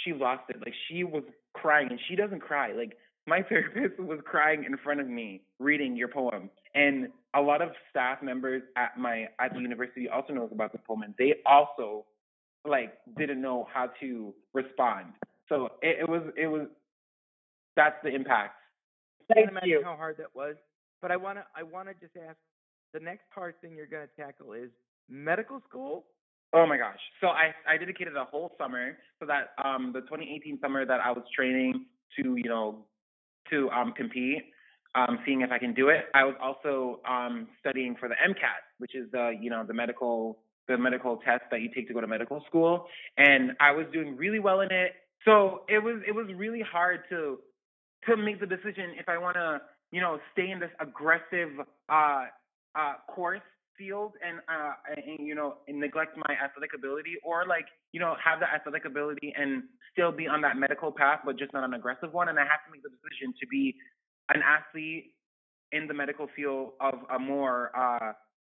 she 0.04 0.14
lost 0.14 0.44
it. 0.50 0.58
Like 0.60 0.74
she 0.88 1.04
was 1.04 1.24
crying 1.54 1.88
and 1.90 2.00
she 2.08 2.16
doesn't 2.16 2.42
cry. 2.42 2.74
Like 2.74 2.98
my 3.28 3.42
therapist 3.50 4.00
was 4.00 4.20
crying 4.26 4.64
in 4.64 4.78
front 4.78 5.00
of 5.00 5.08
me 5.08 5.42
reading 5.60 5.96
your 5.96 6.08
poem. 6.08 6.50
And 6.74 7.10
a 7.36 7.42
lot 7.42 7.62
of 7.62 7.70
staff 7.90 8.24
members 8.24 8.64
at 8.76 8.98
my 8.98 9.28
at 9.40 9.54
the 9.54 9.60
university 9.60 10.08
also 10.10 10.34
knows 10.34 10.50
about 10.52 10.72
the 10.72 10.80
poem 10.80 11.04
and 11.04 11.14
they 11.20 11.36
also 11.46 12.06
like 12.66 12.94
didn't 13.18 13.42
know 13.42 13.68
how 13.72 13.90
to 14.00 14.34
respond. 14.54 15.08
So 15.50 15.70
it, 15.82 16.00
it 16.02 16.10
was 16.10 16.24
it 16.38 16.48
was 16.48 16.68
that's 17.76 17.98
the 18.04 18.10
impact. 18.10 18.56
I 19.30 19.42
can 19.42 19.50
imagine 19.50 19.70
you. 19.70 19.82
how 19.84 19.96
hard 19.96 20.18
that 20.18 20.34
was. 20.34 20.56
But 21.02 21.12
I 21.12 21.18
wanna 21.18 21.46
I 21.56 21.64
wanna 21.64 21.94
just 22.00 22.14
ask 22.18 22.38
the 22.94 23.00
next 23.00 23.26
hard 23.34 23.60
thing 23.62 23.76
you're 23.76 23.86
gonna 23.88 24.08
tackle 24.18 24.54
is 24.54 24.70
medical 25.10 25.62
school. 25.68 26.06
Oh 26.54 26.66
my 26.66 26.78
gosh. 26.78 27.00
So 27.22 27.28
I 27.28 27.52
I 27.68 27.78
dedicated 27.78 28.16
a 28.16 28.26
whole 28.26 28.56
summer 28.58 28.98
so 29.20 29.26
that 29.26 29.50
um 29.64 29.92
the 29.94 30.02
2018 30.02 30.60
summer 30.62 30.86
that 30.86 31.00
I 31.02 31.12
was 31.12 31.24
training 31.36 31.86
to, 32.18 32.36
you 32.36 32.50
know, 32.50 32.86
to 33.50 33.70
um, 33.72 33.94
compete, 33.96 34.44
um, 34.96 35.20
seeing 35.26 35.42
if 35.42 35.52
I 35.52 35.60
can 35.60 35.74
do 35.74 35.90
it. 35.90 36.06
I 36.14 36.24
was 36.24 36.36
also 36.42 37.02
um, 37.08 37.48
studying 37.60 37.96
for 38.00 38.10
the 38.10 38.16
MCAT, 38.16 38.62
which 38.80 38.96
is 38.96 39.10
the 39.12 39.36
you 39.40 39.50
know 39.50 39.64
the 39.66 39.74
medical 39.74 40.40
the 40.68 40.78
medical 40.78 41.18
test 41.18 41.44
that 41.52 41.62
you 41.62 41.70
take 41.74 41.88
to 41.88 41.94
go 41.94 42.02
to 42.02 42.08
medical 42.08 42.44
school, 42.48 42.88
and 43.18 43.52
I 43.60 43.72
was 43.72 43.86
doing 43.94 44.16
really 44.18 44.40
well 44.40 44.62
in 44.62 44.72
it. 44.72 44.92
So 45.26 45.62
it 45.68 45.80
was 45.80 46.02
it 46.08 46.14
was 46.14 46.28
really 46.36 46.62
hard 46.62 47.02
to 47.10 47.40
to 48.08 48.18
make 48.18 48.40
the 48.40 48.46
decision 48.46 48.96
if 49.00 49.10
I 49.10 49.18
want 49.18 49.36
to 49.36 49.62
you 49.92 50.02
know 50.02 50.20
stay 50.34 50.52
in 50.52 50.60
this 50.60 50.72
aggressive 50.80 51.50
uh, 51.90 52.26
uh, 52.76 52.94
course 53.08 53.42
field 53.78 54.14
and 54.26 54.40
uh 54.48 54.74
and, 54.96 55.28
you 55.28 55.36
know 55.36 55.56
and 55.68 55.80
neglect 55.80 56.18
my 56.18 56.36
athletic 56.44 56.72
ability 56.76 57.16
or 57.24 57.46
like 57.48 57.66
you 57.92 58.00
know 58.00 58.16
have 58.24 58.40
the 58.40 58.46
athletic 58.46 58.86
ability 58.86 59.34
and 59.38 59.64
still 59.94 60.12
be 60.12 60.28
on 60.28 60.42
that 60.42 60.58
medical 60.58 60.92
path 60.92 61.20
but 61.26 61.38
just 61.38 61.54
not 61.54 61.64
an 61.64 61.74
aggressive 61.74 62.14
one. 62.14 62.30
And 62.30 62.40
I 62.40 62.44
have 62.44 62.64
to 62.66 62.72
make 62.72 62.84
the 62.84 62.90
decision 62.90 63.34
to 63.40 63.48
be 63.48 63.76
an 64.30 64.42
athlete 64.42 65.14
in 65.72 65.88
the 65.88 65.94
medical 65.94 66.28
field 66.36 66.74
of 66.82 66.96
a 67.14 67.20
more 67.20 67.72
uh 67.78 68.14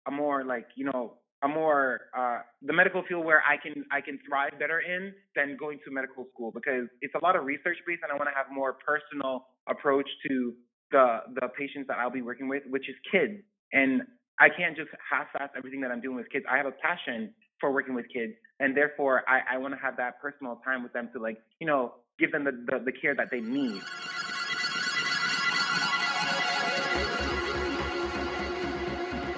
a 0.06 0.10
more 0.10 0.44
like 0.44 0.66
you 0.76 0.84
know 0.84 1.14
a 1.42 1.48
more 1.48 2.00
uh 2.16 2.40
the 2.62 2.72
medical 2.72 3.02
field 3.08 3.24
where 3.24 3.42
I 3.48 3.56
can 3.56 3.84
I 3.90 4.00
can 4.00 4.18
thrive 4.28 4.58
better 4.58 4.80
in 4.80 5.12
than 5.34 5.56
going 5.58 5.78
to 5.84 5.90
medical 5.90 6.26
school 6.32 6.50
because 6.52 6.86
it's 7.00 7.14
a 7.14 7.24
lot 7.24 7.36
of 7.36 7.44
research 7.44 7.78
based 7.86 8.00
and 8.02 8.12
I 8.12 8.16
want 8.16 8.28
to 8.28 8.36
have 8.36 8.46
more 8.52 8.74
personal 8.74 9.46
approach 9.68 10.08
to 10.28 10.54
the 10.92 11.18
the 11.40 11.48
patients 11.58 11.88
that 11.88 11.98
I'll 11.98 12.10
be 12.10 12.22
working 12.22 12.48
with 12.48 12.62
which 12.68 12.88
is 12.88 12.96
kids. 13.10 13.42
And 13.72 14.02
I 14.40 14.48
can't 14.48 14.74
just 14.74 14.88
half-ass 15.08 15.50
everything 15.54 15.82
that 15.82 15.90
I'm 15.90 16.00
doing 16.00 16.16
with 16.16 16.30
kids. 16.30 16.46
I 16.50 16.56
have 16.56 16.64
a 16.64 16.72
passion 16.72 17.34
for 17.60 17.70
working 17.72 17.94
with 17.94 18.06
kids, 18.12 18.32
and 18.58 18.74
therefore 18.74 19.22
I, 19.28 19.54
I 19.54 19.58
want 19.58 19.74
to 19.74 19.80
have 19.80 19.98
that 19.98 20.18
personal 20.20 20.62
time 20.64 20.82
with 20.82 20.94
them 20.94 21.10
to 21.12 21.20
like, 21.20 21.36
you 21.60 21.66
know, 21.66 21.92
give 22.18 22.32
them 22.32 22.44
the, 22.44 22.52
the, 22.52 22.82
the 22.86 22.92
care 22.92 23.14
that 23.14 23.30
they 23.30 23.40
need. 23.40 23.82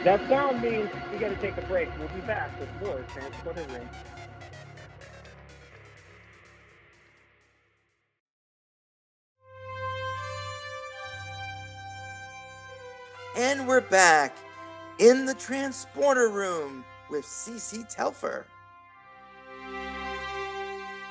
That 0.05 0.21
sound 0.29 0.63
means 0.63 0.89
we 1.11 1.19
got 1.19 1.31
to 1.31 1.37
take 1.37 1.57
a 1.59 1.63
break. 1.63 1.89
We'll 1.99 2.09
be 2.09 2.21
back 2.21 2.59
with 2.61 2.69
more 2.81 3.01
Transporter 3.09 3.65
Room. 3.73 3.89
And 13.37 13.67
we're 13.67 13.81
back 13.81 14.37
in 15.03 15.27
the 15.27 15.35
transporter 15.35 16.29
room 16.29 16.85
with 17.11 17.25
CeCé 17.25 17.89
Telfer. 17.89 18.47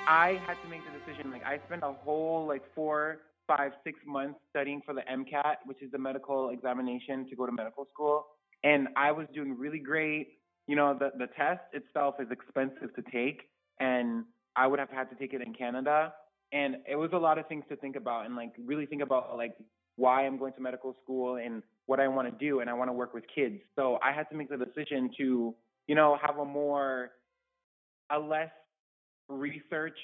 I 0.07 0.39
had 0.47 0.55
to 0.63 0.69
make 0.69 0.79
the 0.85 0.97
decision. 0.97 1.29
Like 1.29 1.43
I 1.43 1.59
spent 1.67 1.83
a 1.83 1.91
whole 1.91 2.47
like 2.47 2.63
four, 2.73 3.17
five, 3.47 3.73
six 3.83 3.99
months 4.07 4.39
studying 4.49 4.81
for 4.85 4.93
the 4.93 5.01
MCAT, 5.01 5.55
which 5.65 5.81
is 5.81 5.91
the 5.91 5.97
medical 5.97 6.51
examination 6.51 7.27
to 7.29 7.35
go 7.35 7.45
to 7.45 7.51
medical 7.51 7.85
school. 7.93 8.27
And 8.63 8.87
I 8.95 9.11
was 9.11 9.27
doing 9.33 9.57
really 9.57 9.79
great. 9.79 10.27
you 10.67 10.77
know, 10.77 10.97
the 10.97 11.09
the 11.17 11.27
test 11.35 11.61
itself 11.73 12.15
is 12.19 12.27
expensive 12.31 12.95
to 12.95 13.01
take, 13.11 13.41
and 13.81 14.23
I 14.55 14.67
would 14.67 14.79
have 14.79 14.89
had 14.89 15.09
to 15.09 15.15
take 15.17 15.33
it 15.33 15.41
in 15.41 15.53
Canada, 15.53 16.13
and 16.53 16.77
it 16.89 16.95
was 16.95 17.09
a 17.11 17.17
lot 17.17 17.37
of 17.39 17.47
things 17.47 17.65
to 17.67 17.75
think 17.75 17.97
about, 17.97 18.25
and 18.25 18.37
like 18.37 18.53
really 18.65 18.85
think 18.85 19.01
about 19.01 19.35
like 19.35 19.55
why 19.97 20.25
I'm 20.25 20.37
going 20.37 20.53
to 20.53 20.61
medical 20.61 20.95
school 21.03 21.35
and 21.35 21.61
what 21.91 21.99
I 21.99 22.07
want 22.07 22.25
to 22.31 22.45
do, 22.47 22.61
and 22.61 22.69
I 22.69 22.73
want 22.73 22.87
to 22.87 22.93
work 22.93 23.13
with 23.13 23.25
kids. 23.35 23.57
So 23.75 23.99
I 24.01 24.13
had 24.13 24.29
to 24.29 24.35
make 24.39 24.49
the 24.49 24.55
decision 24.55 25.09
to, 25.17 25.53
you 25.87 25.95
know, 25.99 26.17
have 26.25 26.37
a 26.37 26.45
more, 26.45 27.11
a 28.09 28.17
less 28.17 28.53
research 29.27 29.99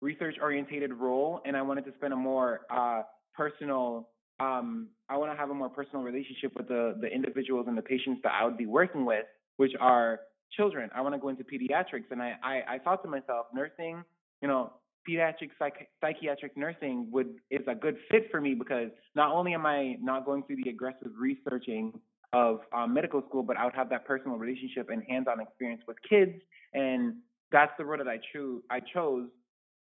research 0.00 0.36
orientated 0.40 0.92
role, 0.94 1.42
and 1.44 1.54
I 1.54 1.60
wanted 1.60 1.84
to 1.84 1.92
spend 1.98 2.14
a 2.14 2.16
more 2.16 2.60
uh, 2.70 3.02
personal. 3.36 4.08
Um, 4.40 4.88
I 5.10 5.18
want 5.18 5.30
to 5.30 5.36
have 5.36 5.50
a 5.50 5.54
more 5.62 5.68
personal 5.68 6.02
relationship 6.02 6.52
with 6.56 6.66
the 6.66 6.96
the 7.02 7.08
individuals 7.08 7.66
and 7.68 7.76
the 7.76 7.82
patients 7.94 8.20
that 8.24 8.32
I 8.32 8.46
would 8.46 8.56
be 8.56 8.70
working 8.80 9.04
with, 9.04 9.26
which 9.58 9.72
are 9.80 10.20
children. 10.56 10.88
I 10.96 11.02
want 11.02 11.14
to 11.14 11.20
go 11.20 11.28
into 11.28 11.44
pediatrics, 11.44 12.08
and 12.10 12.22
I 12.22 12.30
I, 12.42 12.54
I 12.74 12.78
thought 12.78 13.02
to 13.02 13.08
myself, 13.16 13.44
nursing, 13.52 14.02
you 14.40 14.48
know, 14.48 14.72
pediatric 15.08 15.50
psych- 15.58 15.88
psychiatric 16.00 16.56
nursing 16.56 17.08
would 17.10 17.34
is 17.50 17.66
a 17.66 17.74
good 17.74 17.96
fit 18.10 18.30
for 18.30 18.40
me 18.40 18.54
because 18.54 18.90
not 19.14 19.32
only 19.32 19.54
am 19.54 19.66
I 19.66 19.96
not 20.00 20.24
going 20.24 20.42
through 20.44 20.56
the 20.64 20.70
aggressive 20.70 21.10
researching 21.18 21.92
of 22.32 22.60
um, 22.72 22.92
medical 22.92 23.22
school, 23.28 23.42
but 23.42 23.56
I 23.56 23.64
would 23.64 23.74
have 23.74 23.88
that 23.90 24.04
personal 24.04 24.36
relationship 24.36 24.90
and 24.90 25.02
hands-on 25.08 25.40
experience 25.40 25.82
with 25.88 25.96
kids, 26.08 26.32
and 26.74 27.14
that's 27.50 27.72
the 27.78 27.84
road 27.84 28.00
that 28.00 28.08
I 28.08 28.18
chose. 28.34 28.60
I 28.70 28.80
chose 28.80 29.28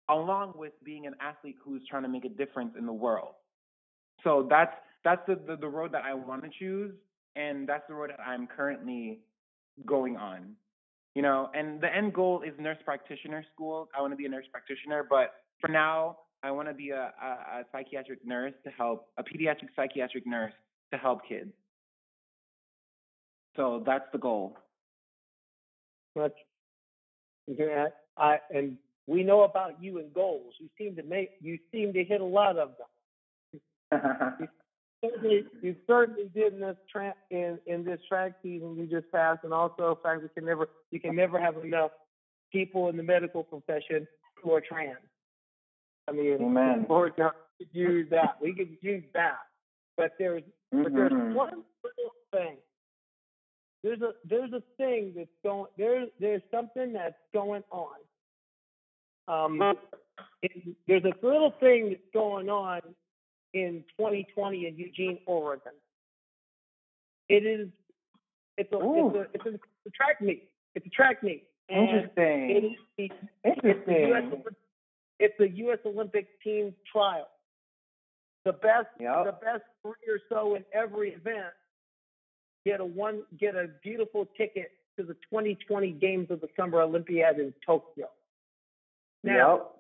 along 0.10 0.54
with 0.56 0.72
being 0.84 1.06
an 1.06 1.16
athlete 1.20 1.58
who's 1.64 1.82
trying 1.90 2.04
to 2.04 2.10
make 2.10 2.24
a 2.24 2.30
difference 2.30 2.74
in 2.78 2.86
the 2.86 2.94
world. 2.94 3.34
So 4.24 4.48
that's 4.50 4.74
that's 5.04 5.22
the, 5.28 5.36
the, 5.36 5.58
the 5.58 5.68
road 5.68 5.92
that 5.92 6.04
I 6.06 6.14
want 6.14 6.44
to 6.44 6.50
choose, 6.58 6.94
and 7.36 7.68
that's 7.68 7.84
the 7.88 7.96
road 7.96 8.12
that 8.12 8.22
I'm 8.22 8.48
currently 8.48 9.20
going 9.86 10.16
on. 10.16 10.54
You 11.18 11.24
know, 11.24 11.50
and 11.56 11.82
the 11.82 11.88
end 11.88 12.14
goal 12.14 12.44
is 12.44 12.54
nurse 12.60 12.78
practitioner 12.86 13.44
school. 13.52 13.90
I 13.98 14.02
want 14.02 14.14
to 14.14 14.16
be 14.16 14.28
a 14.28 14.30
nurse 14.30 14.46
practitioner, 14.52 15.04
but 15.10 15.34
for 15.60 15.68
now, 15.68 16.20
I 16.44 16.52
want 16.52 16.68
to 16.68 16.76
be 16.76 16.92
a, 16.92 17.12
a, 17.20 17.26
a 17.26 17.64
psychiatric 17.72 18.24
nurse 18.24 18.54
to 18.64 18.70
help 18.70 19.08
a 19.18 19.24
pediatric 19.24 19.70
psychiatric 19.76 20.28
nurse 20.28 20.54
to 20.94 21.00
help 21.00 21.22
kids. 21.28 21.50
So 23.56 23.82
that's 23.84 24.06
the 24.12 24.20
goal. 24.20 24.60
Much. 26.16 26.36
Yeah, 27.48 27.88
I 28.16 28.38
and 28.52 28.78
we 29.08 29.24
know 29.24 29.42
about 29.42 29.82
you 29.82 29.98
and 29.98 30.14
goals. 30.14 30.54
You 30.60 30.70
seem 30.78 30.96
to 30.98 31.02
make 31.02 31.32
you 31.42 31.58
seem 31.72 31.94
to 31.94 32.04
hit 32.04 32.22
a 32.22 32.26
lot 32.26 32.60
of 32.60 32.74
them. 32.78 33.60
you, 34.40 34.48
certainly, 35.04 35.46
you 35.62 35.76
certainly 35.86 36.30
did 36.34 36.54
in 36.54 36.60
this 36.60 36.78
track 36.92 37.18
in, 37.30 37.60
in 37.66 37.84
this 37.84 38.00
track 38.08 38.34
season 38.42 38.76
you 38.78 38.88
just 38.88 39.12
passed, 39.12 39.44
and 39.44 39.54
also 39.54 39.96
the 39.96 40.02
fact 40.02 40.22
we 40.24 40.30
can 40.30 40.46
never 40.46 40.70
you 40.92 41.00
can 41.00 41.16
never 41.16 41.40
have 41.40 41.58
enough 41.64 41.92
people 42.52 42.90
in 42.90 42.98
the 42.98 43.04
medical 43.04 43.44
profession 43.44 44.08
who 44.42 44.52
are 44.52 44.62
trans. 44.62 44.98
I 46.08 46.14
mean, 46.14 46.38
Amen. 46.42 46.86
Lord, 46.90 47.14
no, 47.18 47.32
we 47.60 47.66
could 47.66 47.76
use 47.76 48.08
that. 48.12 48.38
We 48.42 48.54
could 48.54 48.78
use 48.82 49.04
that. 49.14 49.40
But 49.96 50.14
there's 50.20 50.44
mm-hmm. 50.74 50.84
but 50.84 50.94
there's 50.94 51.36
one 51.36 51.64
little 51.84 52.14
thing. 52.32 52.58
There's 53.84 54.02
a 54.02 54.12
there's 54.28 54.54
a 54.54 54.64
thing 54.78 55.14
that's 55.16 55.30
going 55.44 55.68
there's 55.78 56.10
there's 56.20 56.42
something 56.52 56.94
that's 56.94 57.16
going 57.34 57.64
on 57.72 57.96
um, 59.28 59.62
there's 60.88 61.04
a 61.04 61.26
little 61.26 61.54
thing 61.60 61.90
that's 61.90 62.02
going 62.14 62.50
on 62.50 62.82
in 63.54 63.84
2020 63.98 64.68
in 64.68 64.78
Eugene, 64.78 65.20
Oregon. 65.26 65.74
It 67.30 67.46
is 67.46 67.70
it's 68.58 68.72
a 68.74 68.78
it's 68.78 69.16
a, 69.16 69.22
it's 69.34 69.46
a, 69.46 69.50
it's 69.50 69.88
a 69.88 69.90
track 69.92 70.22
meet. 70.22 70.50
It's 70.76 70.86
a 70.86 70.90
track 70.90 71.24
meet. 71.24 71.44
And 71.70 71.90
Interesting. 71.90 72.50
It 72.50 72.64
is 72.64 72.72
the, 72.98 73.50
Interesting. 73.50 73.84
It's 73.88 74.32
the, 74.32 74.38
US, 74.38 74.54
it's 75.20 75.34
the 75.38 75.50
U.S. 75.50 75.80
Olympic 75.86 76.42
team 76.42 76.74
trial. 76.92 77.28
The 78.46 78.54
best 78.54 78.88
yep. 79.00 79.26
the 79.26 79.32
best 79.44 79.64
three 79.82 80.08
or 80.08 80.20
so 80.30 80.56
in 80.56 80.64
every 80.74 81.10
event 81.10 81.54
get 82.66 82.80
a 82.80 82.86
one 82.86 83.24
get 83.38 83.56
a 83.56 83.68
beautiful 83.84 84.26
ticket 84.38 84.72
to 84.98 85.04
the 85.04 85.14
2020 85.30 85.92
Games 85.92 86.32
of 86.32 86.42
the 86.42 86.48
Summer 86.58 86.82
Olympiad 86.82 87.40
in 87.40 87.54
Tokyo. 87.66 88.08
Now, 89.24 89.56
yep. 89.56 89.72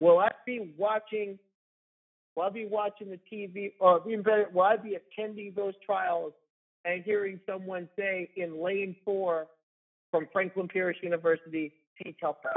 will 0.00 0.18
I 0.18 0.30
be 0.44 0.74
watching? 0.76 1.38
Will 2.36 2.44
I 2.44 2.50
be 2.50 2.66
watching 2.66 3.10
the 3.10 3.18
TV, 3.32 3.72
or 3.80 4.02
even 4.06 4.22
better, 4.22 4.46
will 4.52 4.62
I 4.62 4.76
be 4.76 4.96
attending 4.96 5.52
those 5.54 5.74
trials 5.84 6.32
and 6.84 7.02
hearing 7.04 7.40
someone 7.46 7.88
say 7.98 8.30
in 8.36 8.62
lane 8.62 8.96
four 9.04 9.46
from 10.10 10.28
Franklin 10.32 10.68
Pierce 10.68 10.96
University, 11.02 11.72
T. 12.02 12.16
Telfer? 12.20 12.52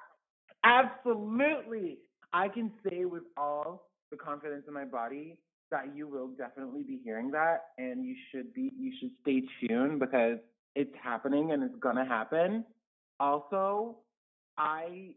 Absolutely. 0.64 1.98
I 2.32 2.48
can 2.48 2.70
say 2.88 3.04
with 3.04 3.22
all 3.36 3.88
the 4.10 4.16
confidence 4.16 4.64
in 4.68 4.74
my 4.74 4.84
body 4.84 5.38
that 5.70 5.94
you 5.94 6.06
will 6.06 6.28
definitely 6.28 6.82
be 6.82 7.00
hearing 7.02 7.30
that, 7.32 7.70
and 7.78 8.04
you 8.04 8.14
should 8.30 8.52
be. 8.54 8.72
You 8.78 8.92
should 9.00 9.10
stay 9.22 9.42
tuned 9.60 9.98
because 9.98 10.38
it's 10.74 10.94
happening 11.02 11.52
and 11.52 11.62
it's 11.62 11.74
gonna 11.80 12.04
happen. 12.04 12.64
Also, 13.18 13.96
I, 14.58 15.14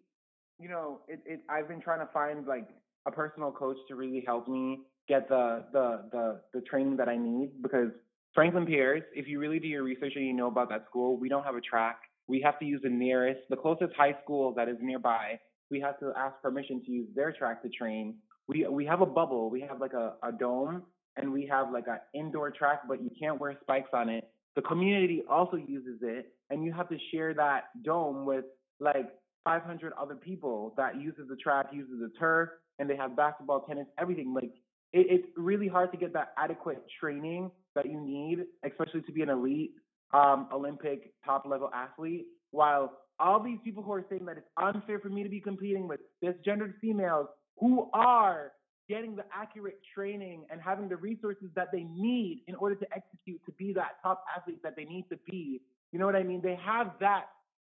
you 0.59 0.69
know, 0.69 1.01
it, 1.07 1.19
it 1.25 1.41
I've 1.49 1.67
been 1.67 1.81
trying 1.81 1.99
to 1.99 2.11
find 2.13 2.47
like 2.47 2.67
a 3.09 3.11
personal 3.11 3.51
coach 3.51 3.77
to 3.87 3.95
really 3.95 4.23
help 4.25 4.47
me 4.47 4.81
get 5.07 5.27
the 5.27 5.65
the 5.73 6.03
the 6.11 6.41
the 6.53 6.61
training 6.61 6.95
that 6.97 7.09
I 7.09 7.17
need 7.17 7.61
because 7.61 7.89
Franklin 8.33 8.65
Pierce, 8.65 9.03
if 9.13 9.27
you 9.27 9.39
really 9.39 9.59
do 9.59 9.67
your 9.67 9.83
research 9.83 10.13
and 10.15 10.25
you 10.25 10.33
know 10.33 10.47
about 10.47 10.69
that 10.69 10.85
school, 10.89 11.17
we 11.17 11.27
don't 11.27 11.43
have 11.43 11.55
a 11.55 11.61
track. 11.61 11.97
We 12.27 12.39
have 12.41 12.59
to 12.59 12.65
use 12.65 12.81
the 12.83 12.89
nearest, 12.89 13.41
the 13.49 13.55
closest 13.55 13.93
high 13.97 14.15
school 14.23 14.53
that 14.53 14.69
is 14.69 14.77
nearby. 14.79 15.39
We 15.71 15.79
have 15.81 15.99
to 15.99 16.13
ask 16.15 16.35
permission 16.41 16.81
to 16.85 16.91
use 16.91 17.07
their 17.15 17.31
track 17.31 17.63
to 17.63 17.69
train. 17.69 18.17
We 18.47 18.67
we 18.67 18.85
have 18.85 19.01
a 19.01 19.05
bubble. 19.05 19.49
We 19.49 19.61
have 19.61 19.81
like 19.81 19.93
a, 19.93 20.13
a 20.23 20.31
dome 20.31 20.83
and 21.17 21.33
we 21.33 21.45
have 21.47 21.71
like 21.71 21.87
an 21.87 21.99
indoor 22.13 22.51
track, 22.51 22.81
but 22.87 23.01
you 23.01 23.09
can't 23.19 23.39
wear 23.41 23.57
spikes 23.61 23.89
on 23.93 24.09
it. 24.09 24.29
The 24.55 24.61
community 24.61 25.23
also 25.29 25.57
uses 25.57 25.99
it, 26.01 26.33
and 26.49 26.63
you 26.63 26.71
have 26.73 26.89
to 26.89 26.97
share 27.11 27.33
that 27.33 27.65
dome 27.83 28.25
with 28.25 28.45
like 28.79 29.09
500 29.43 29.93
other 29.99 30.15
people 30.15 30.73
that 30.77 30.99
uses 30.99 31.27
the 31.29 31.35
track, 31.35 31.67
uses 31.71 31.99
the 31.99 32.11
turf, 32.19 32.49
and 32.79 32.89
they 32.89 32.95
have 32.95 33.15
basketball, 33.15 33.61
tennis, 33.61 33.87
everything. 33.97 34.33
Like 34.33 34.51
it, 34.93 35.07
it's 35.09 35.27
really 35.37 35.67
hard 35.67 35.91
to 35.91 35.97
get 35.97 36.13
that 36.13 36.33
adequate 36.37 36.83
training 36.99 37.51
that 37.75 37.85
you 37.85 37.99
need, 37.99 38.45
especially 38.65 39.01
to 39.01 39.11
be 39.11 39.21
an 39.21 39.29
elite 39.29 39.71
um, 40.13 40.47
Olympic 40.51 41.13
top 41.23 41.45
level 41.45 41.69
athlete. 41.73 42.25
While 42.51 42.93
all 43.19 43.41
these 43.43 43.59
people 43.63 43.83
who 43.83 43.93
are 43.93 44.05
saying 44.09 44.25
that 44.25 44.37
it's 44.37 44.47
unfair 44.57 44.99
for 44.99 45.09
me 45.09 45.23
to 45.23 45.29
be 45.29 45.39
competing 45.39 45.87
with 45.87 45.99
cisgendered 46.23 46.73
females 46.81 47.27
who 47.57 47.89
are 47.93 48.53
getting 48.87 49.15
the 49.15 49.23
accurate 49.31 49.79
training 49.93 50.45
and 50.49 50.59
having 50.59 50.89
the 50.89 50.95
resources 50.95 51.49
that 51.55 51.67
they 51.71 51.83
need 51.83 52.41
in 52.47 52.55
order 52.55 52.73
to 52.73 52.87
execute 52.95 53.39
to 53.45 53.51
be 53.51 53.71
that 53.73 53.97
top 54.01 54.23
athlete 54.35 54.63
that 54.63 54.75
they 54.75 54.85
need 54.85 55.05
to 55.09 55.17
be. 55.29 55.61
You 55.91 55.99
know 55.99 56.05
what 56.05 56.15
I 56.15 56.23
mean? 56.23 56.41
They 56.41 56.57
have 56.65 56.93
that 56.99 57.25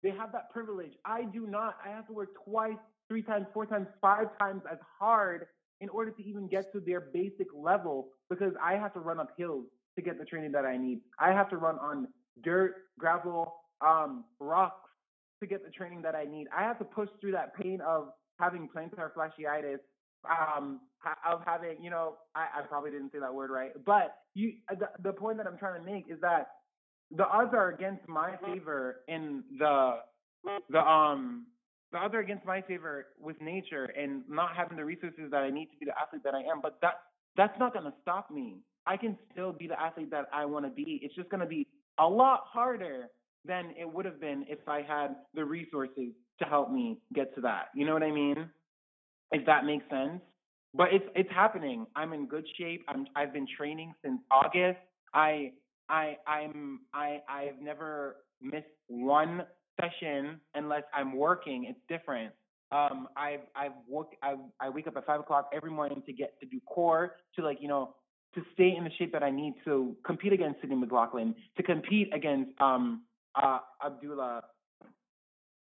they 0.03 0.11
have 0.11 0.31
that 0.33 0.51
privilege. 0.51 0.91
I 1.03 1.23
do 1.23 1.47
not. 1.47 1.77
I 1.83 1.89
have 1.89 2.05
to 2.07 2.13
work 2.13 2.29
twice, 2.45 2.77
three 3.07 3.21
times, 3.21 3.45
four 3.53 3.65
times, 3.65 3.87
five 4.01 4.27
times 4.39 4.61
as 4.71 4.77
hard 4.99 5.45
in 5.81 5.89
order 5.89 6.11
to 6.11 6.23
even 6.23 6.47
get 6.47 6.71
to 6.73 6.79
their 6.79 7.01
basic 7.01 7.47
level 7.55 8.09
because 8.29 8.53
I 8.63 8.73
have 8.73 8.93
to 8.93 8.99
run 8.99 9.19
up 9.19 9.29
hills 9.37 9.65
to 9.95 10.01
get 10.01 10.17
the 10.17 10.25
training 10.25 10.51
that 10.53 10.65
I 10.65 10.77
need. 10.77 11.01
I 11.19 11.31
have 11.31 11.49
to 11.49 11.57
run 11.57 11.77
on 11.79 12.07
dirt, 12.43 12.75
gravel, 12.97 13.55
um, 13.85 14.25
rocks 14.39 14.89
to 15.41 15.47
get 15.47 15.63
the 15.63 15.71
training 15.71 16.01
that 16.03 16.15
I 16.15 16.25
need. 16.25 16.47
I 16.55 16.63
have 16.63 16.79
to 16.79 16.85
push 16.85 17.09
through 17.19 17.33
that 17.33 17.55
pain 17.55 17.79
of 17.85 18.09
having 18.39 18.69
plantar 18.73 19.11
fasciitis, 19.13 19.79
um, 20.29 20.79
of 21.29 21.41
having, 21.45 21.83
you 21.83 21.89
know, 21.89 22.15
I, 22.33 22.47
I 22.59 22.61
probably 22.61 22.91
didn't 22.91 23.11
say 23.11 23.19
that 23.19 23.33
word 23.33 23.51
right, 23.51 23.71
but 23.85 24.15
you, 24.33 24.53
the, 24.69 24.89
the 25.03 25.13
point 25.13 25.37
that 25.37 25.47
I'm 25.47 25.57
trying 25.57 25.79
to 25.79 25.85
make 25.85 26.05
is 26.09 26.19
that 26.21 26.47
the 27.11 27.27
odds 27.27 27.53
are 27.53 27.69
against 27.69 28.07
my 28.07 28.35
favor 28.43 29.01
in 29.07 29.43
the 29.59 29.97
the 30.69 30.79
um 30.79 31.45
the 31.95 32.17
are 32.17 32.19
against 32.19 32.45
my 32.45 32.61
favor 32.61 33.07
with 33.19 33.39
nature 33.41 33.85
and 33.85 34.23
not 34.29 34.55
having 34.55 34.77
the 34.77 34.85
resources 34.85 35.31
that 35.31 35.43
I 35.43 35.49
need 35.49 35.67
to 35.67 35.77
be 35.79 35.85
the 35.85 35.93
athlete 35.99 36.23
that 36.23 36.33
I 36.33 36.39
am. 36.39 36.61
But 36.61 36.77
that 36.81 37.01
that's 37.37 37.57
not 37.59 37.73
gonna 37.73 37.93
stop 38.01 38.31
me. 38.31 38.57
I 38.85 38.97
can 38.97 39.17
still 39.31 39.51
be 39.51 39.67
the 39.67 39.79
athlete 39.79 40.11
that 40.11 40.25
I 40.33 40.45
want 40.45 40.65
to 40.65 40.71
be. 40.71 40.99
It's 41.01 41.15
just 41.15 41.29
gonna 41.29 41.45
be 41.45 41.67
a 41.99 42.07
lot 42.07 42.41
harder 42.45 43.07
than 43.45 43.73
it 43.79 43.91
would 43.91 44.05
have 44.05 44.19
been 44.19 44.45
if 44.47 44.59
I 44.67 44.81
had 44.81 45.15
the 45.33 45.45
resources 45.45 46.13
to 46.39 46.45
help 46.45 46.71
me 46.71 46.97
get 47.13 47.33
to 47.35 47.41
that. 47.41 47.69
You 47.75 47.85
know 47.85 47.93
what 47.93 48.03
I 48.03 48.11
mean? 48.11 48.49
If 49.31 49.45
that 49.45 49.65
makes 49.65 49.89
sense. 49.89 50.21
But 50.73 50.89
it's 50.91 51.05
it's 51.15 51.31
happening. 51.31 51.85
I'm 51.95 52.11
in 52.13 52.27
good 52.27 52.45
shape. 52.57 52.83
I'm 52.87 53.07
I've 53.15 53.31
been 53.31 53.47
training 53.57 53.93
since 54.03 54.19
August. 54.29 54.79
I 55.13 55.53
I 55.89 56.17
I'm 56.27 56.81
I 56.93 57.21
I've 57.29 57.61
never 57.61 58.17
missed 58.41 58.65
one 58.87 59.43
session 59.79 60.39
unless 60.53 60.83
I'm 60.93 61.15
working. 61.15 61.65
It's 61.69 61.79
different. 61.87 62.33
Um, 62.71 63.07
I've 63.15 63.41
I've. 63.55 63.71
I 64.21 64.35
I 64.59 64.69
wake 64.69 64.87
up 64.87 64.97
at 64.97 65.05
five 65.05 65.19
o'clock 65.19 65.49
every 65.53 65.71
morning 65.71 66.01
to 66.05 66.13
get 66.13 66.39
to 66.39 66.45
do 66.45 66.59
core 66.65 67.15
to 67.35 67.43
like 67.43 67.57
you 67.61 67.67
know 67.67 67.95
to 68.33 68.41
stay 68.53 68.73
in 68.77 68.83
the 68.83 68.89
shape 68.97 69.11
that 69.13 69.23
I 69.23 69.29
need 69.29 69.53
to 69.65 69.95
compete 70.05 70.33
against 70.33 70.61
Sydney 70.61 70.75
McLaughlin, 70.75 71.35
to 71.57 71.63
compete 71.63 72.13
against 72.13 72.59
um 72.59 73.03
uh, 73.35 73.59
Dalilah 74.03 74.41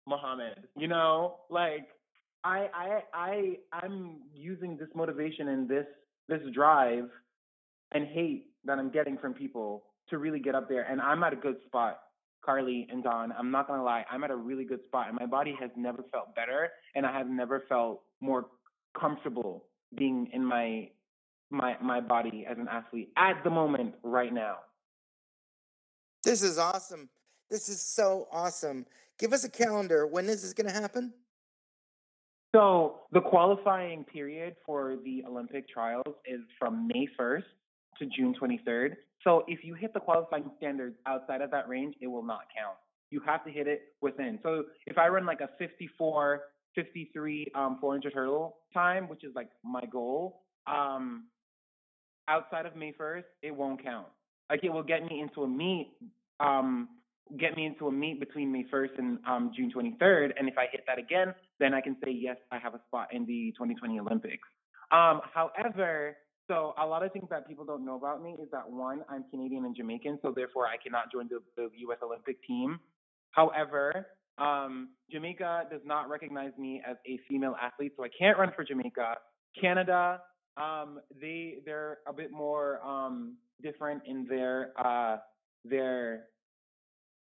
Muhammad. 0.08 0.68
You 0.76 0.88
know, 0.88 1.38
like 1.50 1.88
I 2.44 2.68
I 2.74 3.04
I 3.14 3.58
I'm 3.72 4.18
using 4.34 4.78
this 4.78 4.90
motivation 4.94 5.48
and 5.48 5.70
this 5.70 5.86
this 6.28 6.42
drive 6.54 7.10
and 7.92 8.06
hate 8.08 8.48
that 8.66 8.78
I'm 8.78 8.92
getting 8.92 9.18
from 9.18 9.34
people 9.34 9.84
to 10.10 10.18
really 10.18 10.40
get 10.40 10.56
up 10.56 10.68
there, 10.68 10.84
and 10.84 11.02
I'm 11.02 11.24
at 11.24 11.34
a 11.34 11.38
good 11.38 11.58
spot. 11.66 12.00
Karleigh 12.46 12.88
and 12.92 13.04
Dawn, 13.04 13.34
I'm 13.38 13.52
not 13.52 13.68
gonna 13.68 13.84
lie, 13.84 14.06
I'm 14.10 14.24
at 14.24 14.32
a 14.32 14.36
really 14.36 14.66
good 14.66 14.84
spot, 14.88 15.08
and 15.10 15.18
my 15.20 15.26
body 15.26 15.56
has 15.60 15.70
never 15.76 16.04
felt 16.12 16.36
better, 16.36 16.70
and 16.96 17.06
I 17.06 17.18
have 17.18 17.28
never 17.28 17.64
felt 17.70 18.02
more 18.22 18.48
comfortable 19.00 19.66
being 19.96 20.30
in 20.34 20.44
my 20.46 20.90
my 21.52 21.76
my 21.82 22.00
body 22.00 22.46
as 22.50 22.58
an 22.58 22.68
athlete 22.70 23.12
at 23.18 23.44
the 23.44 23.50
moment 23.50 23.96
right 24.04 24.34
now. 24.34 24.58
This 26.24 26.44
is 26.44 26.58
awesome. 26.58 27.10
This 27.50 27.70
is 27.70 27.82
so 27.82 28.28
awesome. 28.32 28.86
Give 29.18 29.34
us 29.34 29.44
a 29.44 29.50
calendar. 29.50 30.06
When 30.06 30.26
is 30.26 30.42
this 30.42 30.54
going 30.54 30.68
to 30.68 30.74
happen? 30.74 31.14
So 32.56 33.02
the 33.12 33.22
qualifying 33.22 34.04
period 34.04 34.56
for 34.66 34.98
the 35.04 35.24
Olympic 35.28 35.70
trials 35.70 36.16
is 36.26 36.42
from 36.58 36.88
May 36.88 37.08
1st 37.20 37.44
to 38.00 38.06
June 38.06 38.34
23rd. 38.40 38.96
So 39.24 39.44
if 39.48 39.64
you 39.64 39.76
hit 39.76 39.94
the 39.94 40.00
qualifying 40.00 40.50
standards 40.58 40.96
outside 41.06 41.42
of 41.42 41.52
that 41.52 41.68
range, 41.68 41.96
it 42.02 42.08
will 42.08 42.24
not 42.24 42.42
count. 42.56 42.78
You 43.12 43.22
have 43.26 43.44
to 43.46 43.52
hit 43.52 43.68
it 43.68 43.82
within. 44.02 44.40
So 44.44 44.64
if 44.86 44.98
I 44.98 45.08
run 45.08 45.26
like 45.26 45.42
a 45.42 45.50
54, 45.58 46.42
53 46.76 47.52
um, 47.56 47.78
400 47.82 48.14
hurdle 48.14 48.58
time, 48.74 49.10
which 49.10 49.24
is 49.24 49.32
like 49.36 49.50
my 49.64 49.84
goal, 49.92 50.44
um, 50.68 51.26
outside 52.28 52.66
of 52.66 52.76
May 52.76 52.94
1st, 52.94 53.24
it 53.42 53.52
won't 53.52 53.84
count. 53.84 54.08
Like 54.50 54.64
it 54.64 54.70
will 54.70 54.84
get 54.84 55.04
me 55.04 55.22
into 55.22 55.44
a 55.44 55.48
meet, 55.48 55.92
um, 56.40 56.88
get 57.40 57.56
me 57.56 57.66
into 57.66 57.88
a 57.88 57.92
meet 57.92 58.20
between 58.20 58.52
May 58.52 58.66
1st 58.72 58.98
and 58.98 59.20
um, 59.28 59.52
June 59.56 59.72
23rd. 59.76 60.32
And 60.38 60.48
if 60.48 60.58
I 60.58 60.66
hit 60.72 60.84
that 60.88 60.98
again, 60.98 61.34
then 61.60 61.74
I 61.74 61.82
can 61.82 61.96
say, 62.04 62.12
yes, 62.12 62.38
I 62.52 62.60
have 62.60 62.74
a 62.76 62.82
spot 62.88 63.10
in 63.12 63.26
the 63.26 63.52
2020 63.58 64.00
Olympics. 64.00 64.48
Um, 64.92 65.22
however, 65.34 66.18
so 66.50 66.74
a 66.82 66.86
lot 66.86 67.04
of 67.04 67.14
things 67.14 67.28
that 67.30 67.48
people 67.48 67.64
don't 67.64 67.86
know 67.86 67.96
about 67.96 68.24
me 68.24 68.36
is 68.42 68.50
that 68.52 68.70
one, 68.70 69.04
I'm 69.08 69.24
Canadian 69.30 69.66
and 69.66 69.76
Jamaican, 69.76 70.20
so 70.24 70.34
therefore 70.36 70.66
I 70.66 70.78
cannot 70.84 71.12
join 71.12 71.30
the, 71.30 71.40
the 71.56 71.70
U.S. 71.82 72.00
Olympic 72.04 72.44
team. 72.46 72.80
However, 73.32 74.08
um, 74.40 74.90
Jamaica 75.12 75.66
does 75.70 75.82
not 75.86 76.10
recognize 76.10 76.52
me 76.58 76.82
as 76.90 76.98
a 77.06 77.20
female 77.30 77.56
athlete, 77.62 77.94
so 77.96 78.04
I 78.04 78.10
can't 78.18 78.38
run 78.38 78.52
for 78.56 78.64
Jamaica. 78.64 79.16
Canada, 79.62 80.22
um, 80.58 81.00
they 81.22 81.60
they're 81.66 82.00
a 82.08 82.14
bit 82.14 82.32
more 82.32 82.84
um, 82.84 83.38
different 83.62 84.02
in 84.08 84.26
their 84.28 84.72
uh, 84.84 85.18
their 85.66 86.24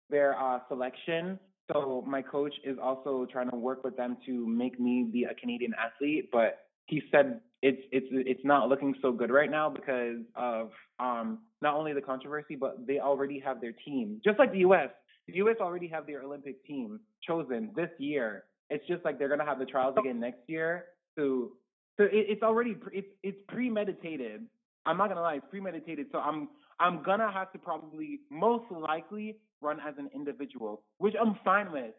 their 0.09 0.39
uh, 0.39 0.59
selection. 0.67 1.39
So 1.73 2.03
my 2.07 2.21
coach 2.21 2.53
is 2.63 2.77
also 2.81 3.25
trying 3.31 3.49
to 3.49 3.55
work 3.55 3.83
with 3.83 3.97
them 3.97 4.17
to 4.27 4.45
make 4.45 4.79
me 4.79 5.07
be 5.11 5.23
a 5.23 5.33
Canadian 5.33 5.73
athlete, 5.73 6.29
but 6.31 6.64
he 6.85 7.01
said 7.11 7.41
it's 7.61 7.81
it's 7.91 8.07
it's 8.11 8.41
not 8.43 8.69
looking 8.69 8.93
so 9.01 9.11
good 9.11 9.31
right 9.31 9.49
now 9.49 9.69
because 9.69 10.19
of 10.35 10.69
um, 10.99 11.39
not 11.61 11.75
only 11.75 11.93
the 11.93 12.01
controversy, 12.01 12.55
but 12.55 12.85
they 12.85 12.99
already 12.99 13.39
have 13.39 13.59
their 13.59 13.73
team, 13.85 14.21
just 14.23 14.37
like 14.37 14.51
the 14.51 14.59
U.S. 14.59 14.89
The 15.27 15.35
U.S. 15.37 15.55
already 15.59 15.87
have 15.87 16.05
their 16.05 16.21
Olympic 16.21 16.63
team 16.65 16.99
chosen 17.27 17.71
this 17.75 17.89
year. 17.97 18.43
It's 18.69 18.85
just 18.87 19.03
like 19.03 19.17
they're 19.17 19.29
gonna 19.29 19.45
have 19.45 19.59
the 19.59 19.65
trials 19.65 19.95
again 19.97 20.19
next 20.19 20.41
year. 20.47 20.85
So 21.17 21.53
so 21.97 22.03
it, 22.03 22.11
it's 22.29 22.43
already 22.43 22.75
it's 22.93 23.07
it's 23.23 23.37
premeditated. 23.47 24.45
I'm 24.85 24.97
not 24.97 25.09
gonna 25.09 25.21
lie, 25.21 25.35
it's 25.35 25.45
premeditated. 25.49 26.07
So 26.11 26.19
I'm 26.19 26.49
I'm 26.79 27.01
gonna 27.03 27.31
have 27.31 27.51
to 27.53 27.57
probably 27.57 28.19
most 28.29 28.65
likely 28.71 29.37
run 29.61 29.79
as 29.79 29.95
an 29.97 30.09
individual, 30.13 30.83
which 30.99 31.15
I'm 31.19 31.37
fine 31.43 31.71
with. 31.71 31.95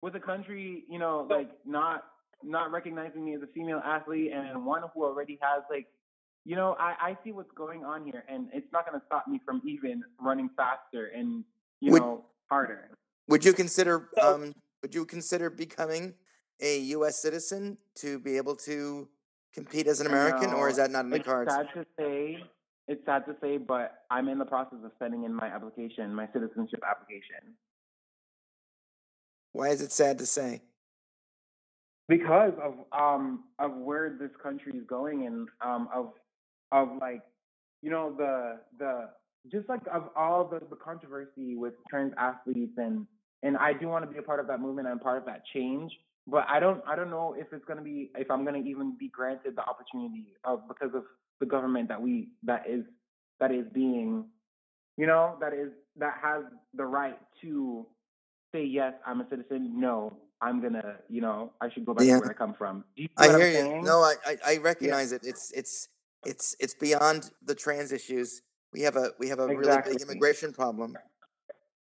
With 0.00 0.14
a 0.14 0.20
country, 0.20 0.84
you 0.88 1.00
know, 1.00 1.26
like 1.28 1.50
not 1.66 2.04
not 2.42 2.70
recognizing 2.70 3.24
me 3.24 3.34
as 3.34 3.42
a 3.42 3.46
female 3.48 3.80
athlete 3.84 4.32
and 4.32 4.64
one 4.64 4.82
who 4.94 5.04
already 5.04 5.38
has 5.42 5.62
like 5.70 5.86
you 6.44 6.56
know, 6.56 6.76
I, 6.80 6.94
I 7.10 7.18
see 7.24 7.32
what's 7.32 7.50
going 7.54 7.84
on 7.84 8.04
here 8.06 8.24
and 8.28 8.48
it's 8.54 8.72
not 8.72 8.86
gonna 8.86 9.02
stop 9.06 9.28
me 9.28 9.38
from 9.44 9.60
even 9.66 10.02
running 10.18 10.48
faster 10.56 11.06
and, 11.14 11.44
you 11.80 11.92
Would- 11.92 12.00
know, 12.02 12.24
harder. 12.48 12.90
Would 13.28 13.44
you 13.44 13.52
consider 13.52 14.08
um, 14.22 14.54
would 14.80 14.94
you 14.94 15.04
consider 15.04 15.50
becoming 15.50 16.14
a 16.60 16.78
U.S. 16.96 17.20
citizen 17.20 17.76
to 17.96 18.18
be 18.18 18.38
able 18.38 18.56
to 18.56 19.08
compete 19.52 19.86
as 19.86 20.00
an 20.00 20.06
American, 20.06 20.54
or 20.54 20.70
is 20.70 20.76
that 20.76 20.90
not 20.90 21.04
in 21.04 21.10
the 21.10 21.16
it's 21.16 21.26
cards? 21.26 21.52
sad 21.52 21.66
to 21.74 21.84
say. 21.98 22.38
It's 22.86 23.04
sad 23.04 23.26
to 23.26 23.36
say, 23.42 23.58
but 23.58 24.04
I'm 24.10 24.28
in 24.30 24.38
the 24.38 24.46
process 24.46 24.78
of 24.82 24.92
sending 24.98 25.24
in 25.24 25.34
my 25.34 25.46
application, 25.48 26.14
my 26.14 26.26
citizenship 26.32 26.82
application. 26.88 27.54
Why 29.52 29.68
is 29.68 29.82
it 29.82 29.92
sad 29.92 30.18
to 30.18 30.26
say? 30.26 30.62
Because 32.08 32.52
of 32.62 32.74
um 32.98 33.44
of 33.58 33.74
where 33.76 34.16
this 34.18 34.30
country 34.42 34.72
is 34.74 34.84
going 34.88 35.26
and 35.26 35.48
um 35.64 35.88
of 35.94 36.12
of 36.72 36.88
like 37.00 37.22
you 37.82 37.90
know 37.90 38.14
the 38.16 38.60
the 38.78 39.10
just 39.52 39.68
like 39.68 39.80
of 39.92 40.04
all 40.16 40.46
the, 40.46 40.60
the 40.70 40.76
controversy 40.76 41.56
with 41.56 41.74
trans 41.88 42.12
athletes 42.18 42.72
and 42.78 43.06
and 43.42 43.56
I 43.56 43.72
do 43.72 43.88
want 43.88 44.04
to 44.04 44.10
be 44.10 44.18
a 44.18 44.22
part 44.22 44.40
of 44.40 44.46
that 44.48 44.60
movement 44.60 44.88
and 44.88 45.00
part 45.00 45.18
of 45.18 45.26
that 45.26 45.42
change 45.54 45.92
but 46.26 46.44
I 46.48 46.60
don't 46.60 46.82
I 46.86 46.96
don't 46.96 47.10
know 47.10 47.34
if 47.38 47.48
it's 47.52 47.64
gonna 47.66 47.82
be 47.82 48.10
if 48.16 48.30
I'm 48.30 48.44
gonna 48.44 48.58
even 48.58 48.96
be 48.98 49.08
granted 49.08 49.56
the 49.56 49.62
opportunity 49.62 50.26
of 50.44 50.66
because 50.68 50.94
of 50.94 51.04
the 51.40 51.46
government 51.46 51.88
that 51.88 52.00
we 52.00 52.28
that 52.44 52.64
is 52.68 52.84
that 53.40 53.52
is 53.52 53.66
being 53.72 54.24
you 54.96 55.06
know 55.06 55.36
that 55.40 55.52
is 55.52 55.70
that 55.98 56.14
has 56.22 56.44
the 56.74 56.84
right 56.84 57.18
to 57.42 57.86
say 58.52 58.64
yes 58.64 58.94
I'm 59.06 59.20
a 59.20 59.28
citizen. 59.28 59.80
No 59.80 60.16
I'm 60.40 60.60
gonna 60.62 60.96
you 61.08 61.20
know 61.20 61.52
I 61.60 61.70
should 61.70 61.84
go 61.84 61.94
back 61.94 62.06
Yeah. 62.06 62.14
to 62.14 62.20
where 62.20 62.30
I 62.30 62.34
come 62.34 62.54
from 62.54 62.84
you 62.96 63.08
I 63.16 63.28
hear 63.36 63.50
you. 63.50 63.82
No, 63.82 64.00
I, 64.00 64.36
I, 64.46 64.56
recognize 64.58 65.12
it. 65.12 65.22
It's 65.24 65.50
it's 65.52 65.88
it's 66.24 66.54
it's 66.60 66.74
beyond 66.74 67.30
the 67.44 67.54
trans 67.54 67.92
issues. 67.92 68.42
We 68.72 68.82
have 68.82 68.96
a 68.96 69.10
we 69.18 69.28
have 69.28 69.38
a 69.38 69.46
really 69.46 69.82
big 69.84 70.00
immigration 70.00 70.52
problem. 70.52 70.94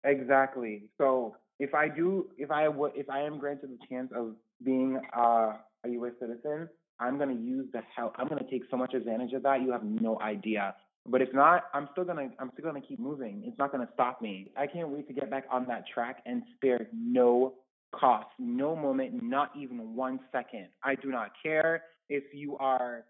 Exactly. 0.04 0.90
So 0.98 1.36
if 1.60 1.74
I 1.74 1.88
do, 1.88 2.30
if 2.38 2.52
I 2.52 2.68
would, 2.68 2.92
if 2.96 3.10
I 3.10 3.22
am 3.22 3.40
granted 3.40 3.70
the 3.70 3.78
chance 3.90 4.12
of 4.16 4.36
being 4.64 5.00
uh, 5.16 5.54
a 5.86 5.90
U.S. 5.90 6.14
citizen, 6.20 6.68
I'm 7.00 7.18
gonna 7.18 7.34
use 7.34 7.68
the 7.72 7.82
hell. 7.96 8.14
I'm 8.18 8.28
gonna 8.28 8.50
take 8.50 8.64
so 8.70 8.78
much 8.78 8.94
advantage 8.94 9.34
of 9.34 9.44
that. 9.44 9.62
You 9.62 9.72
have 9.72 9.84
no 9.84 10.20
idea. 10.20 10.76
But 11.06 11.22
if 11.22 11.34
not, 11.34 11.66
I'm 11.74 11.90
still 11.92 12.06
gonna, 12.06 12.30
I'm 12.40 12.50
still 12.54 12.66
gonna 12.66 12.82
keep 12.82 13.00
moving. 13.00 13.44
It's 13.46 13.58
not 13.58 13.72
gonna 13.72 13.90
stop 13.94 14.22
me. 14.22 14.52
I 14.58 14.68
can't 14.68 14.90
wait 14.90 15.08
to 15.08 15.14
get 15.14 15.30
back 15.30 15.46
on 15.52 15.66
that 15.68 15.84
track 15.94 16.24
and 16.26 16.44
spare 16.56 16.88
no 16.94 17.56
cost, 18.00 18.28
no 18.40 18.76
moment, 18.76 19.22
not 19.24 19.52
even 19.58 19.96
one 19.96 20.20
second. 20.32 20.68
I 20.84 20.96
do 20.96 21.10
not 21.10 21.32
care 21.42 21.84
if 22.10 22.24
you 22.34 22.58
are 22.58 23.06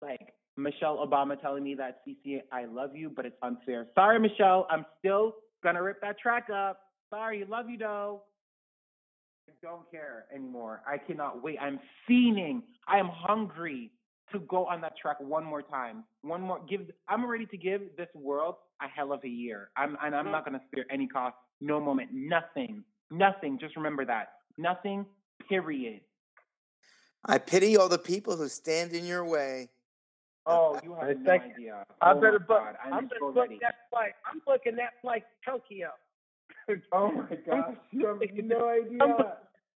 like 0.00 0.34
Michelle 0.56 1.04
Obama 1.04 1.40
telling 1.40 1.64
me 1.64 1.74
that 1.74 2.00
CeCé, 2.06 2.42
I 2.52 2.66
love 2.66 2.94
you, 2.94 3.10
but 3.10 3.26
it's 3.26 3.36
unfair. 3.42 3.86
Sorry, 3.94 4.18
Michelle, 4.20 4.66
I'm 4.70 4.84
still 4.98 5.34
gonna 5.62 5.82
rip 5.82 6.00
that 6.02 6.18
track 6.18 6.48
up. 6.50 6.80
Sorry, 7.10 7.44
love 7.48 7.68
you 7.68 7.78
though. 7.78 8.22
I 9.48 9.52
don't 9.62 9.90
care 9.90 10.26
anymore. 10.34 10.82
I 10.86 10.98
cannot 10.98 11.42
wait. 11.42 11.58
I'm 11.60 11.80
fiending. 12.08 12.62
I 12.88 12.98
am 12.98 13.08
hungry 13.12 13.90
to 14.32 14.40
go 14.40 14.66
on 14.66 14.80
that 14.80 14.96
track 14.96 15.16
one 15.20 15.44
more 15.44 15.62
time. 15.62 16.04
One 16.22 16.40
more 16.40 16.60
give 16.68 16.82
I'm 17.08 17.28
ready 17.28 17.46
to 17.46 17.56
give 17.56 17.82
this 17.96 18.08
world 18.14 18.56
a 18.82 18.88
hell 18.88 19.12
of 19.12 19.20
a 19.24 19.28
year. 19.28 19.70
I'm 19.76 19.96
and 20.02 20.14
I'm 20.14 20.30
not 20.30 20.44
gonna 20.44 20.62
spare 20.70 20.86
any 20.90 21.06
cost, 21.06 21.36
no 21.60 21.80
moment, 21.80 22.10
nothing. 22.12 22.84
Nothing. 23.10 23.58
Just 23.58 23.76
remember 23.76 24.04
that. 24.04 24.28
Nothing, 24.58 25.06
period. 25.48 26.00
I 27.24 27.38
pity 27.38 27.76
all 27.76 27.88
the 27.88 27.98
people 27.98 28.36
who 28.36 28.48
stand 28.48 28.92
in 28.92 29.04
your 29.06 29.24
way. 29.24 29.70
Oh, 30.46 30.78
you 30.82 30.94
have 30.94 31.02
I 31.04 31.12
no 31.14 31.24
think- 31.24 31.54
idea. 31.54 31.84
I 32.02 32.12
oh 32.12 32.20
better 32.20 32.38
book. 32.38 32.60
God, 32.60 32.76
I'm, 32.84 32.92
I'm 32.92 33.10
so 33.18 33.28
booking 33.32 33.40
ready. 33.40 33.58
that 33.62 33.74
flight. 33.90 34.12
I'm 34.30 34.42
booking 34.46 34.76
that 34.76 34.92
flight 35.00 35.24
to 35.44 35.50
Tokyo. 35.52 35.88
Oh 36.92 37.10
my 37.30 37.36
gosh, 37.46 37.74
you 37.92 38.06
have 38.06 38.18
no 38.44 38.68
idea. 38.68 39.36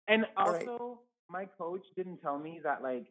And 0.08 0.24
Right. 0.38 0.68
also, 0.68 1.00
my 1.30 1.46
coach 1.58 1.84
didn't 1.96 2.18
tell 2.22 2.40
me 2.40 2.60
that 2.64 2.82
like 2.82 3.06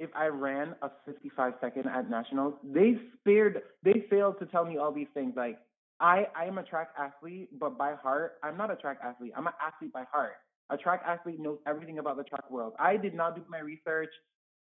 if 0.00 0.10
I 0.16 0.26
ran 0.26 0.74
a 0.82 0.90
55 1.06 1.54
second 1.60 1.86
at 1.86 2.10
nationals, 2.10 2.54
they 2.64 2.98
spared, 3.20 3.62
they 3.82 4.04
failed 4.10 4.38
to 4.40 4.46
tell 4.46 4.64
me 4.64 4.76
all 4.76 4.92
these 4.92 5.08
things. 5.14 5.34
Like 5.36 5.58
I, 6.00 6.26
I 6.36 6.44
am 6.44 6.58
a 6.58 6.62
track 6.62 6.90
athlete, 6.98 7.48
but 7.58 7.78
by 7.78 7.94
heart, 7.94 8.34
I'm 8.42 8.56
not 8.56 8.70
a 8.70 8.76
track 8.76 8.98
athlete. 9.02 9.32
I'm 9.36 9.46
an 9.46 9.54
athlete 9.64 9.92
by 9.92 10.04
heart. 10.12 10.34
A 10.70 10.76
track 10.76 11.02
athlete 11.06 11.40
knows 11.40 11.58
everything 11.66 11.98
about 11.98 12.16
the 12.16 12.24
track 12.24 12.50
world. 12.50 12.74
I 12.78 12.96
did 12.96 13.14
not 13.14 13.36
do 13.36 13.42
my 13.48 13.60
research. 13.60 14.10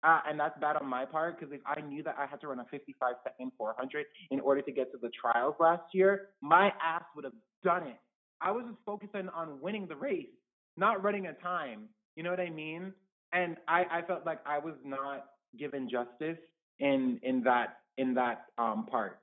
Uh, 0.03 0.21
and 0.27 0.41
that's 0.41 0.59
bad 0.61 0.77
on 0.77 0.87
my 0.87 1.05
part 1.05 1.39
because 1.39 1.53
if 1.53 1.61
I 1.67 1.83
knew 1.83 2.03
that 2.05 2.17
I 2.19 2.25
had 2.25 2.41
to 2.41 2.49
run 2.49 2.59
a 2.59 2.65
55 2.71 3.17
second 3.23 3.53
400 3.59 4.07
in 4.31 4.41
order 4.41 4.63
to 4.63 4.73
get 4.73 4.91
to 4.93 4.99
the 4.99 5.11
trials 5.11 5.55
last 5.61 5.83
year, 5.93 6.29
my 6.41 6.73
ass 6.83 7.03
would 7.15 7.25
have 7.25 7.35
done 7.63 7.83
it. 7.87 7.97
I 8.41 8.51
was 8.51 8.65
just 8.67 8.79
focusing 8.87 9.29
on 9.29 9.61
winning 9.61 9.87
the 9.87 9.97
race, 9.97 10.31
not 10.79 11.03
running 11.03 11.27
a 11.27 11.35
time. 11.35 11.91
You 12.17 12.23
know 12.23 12.31
what 12.31 12.41
I 12.41 12.49
mean? 12.49 12.95
And 13.35 13.59
I, 13.69 13.85
I 13.91 14.03
felt 14.07 14.25
like 14.25 14.41
I 14.47 14.59
was 14.59 14.75
not 14.85 15.27
given 15.59 15.89
justice 15.91 16.39
in 16.79 17.21
in 17.23 17.43
that 17.43 17.81
in 17.99 18.15
that 18.15 18.47
um 18.57 18.87
part. 18.91 19.19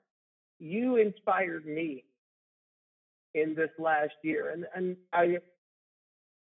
You 0.60 0.96
inspired 0.98 1.66
me 1.66 2.04
in 3.34 3.54
this 3.56 3.70
last 3.78 4.14
year, 4.24 4.52
and 4.52 4.66
and 4.76 4.96
I 5.14 5.38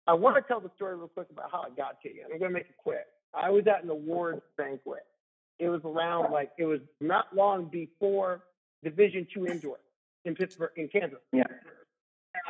I 0.07 0.13
want 0.13 0.35
to 0.35 0.41
tell 0.41 0.59
the 0.59 0.71
story 0.75 0.95
real 0.95 1.07
quick 1.07 1.27
about 1.31 1.51
how 1.51 1.61
I 1.61 1.69
got 1.75 2.01
to 2.03 2.09
you. 2.13 2.23
I'm 2.31 2.39
gonna 2.39 2.51
make 2.51 2.63
it 2.69 2.77
quick. 2.77 3.05
I 3.33 3.49
was 3.49 3.65
at 3.67 3.83
an 3.83 3.89
awards 3.89 4.41
banquet. 4.57 5.05
It 5.59 5.69
was 5.69 5.81
around 5.85 6.31
like 6.31 6.51
it 6.57 6.65
was 6.65 6.81
not 7.01 7.35
long 7.35 7.65
before 7.65 8.43
Division 8.83 9.25
Two 9.33 9.47
indoor 9.47 9.77
in 10.25 10.35
Pittsburg, 10.35 10.71
in 10.77 10.87
Kansas. 10.89 11.19
Yeah. 11.31 11.43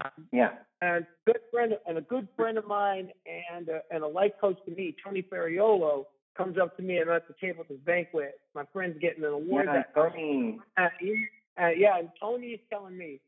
Um, 0.04 0.28
Yeah. 0.32 0.54
and 0.82 1.06
good 1.26 1.40
friend 1.52 1.78
and 1.86 1.98
a 1.98 2.02
good 2.02 2.28
friend 2.36 2.58
of 2.58 2.66
mine 2.66 3.12
and 3.26 3.70
a, 3.70 3.82
and 3.92 4.04
a 4.04 4.08
life 4.08 4.32
coach 4.42 4.58
to 4.66 4.72
me, 4.72 4.96
Tony 5.04 5.22
Ferraiolo, 5.22 6.06
comes 6.36 6.58
up 6.58 6.76
to 6.78 6.84
me 6.84 6.98
and 6.98 7.10
I'm 7.10 7.18
at 7.18 7.28
the 7.28 7.36
table 7.40 7.62
at 7.62 7.68
this 7.70 7.78
banquet. 7.86 8.40
My 8.56 8.64
friend's 8.74 8.98
getting 9.00 9.24
an 9.24 9.32
award. 9.34 9.66
Yeah, 9.68 9.74
that 9.74 9.94
Tony. 9.94 10.60
he- 11.00 11.28
uh, 11.62 11.70
yeah, 11.70 12.00
and 12.00 12.10
Tony 12.20 12.48
is 12.48 12.60
telling 12.70 12.98
me 12.98 13.20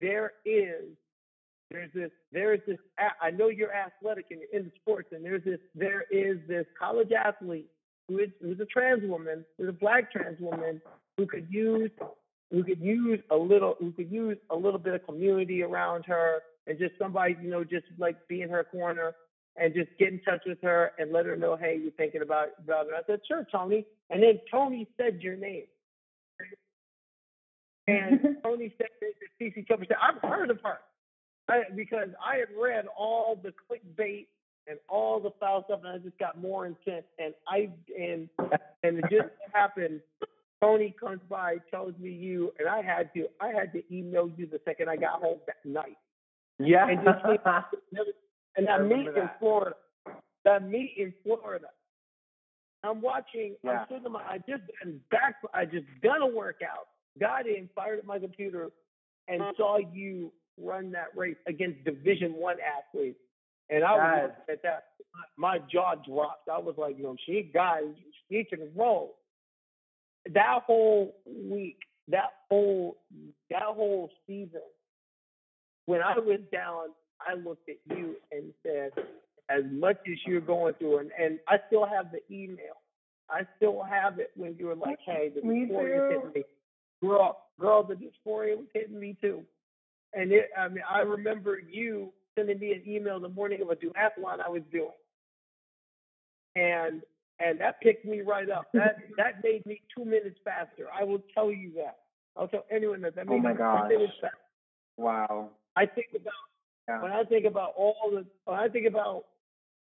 there 0.00 0.32
is 0.44 0.96
there's 1.70 1.90
this 1.94 2.10
there 2.32 2.52
is 2.54 2.60
this 2.66 2.78
I 3.20 3.30
know 3.30 3.48
you're 3.48 3.72
athletic 3.72 4.26
and 4.30 4.40
you're 4.40 4.60
into 4.60 4.74
sports 4.80 5.08
and 5.12 5.24
there's 5.24 5.44
this 5.44 5.60
there 5.74 6.04
is 6.10 6.38
this 6.48 6.66
college 6.78 7.10
athlete 7.12 7.70
who 8.08 8.18
is 8.18 8.30
who's 8.42 8.58
a 8.60 8.64
trans 8.66 9.08
woman, 9.08 9.44
who's 9.56 9.68
a 9.68 9.72
black 9.72 10.10
trans 10.12 10.40
woman 10.40 10.82
who 11.16 11.26
could 11.26 11.46
use 11.48 11.90
who 12.50 12.64
could 12.64 12.80
use 12.80 13.20
a 13.30 13.36
little 13.36 13.76
who 13.78 13.92
could 13.92 14.10
use 14.10 14.36
a 14.50 14.56
little 14.56 14.80
bit 14.80 14.94
of 14.94 15.06
community 15.06 15.62
around 15.62 16.04
her 16.06 16.40
and 16.66 16.78
just 16.78 16.92
somebody, 16.98 17.36
you 17.40 17.50
know, 17.50 17.62
just 17.62 17.86
like 17.98 18.16
be 18.26 18.42
in 18.42 18.48
her 18.48 18.64
corner 18.64 19.14
and 19.56 19.74
just 19.74 19.90
get 19.98 20.08
in 20.08 20.20
touch 20.22 20.42
with 20.46 20.58
her 20.62 20.92
and 20.98 21.12
let 21.12 21.26
her 21.26 21.36
know, 21.36 21.56
hey, 21.56 21.78
you're 21.80 21.92
thinking 21.92 22.22
about 22.22 22.48
about 22.64 22.86
her. 22.86 22.96
I 22.96 23.02
said, 23.06 23.20
sure, 23.28 23.46
Tony. 23.52 23.86
And 24.10 24.22
then 24.22 24.40
Tony 24.50 24.88
said 24.96 25.20
your 25.22 25.36
name. 25.36 25.64
And 27.90 28.36
Tony 28.42 28.72
said 28.78 28.88
that 29.00 29.12
CC 29.40 29.66
Chopper 29.66 29.84
said, 29.88 29.96
I've 30.00 30.20
heard 30.28 30.50
of 30.50 30.58
her. 30.62 30.78
I, 31.48 31.62
because 31.74 32.08
I 32.24 32.36
had 32.38 32.48
read 32.60 32.86
all 32.96 33.40
the 33.42 33.50
clickbait 33.50 34.26
and 34.68 34.78
all 34.88 35.18
the 35.20 35.30
foul 35.40 35.64
stuff, 35.64 35.80
and 35.84 35.92
I 35.92 35.98
just 35.98 36.18
got 36.18 36.40
more 36.40 36.66
intent. 36.66 37.04
And 37.18 37.34
I 37.48 37.68
and 37.98 38.28
and 38.82 38.98
it 38.98 39.04
just 39.10 39.28
happened. 39.52 40.00
Tony 40.62 40.94
comes 41.00 41.20
by, 41.28 41.56
tells 41.70 41.94
me 41.98 42.10
you, 42.10 42.52
and 42.58 42.68
I 42.68 42.82
had 42.82 43.12
to 43.14 43.26
I 43.40 43.48
had 43.48 43.72
to 43.72 43.82
email 43.92 44.30
you 44.36 44.46
the 44.46 44.60
second 44.64 44.88
I 44.88 44.96
got 44.96 45.20
home 45.20 45.38
that 45.46 45.56
night. 45.68 45.96
Yeah. 46.58 46.86
And 46.88 47.00
just 47.02 47.24
and 48.56 48.68
I 48.68 48.78
that 48.78 48.84
meet 48.84 48.96
remember 48.98 49.22
in. 49.22 49.30
Florida, 49.40 49.76
that 50.44 50.68
meet 50.68 50.94
in 50.98 51.12
Florida. 51.24 51.66
I'm 52.84 53.00
watching. 53.00 53.56
Yeah. 53.64 53.70
I'm 53.70 53.86
sitting. 53.88 54.06
in 54.06 54.12
my- 54.12 54.22
I 54.22 54.38
just 54.38 54.62
been 54.82 55.00
back. 55.10 55.36
I 55.52 55.64
just 55.64 55.86
done 56.02 56.22
a 56.22 56.26
workout. 56.26 56.88
Got 57.18 57.46
in, 57.46 57.68
fired 57.74 57.98
up 57.98 58.04
my 58.04 58.18
computer, 58.18 58.70
and 59.28 59.42
saw 59.56 59.78
you 59.78 60.32
run 60.58 60.92
that 60.92 61.08
race 61.16 61.36
against 61.46 61.84
Division 61.84 62.34
One 62.34 62.56
athletes. 62.60 63.18
And 63.68 63.84
I 63.84 63.92
was 63.94 64.30
Yes. 64.38 64.48
at 64.48 64.62
that. 64.62 64.84
My 65.36 65.58
jaw 65.58 65.94
dropped. 65.96 66.48
I 66.48 66.58
was 66.58 66.76
like, 66.76 66.98
"No, 66.98 67.16
she 67.24 67.42
got. 67.42 67.82
She 68.28 68.44
can 68.44 68.72
roll." 68.74 69.18
That 70.26 70.62
whole 70.64 71.16
week, 71.26 71.78
that 72.08 72.32
whole 72.48 72.98
that 73.48 73.62
whole 73.62 74.10
season, 74.26 74.62
when 75.86 76.02
I 76.02 76.18
was 76.18 76.40
down, 76.52 76.94
I 77.20 77.34
looked 77.34 77.68
at 77.68 77.76
you 77.86 78.16
and 78.30 78.52
said, 78.62 78.92
as 79.50 79.64
much 79.70 79.98
as 80.06 80.16
you're 80.26 80.40
going 80.40 80.74
through, 80.74 80.98
and, 80.98 81.10
and 81.18 81.38
I 81.48 81.56
still 81.66 81.84
have 81.84 82.12
the 82.12 82.20
email. 82.32 82.78
I 83.28 83.42
still 83.56 83.82
have 83.82 84.18
it 84.18 84.30
when 84.36 84.56
you 84.58 84.66
were 84.66 84.74
like, 84.74 84.98
hey, 85.04 85.30
the 85.34 85.40
too. 85.40 85.48
hitting 85.48 86.32
me. 86.34 86.42
Girl, 87.02 87.38
girl, 87.58 87.82
the 87.82 87.94
dysphoria 87.94 88.56
was 88.56 88.66
hitting 88.74 88.98
me 88.98 89.16
too. 89.20 89.42
And 90.12 90.32
it, 90.32 90.50
I 90.58 90.68
mean, 90.68 90.82
I 90.88 91.00
remember 91.00 91.58
you 91.70 92.12
sending 92.36 92.58
me 92.58 92.72
an 92.72 92.82
email 92.86 93.20
the 93.20 93.28
morning 93.28 93.62
of 93.62 93.70
a 93.70 93.76
duathlon 93.76 94.40
I 94.44 94.48
was 94.48 94.62
doing. 94.72 94.90
And 96.56 97.02
and 97.38 97.58
that 97.60 97.80
picked 97.80 98.04
me 98.04 98.20
right 98.20 98.50
up. 98.50 98.66
That 98.74 98.98
that 99.16 99.42
made 99.44 99.64
me 99.66 99.80
two 99.96 100.04
minutes 100.04 100.38
faster. 100.44 100.86
I 100.98 101.04
will 101.04 101.22
tell 101.34 101.50
you 101.50 101.72
that. 101.76 101.98
I'll 102.36 102.48
tell 102.48 102.64
anyone 102.70 103.00
that. 103.02 103.14
That 103.16 103.26
Oh 103.28 103.38
my 103.38 103.52
me 103.52 103.58
gosh. 103.58 103.88
two 103.88 103.96
minutes 103.98 104.14
faster. 104.20 104.36
Wow. 104.96 105.50
I 105.76 105.86
think 105.86 106.08
about 106.14 106.32
Yeah. 106.88 107.02
when 107.02 107.12
I 107.12 107.24
think 107.24 107.46
about 107.46 107.72
all 107.76 107.96
the 108.10 108.26
when 108.44 108.58
I 108.58 108.68
think 108.68 108.86
about 108.86 109.24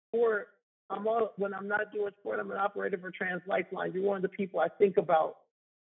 sport, 0.09 0.48
I'm 0.90 1.07
all 1.07 1.32
when 1.36 1.55
I'm 1.55 1.68
not 1.68 1.92
doing 1.92 2.11
sport, 2.20 2.40
I'm 2.40 2.51
an 2.51 2.57
operator 2.59 2.98
for 2.98 3.11
Trans 3.11 3.42
Lifeline. 3.46 3.92
You're 3.92 4.03
one 4.03 4.16
of 4.16 4.22
the 4.22 4.28
people 4.28 4.61
I 4.61 4.68
think 4.68 4.96
about 4.96 5.36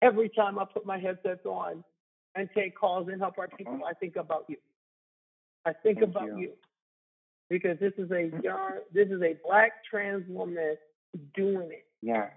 every 0.06 0.30
time 0.30 0.60
I 0.60 0.66
put 0.66 0.86
my 0.86 1.00
headsets 1.00 1.46
on 1.46 1.84
and 2.36 2.50
take 2.56 2.78
calls 2.78 3.08
and 3.12 3.20
help 3.20 3.38
our 3.40 3.48
people. 3.48 3.82
I 3.90 3.94
think 3.94 4.16
about 4.16 4.46
you. 4.48 4.58
I 5.66 5.74
think 5.74 6.00
Thank 6.00 6.10
about 6.10 6.28
you. 6.28 6.38
you. 6.38 6.52
Because 7.50 7.78
this 7.80 7.94
is 7.98 8.10
a 8.12 8.16
mm-hmm. 8.16 8.42
young 8.42 8.72
this 8.94 9.08
is 9.08 9.22
a 9.22 9.36
black 9.46 9.72
trans 9.90 10.24
woman 10.28 10.76
doing 11.36 11.70
it. 11.72 11.86
Yeah. 12.02 12.28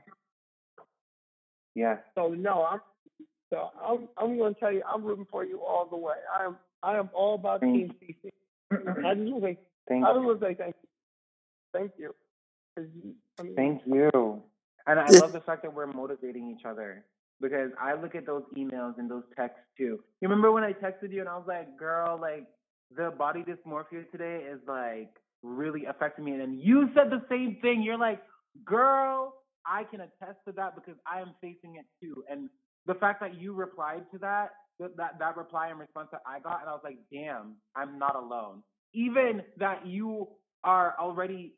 Yeah. 1.75 1.97
So 2.14 2.29
no, 2.29 2.64
I'm 2.64 2.81
so 3.51 3.71
I'm 3.83 4.09
I'm 4.19 4.39
gonna 4.39 4.55
tell 4.55 4.73
you 4.73 4.83
I'm 4.93 5.05
rooting 5.05 5.27
for 5.31 5.45
you 5.45 5.61
all 5.61 5.87
the 5.87 5.97
way. 5.97 6.14
I 6.39 6.45
am 6.45 6.57
I 6.83 6.97
am 6.97 7.09
all 7.14 7.35
about 7.37 7.61
Thank 7.61 7.99
Team 8.01 8.16
CeCé. 8.25 8.31
I 9.07 9.14
just 9.14 9.31
want 9.31 9.45
to 9.45 9.49
say 9.49 9.59
Thank 9.89 10.05
I 10.05 10.12
just 10.12 10.25
want 10.25 10.41
to 10.41 10.47
say 10.47 10.57
thank 10.59 10.75
you. 11.99 12.14
Thank 12.77 12.91
you- 13.03 13.14
I 13.39 13.43
mean, 13.43 13.55
Thank 13.55 13.83
you. 13.87 14.43
And 14.87 14.99
I 14.99 15.07
love 15.21 15.33
the 15.33 15.41
fact 15.41 15.62
that 15.62 15.73
we're 15.73 15.87
motivating 15.87 16.51
each 16.51 16.64
other 16.64 17.05
because 17.41 17.70
I 17.80 17.95
look 17.95 18.14
at 18.14 18.26
those 18.26 18.43
emails 18.57 18.99
and 18.99 19.11
those 19.11 19.24
texts 19.36 19.61
too. 19.76 19.99
You 20.20 20.28
remember 20.28 20.53
when 20.53 20.64
I 20.64 20.72
texted 20.72 21.12
you 21.12 21.20
and 21.20 21.28
I 21.28 21.36
was 21.36 21.47
like, 21.47 21.78
girl, 21.78 22.18
like 22.20 22.47
the 22.97 23.12
body 23.16 23.45
dysmorphia 23.45 24.11
today 24.11 24.45
is 24.51 24.61
like 24.66 25.11
really 25.43 25.84
affecting 25.84 26.24
me. 26.24 26.32
And 26.32 26.41
then 26.41 26.61
you 26.61 26.89
said 26.95 27.11
the 27.11 27.22
same 27.28 27.59
thing. 27.61 27.82
You're 27.82 27.99
like, 27.99 28.20
girl, 28.64 29.34
I 29.66 29.84
can 29.84 30.01
attest 30.01 30.39
to 30.47 30.53
that 30.57 30.74
because 30.74 30.97
I 31.07 31.20
am 31.20 31.34
facing 31.41 31.76
it 31.76 31.84
too. 32.03 32.24
And 32.30 32.49
the 32.86 32.95
fact 32.95 33.20
that 33.20 33.41
you 33.41 33.53
replied 33.53 34.05
to 34.12 34.18
that, 34.18 34.51
that, 34.97 35.18
that, 35.18 35.36
reply 35.36 35.68
and 35.68 35.78
response 35.78 36.09
that 36.12 36.22
I 36.26 36.39
got, 36.41 36.61
and 36.61 36.68
I 36.68 36.72
was 36.72 36.80
like, 36.84 36.99
damn, 37.12 37.57
I'm 37.76 37.99
not 37.99 38.16
alone. 38.16 38.62
Even 38.95 39.43
that 39.59 39.86
you 39.86 40.28
are 40.64 40.95
already 40.99 41.55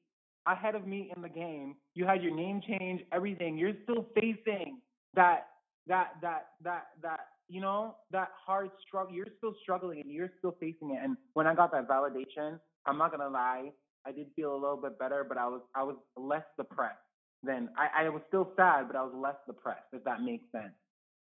ahead 0.47 0.75
of 0.75 0.87
me 0.87 1.13
in 1.15 1.23
the 1.23 1.29
game. 1.29 1.77
You 1.95 2.07
had 2.07 2.23
your 2.23 2.35
name 2.35 2.61
change, 2.67 3.03
everything. 3.13 3.57
You're 3.57 3.75
still 3.85 4.07
facing 4.15 4.81
that 5.15 5.49
that 5.91 6.15
that 6.23 6.47
that 6.65 6.87
that 7.03 7.21
you 7.49 7.61
know 7.61 7.97
that 8.13 8.31
hard 8.47 8.71
struggle. 8.87 9.13
You're 9.15 9.27
still 9.39 9.55
struggling 9.63 10.01
and 10.01 10.11
you're 10.11 10.33
still 10.39 10.57
facing 10.61 10.93
it. 10.93 11.01
And 11.03 11.17
when 11.35 11.47
I 11.47 11.55
got 11.55 11.73
that 11.73 11.89
validation, 11.89 12.59
I'm 12.87 12.97
not 12.97 13.11
gonna 13.11 13.29
lie, 13.29 13.73
I 14.07 14.13
did 14.13 14.29
feel 14.37 14.53
a 14.55 14.61
little 14.61 14.79
bit 14.79 14.99
better, 14.99 15.25
but 15.29 15.37
I 15.37 15.47
was 15.49 15.61
I 15.75 15.83
was 15.83 15.97
less 16.17 16.45
depressed. 16.57 16.99
Then 17.43 17.71
I, 17.77 18.05
I 18.07 18.09
was 18.11 18.23
still 18.29 18.53
sad, 18.57 18.87
but 18.87 18.97
I 18.97 19.03
was 19.03 19.13
less 19.15 19.37
depressed. 19.47 19.89
If 19.93 20.05
that 20.05 20.23
makes 20.23 20.45
sense, 20.53 20.75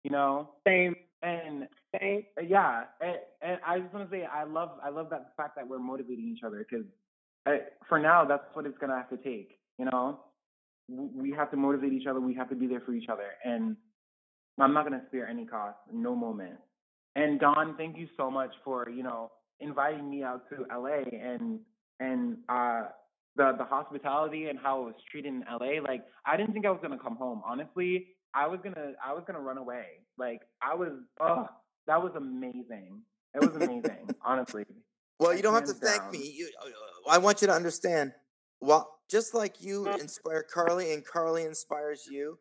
you 0.05 0.11
know. 0.11 0.51
same, 0.67 0.95
And 1.23 1.69
same. 1.99 2.25
uh, 2.39 2.43
yeah, 2.43 2.85
and, 3.01 3.17
and 3.43 3.59
I 3.67 3.79
just 3.81 3.95
want 3.95 4.11
to 4.11 4.17
say 4.17 4.25
I 4.27 4.45
love 4.45 4.71
I 4.85 4.91
love 4.91 5.11
that 5.11 5.33
fact 5.37 5.57
that 5.57 5.67
we're 5.69 5.79
motivating 5.79 6.29
each 6.37 6.43
other 6.45 6.67
because 6.69 6.87
for 7.89 7.99
now 7.99 8.25
that's 8.25 8.45
what 8.55 8.67
it's 8.67 8.79
gonna 8.79 8.97
have 8.97 9.11
to 9.11 9.17
take. 9.19 9.59
You 9.79 9.87
know, 9.87 10.21
we 10.89 11.31
have 11.33 11.51
to 11.53 11.57
motivate 11.57 11.93
each 11.93 12.07
other. 12.07 12.21
We 12.21 12.35
have 12.35 12.51
to 12.51 12.57
be 12.57 12.67
there 12.67 12.81
for 12.81 12.93
each 12.93 13.09
other, 13.09 13.31
and 13.45 13.77
I'm 14.59 14.75
not 14.75 14.85
gonna 14.85 15.03
spare 15.09 15.29
any 15.29 15.47
cost, 15.47 15.79
no 15.93 16.15
moment. 16.15 16.57
And 17.17 17.41
Dawn, 17.41 17.75
thank 17.77 17.97
you 17.97 18.09
so 18.17 18.31
much 18.31 18.51
for 18.65 18.89
you 18.89 19.03
know 19.03 19.31
inviting 19.61 20.09
me 20.09 20.23
out 20.23 20.43
to 20.51 20.65
LA 20.75 21.03
and 21.13 21.61
and 21.99 22.39
uh 22.49 22.83
the 23.37 23.53
the 23.59 23.65
hospitality 23.65 24.47
and 24.47 24.59
how 24.59 24.83
it 24.83 24.85
was 24.87 24.95
treated 25.11 25.33
in 25.33 25.45
LA. 25.51 25.83
Like 25.83 26.05
I 26.27 26.37
didn't 26.37 26.53
think 26.53 26.67
I 26.67 26.71
was 26.71 26.81
gonna 26.83 26.99
come 26.99 27.17
home. 27.17 27.43
Honestly, 27.45 28.09
I 28.35 28.47
was 28.47 28.61
gonna 28.63 28.93
I 29.05 29.13
was 29.13 29.23
gonna 29.27 29.41
run 29.41 29.59
away. 29.59 29.85
Like 30.19 30.41
I 30.63 30.75
was 30.75 30.93
oh 31.21 31.47
that 31.87 32.03
was 32.03 32.13
amazing. 32.17 33.03
It 33.35 33.41
was 33.41 33.55
amazing, 33.55 34.09
honestly. 34.25 34.65
Well, 35.19 35.35
you 35.35 35.43
don't 35.43 35.55
have 35.55 35.67
to 35.67 35.75
thank 35.75 36.03
down. 36.03 36.13
me. 36.13 36.33
You, 36.35 36.51
uh, 36.63 37.11
I 37.11 37.19
want 37.19 37.43
you 37.43 37.47
to 37.49 37.53
understand. 37.53 38.13
Well, 38.61 38.91
just 39.11 39.35
like 39.35 39.61
you 39.61 39.89
inspire 39.89 40.45
Karleigh 40.55 40.95
and 40.95 41.05
Karleigh 41.07 41.47
inspires 41.47 42.09
you, 42.11 42.39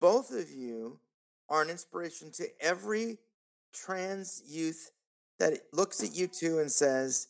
both 0.00 0.30
of 0.30 0.50
you 0.50 1.00
are 1.48 1.62
an 1.62 1.70
inspiration 1.70 2.30
to 2.32 2.46
every 2.60 3.18
trans 3.72 4.42
youth 4.46 4.90
that 5.38 5.58
looks 5.72 6.02
at 6.02 6.14
you 6.14 6.26
two 6.26 6.58
and 6.58 6.70
says, 6.70 7.28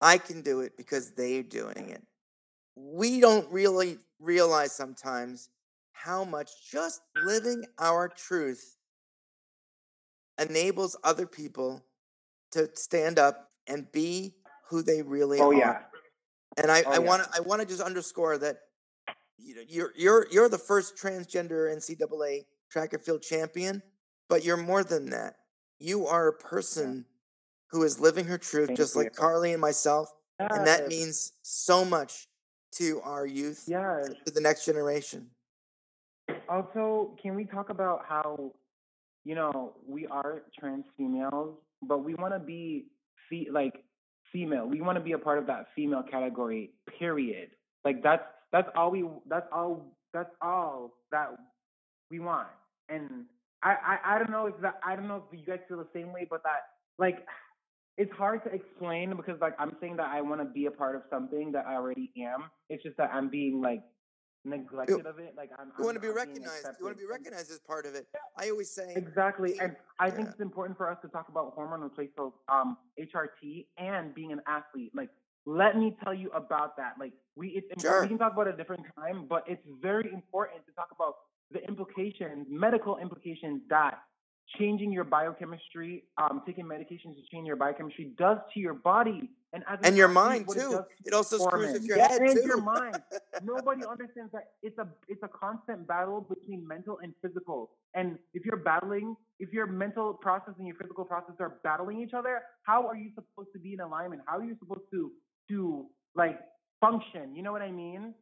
I 0.00 0.18
can 0.18 0.42
do 0.42 0.60
it 0.60 0.76
because 0.76 1.12
they're 1.12 1.42
doing 1.42 1.90
it. 1.90 2.02
We 2.76 3.20
don't 3.20 3.50
really 3.52 3.98
realize 4.18 4.72
sometimes 4.72 5.50
how 5.92 6.24
much 6.24 6.50
just 6.70 7.02
living 7.24 7.64
our 7.78 8.08
truth 8.08 8.76
enables 10.38 10.96
other 11.04 11.26
people 11.26 11.84
to 12.52 12.68
stand 12.74 13.18
up 13.18 13.50
and 13.66 13.90
be 13.92 14.34
who 14.68 14.82
they 14.82 15.02
really 15.02 15.38
Oh 15.40 15.50
are. 15.50 15.58
yeah. 15.58 15.78
And 16.56 16.70
I, 16.70 16.82
Oh, 16.86 16.92
I 16.92 16.98
yeah. 16.98 17.08
want 17.08 17.24
to 17.24 17.30
I 17.34 17.40
want 17.40 17.62
to 17.62 17.66
just 17.66 17.80
underscore 17.80 18.38
that 18.38 18.58
you 19.38 19.54
know, 19.54 19.62
you're 19.68 19.92
you're 19.96 20.26
you're 20.30 20.48
the 20.48 20.58
first 20.58 20.96
transgender 20.96 21.74
NCAA 21.74 22.44
track 22.72 22.92
and 22.94 23.02
field 23.02 23.22
champion, 23.22 23.82
but 24.28 24.44
you're 24.44 24.56
more 24.56 24.82
than 24.82 25.10
that. 25.10 25.34
You 25.78 26.06
are 26.06 26.28
a 26.28 26.32
person 26.32 27.04
who 27.70 27.82
is 27.82 28.00
living 28.00 28.24
her 28.26 28.38
truth, 28.38 28.68
Thank 28.68 28.78
just 28.78 28.96
like. 28.96 29.14
Karleigh 29.14 29.52
and 29.52 29.60
myself, 29.60 30.12
and 30.38 30.66
that 30.66 30.88
means 30.88 31.32
so 31.42 31.84
much 31.84 32.26
to 32.72 33.00
our 33.02 33.26
youth, 33.26 33.64
Yes. 33.66 34.08
to 34.24 34.32
the 34.32 34.40
next 34.40 34.64
generation. 34.64 35.30
Also, 36.48 37.16
can 37.22 37.34
we 37.34 37.44
talk 37.44 37.68
about 37.70 38.04
how, 38.08 38.52
you 39.24 39.34
know, 39.34 39.74
we 39.86 40.06
are 40.06 40.42
trans 40.58 40.84
females, 40.96 41.56
but 41.82 41.98
we 41.98 42.14
want 42.14 42.32
to 42.32 42.38
be 42.40 42.86
fe- 43.28 43.48
like 43.50 43.84
female. 44.32 44.66
We 44.66 44.80
want 44.80 44.96
to 44.96 45.04
be 45.04 45.12
a 45.12 45.18
part 45.18 45.38
of 45.38 45.46
that 45.46 45.66
female 45.74 46.02
category. 46.02 46.70
Period. 46.98 47.50
Like 47.84 48.02
that's 48.02 48.22
that's 48.52 48.68
all 48.76 48.90
we 48.90 49.04
that's 49.28 49.46
all 49.52 49.94
that's 50.14 50.30
all 50.40 50.92
that 51.10 51.30
we 52.10 52.20
want. 52.20 52.48
And 52.92 53.24
I 53.62 53.70
I, 53.70 54.14
I 54.14 54.18
don't 54.18 54.30
know 54.30 54.46
if 54.46 54.60
that 54.60 54.80
I 54.84 54.96
don't 54.96 55.08
know 55.08 55.22
if 55.30 55.38
you 55.38 55.46
guys 55.46 55.60
feel 55.68 55.78
the 55.78 55.88
same 55.94 56.12
way, 56.12 56.26
but 56.28 56.42
that 56.42 56.62
like 56.98 57.26
it's 57.98 58.12
hard 58.12 58.42
to 58.44 58.50
explain 58.52 59.14
because 59.16 59.40
like 59.40 59.54
I'm 59.58 59.76
saying 59.80 59.96
that 59.96 60.08
I 60.08 60.20
want 60.20 60.40
to 60.40 60.46
be 60.46 60.66
a 60.66 60.70
part 60.70 60.96
of 60.96 61.02
something 61.10 61.52
that 61.52 61.66
I 61.66 61.74
already 61.74 62.10
am. 62.18 62.44
It's 62.68 62.82
just 62.82 62.96
that 62.96 63.10
I'm 63.12 63.28
being 63.28 63.60
like 63.60 63.82
neglected 64.44 65.06
of 65.06 65.18
it. 65.18 65.34
Like 65.36 65.50
I'm. 65.58 65.72
You 65.78 65.84
want 65.84 65.96
to 65.96 66.00
be 66.00 66.08
recognized. 66.08 66.66
You 66.78 66.84
want 66.84 66.96
to 66.96 67.02
be 67.02 67.08
recognized 67.08 67.50
as 67.50 67.60
part 67.60 67.86
of 67.86 67.94
it. 67.94 68.06
I 68.36 68.50
always 68.50 68.70
say 68.70 68.94
Exactly, 68.96 69.58
and 69.60 69.76
I 69.98 70.10
think 70.10 70.26
Yeah. 70.26 70.32
it's 70.32 70.40
important 70.40 70.76
for 70.76 70.90
us 70.90 70.98
to 71.02 71.08
talk 71.08 71.28
about 71.28 71.52
hormone 71.54 71.82
replacement, 71.82 72.34
um, 72.48 72.76
HRT, 72.98 73.66
and 73.76 74.14
being 74.14 74.32
an 74.32 74.40
athlete. 74.46 74.92
Like, 74.94 75.10
let 75.44 75.76
me 75.76 75.96
tell 76.02 76.14
you 76.14 76.30
about 76.32 76.76
that. 76.78 76.94
Like, 76.98 77.12
we 77.36 77.48
it's. 77.48 77.82
Sure. 77.82 78.02
we 78.02 78.08
can 78.08 78.18
talk 78.18 78.32
about 78.32 78.48
it 78.48 78.54
a 78.54 78.56
different 78.56 78.84
time, 78.96 79.26
but 79.28 79.44
it's 79.46 79.64
very 79.80 80.10
important 80.12 80.64
to 80.66 80.72
talk 80.72 80.88
about 80.94 81.14
the 81.52 81.62
implications, 81.66 82.46
medical 82.48 82.98
implications 82.98 83.62
that 83.68 83.98
changing 84.58 84.92
your 84.92 85.04
biochemistry, 85.04 86.04
um, 86.18 86.42
taking 86.46 86.64
medications 86.64 87.14
to 87.16 87.22
change 87.30 87.46
your 87.46 87.56
biochemistry 87.56 88.12
does 88.18 88.38
to 88.52 88.60
your 88.60 88.74
body 88.74 89.30
and 89.52 89.62
as 89.68 89.78
and 89.82 89.96
your 89.96 90.08
mind 90.08 90.46
what 90.46 90.56
it 90.56 90.60
too. 90.60 90.80
It 91.04 91.12
also 91.12 91.36
screws 91.36 91.72
with 91.72 91.82
performance. 91.82 91.86
your 91.86 91.98
yeah, 91.98 92.08
head 92.08 92.22
and 92.22 92.36
too. 92.36 92.46
your 92.46 92.60
mind. 92.74 93.02
Nobody 93.42 93.82
understands 93.84 94.32
that 94.32 94.52
it's 94.62 94.78
a 94.78 94.88
it's 95.08 95.22
a 95.22 95.28
constant 95.28 95.86
battle 95.86 96.20
between 96.22 96.66
mental 96.66 96.98
and 97.02 97.12
physical. 97.22 97.70
And 97.94 98.18
if 98.32 98.44
you're 98.46 98.56
battling, 98.56 99.14
if 99.38 99.52
your 99.52 99.66
mental 99.66 100.14
process 100.14 100.54
and 100.58 100.66
your 100.66 100.76
physical 100.76 101.04
process 101.04 101.34
are 101.38 101.58
battling 101.62 102.00
each 102.00 102.14
other, 102.14 102.40
how 102.62 102.86
are 102.86 102.96
you 102.96 103.10
supposed 103.14 103.50
to 103.52 103.58
be 103.58 103.74
in 103.74 103.80
alignment? 103.80 104.22
How 104.26 104.38
are 104.38 104.44
you 104.44 104.56
supposed 104.58 104.88
to 104.92 105.12
to 105.50 105.86
like 106.16 106.40
function? 106.80 107.36
You 107.36 107.42
know 107.42 107.52
what 107.52 107.62
I 107.62 107.70
mean? 107.70 108.14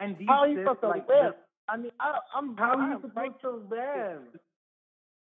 And 0.00 0.18
these 0.18 0.28
How 0.28 0.40
are 0.40 0.48
you 0.48 0.56
shit, 0.56 0.64
supposed 0.64 0.80
to 0.80 0.88
like, 0.88 1.08
live? 1.08 1.34
I 1.68 1.76
mean, 1.76 1.90
I, 2.00 2.18
I'm 2.34 2.56
How 2.56 2.78
are 2.78 2.90
you 2.90 3.00
supposed 3.00 3.40
to 3.42 3.50
live? 3.70 4.22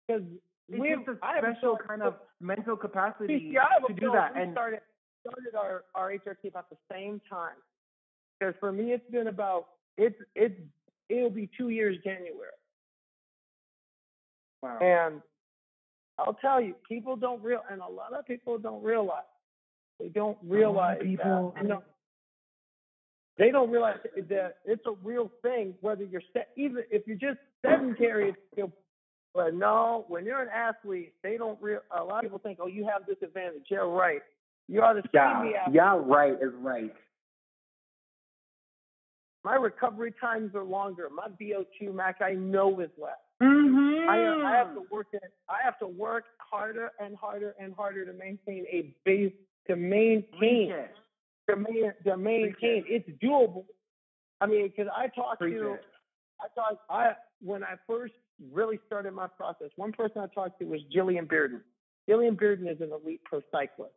Because 0.07 0.23
we 0.69 0.89
just 0.89 1.07
a 1.07 1.25
have 1.25 1.43
special 1.55 1.77
kind 1.87 2.01
of 2.01 2.15
mental 2.41 2.75
capacity 2.75 3.51
See, 3.51 3.57
I 3.57 3.65
have 3.73 3.89
a 3.89 3.93
to 3.93 3.99
do 3.99 4.11
that. 4.13 4.35
And 4.35 4.53
started 4.53 4.81
started 5.21 5.55
our 5.55 5.85
our 5.95 6.11
HRT 6.11 6.49
about 6.49 6.69
the 6.69 6.77
same 6.91 7.21
time. 7.29 7.55
Because 8.39 8.55
for 8.59 8.71
me, 8.71 8.91
it's 8.91 9.09
been 9.11 9.27
about 9.27 9.67
it's 9.97 10.17
it's 10.35 10.59
it'll 11.09 11.29
be 11.29 11.49
two 11.57 11.69
years 11.69 11.97
January, 12.03 12.51
wow. 14.61 14.77
and 14.79 15.21
I'll 16.19 16.33
tell 16.35 16.61
you, 16.61 16.75
people 16.87 17.15
don't 17.15 17.41
real 17.41 17.61
and 17.71 17.81
a 17.81 17.87
lot 17.87 18.13
of 18.17 18.25
people 18.25 18.57
don't 18.57 18.83
realize 18.83 19.23
they 19.99 20.09
don't 20.09 20.37
realize 20.43 20.99
people- 21.01 21.53
that 21.55 21.63
you 21.63 21.69
know 21.69 21.83
they 23.37 23.51
don't 23.51 23.69
realize 23.69 23.97
that 24.29 24.57
it's 24.65 24.85
a 24.85 24.93
real 25.03 25.31
thing. 25.41 25.75
Whether 25.81 26.03
you're 26.03 26.21
set, 26.33 26.49
even 26.57 26.83
if 26.89 27.05
you're 27.05 27.17
just 27.17 27.39
sedentary. 27.65 28.35
But 29.33 29.53
no, 29.53 30.05
when 30.07 30.25
you're 30.25 30.41
an 30.41 30.49
athlete, 30.49 31.13
they 31.21 31.37
don't 31.37 31.61
real. 31.61 31.79
A 31.95 32.03
lot 32.03 32.17
of 32.17 32.21
people 32.23 32.39
think, 32.39 32.57
oh, 32.61 32.67
you 32.67 32.87
have 32.91 33.05
this 33.07 33.17
advantage. 33.21 33.67
Yeah, 33.69 33.79
right. 33.79 34.21
You 34.67 34.81
are 34.81 34.95
the 34.95 35.01
same 35.01 35.11
yeah, 35.13 35.61
athlete. 35.61 35.75
yeah, 35.75 36.01
right 36.03 36.33
is 36.33 36.53
right. 36.59 36.93
My 39.43 39.55
recovery 39.55 40.13
times 40.19 40.55
are 40.55 40.63
longer. 40.63 41.07
My 41.13 41.27
VO2 41.39 41.93
max 41.93 42.19
I 42.21 42.33
know 42.33 42.79
is 42.81 42.89
less. 43.01 43.13
Mm-hmm. 43.41 44.09
I, 44.09 44.49
I 44.49 44.57
have 44.57 44.73
to 44.73 44.83
work 44.91 45.07
it. 45.13 45.21
I 45.47 45.63
have 45.63 45.77
to 45.79 45.87
work 45.87 46.25
harder 46.39 46.91
and 46.99 47.15
harder 47.15 47.53
and 47.59 47.73
harder 47.73 48.05
to 48.05 48.13
maintain 48.13 48.65
a 48.71 48.93
base 49.05 49.31
to 49.67 49.75
maintain 49.75 50.73
to, 51.49 51.55
main, 51.55 51.93
to 52.05 52.17
maintain. 52.17 52.83
It's 52.87 53.09
doable. 53.23 53.65
I 54.41 54.45
mean, 54.45 54.67
because 54.67 54.91
I 54.95 55.07
talked 55.07 55.39
Preach 55.39 55.57
to, 55.57 55.73
it. 55.73 55.85
I 56.39 56.47
talked, 56.53 56.81
I 56.89 57.13
when 57.41 57.63
I 57.63 57.75
first 57.87 58.13
really 58.51 58.79
started 58.85 59.13
my 59.13 59.27
process. 59.27 59.69
One 59.75 59.91
person 59.91 60.21
I 60.21 60.27
talked 60.33 60.59
to 60.59 60.65
was 60.65 60.81
Jillian 60.95 61.27
Bearden. 61.27 61.61
Jillian 62.09 62.39
Bearden 62.39 62.71
is 62.71 62.79
an 62.81 62.91
elite 62.91 63.21
pro 63.25 63.41
cyclist, 63.51 63.93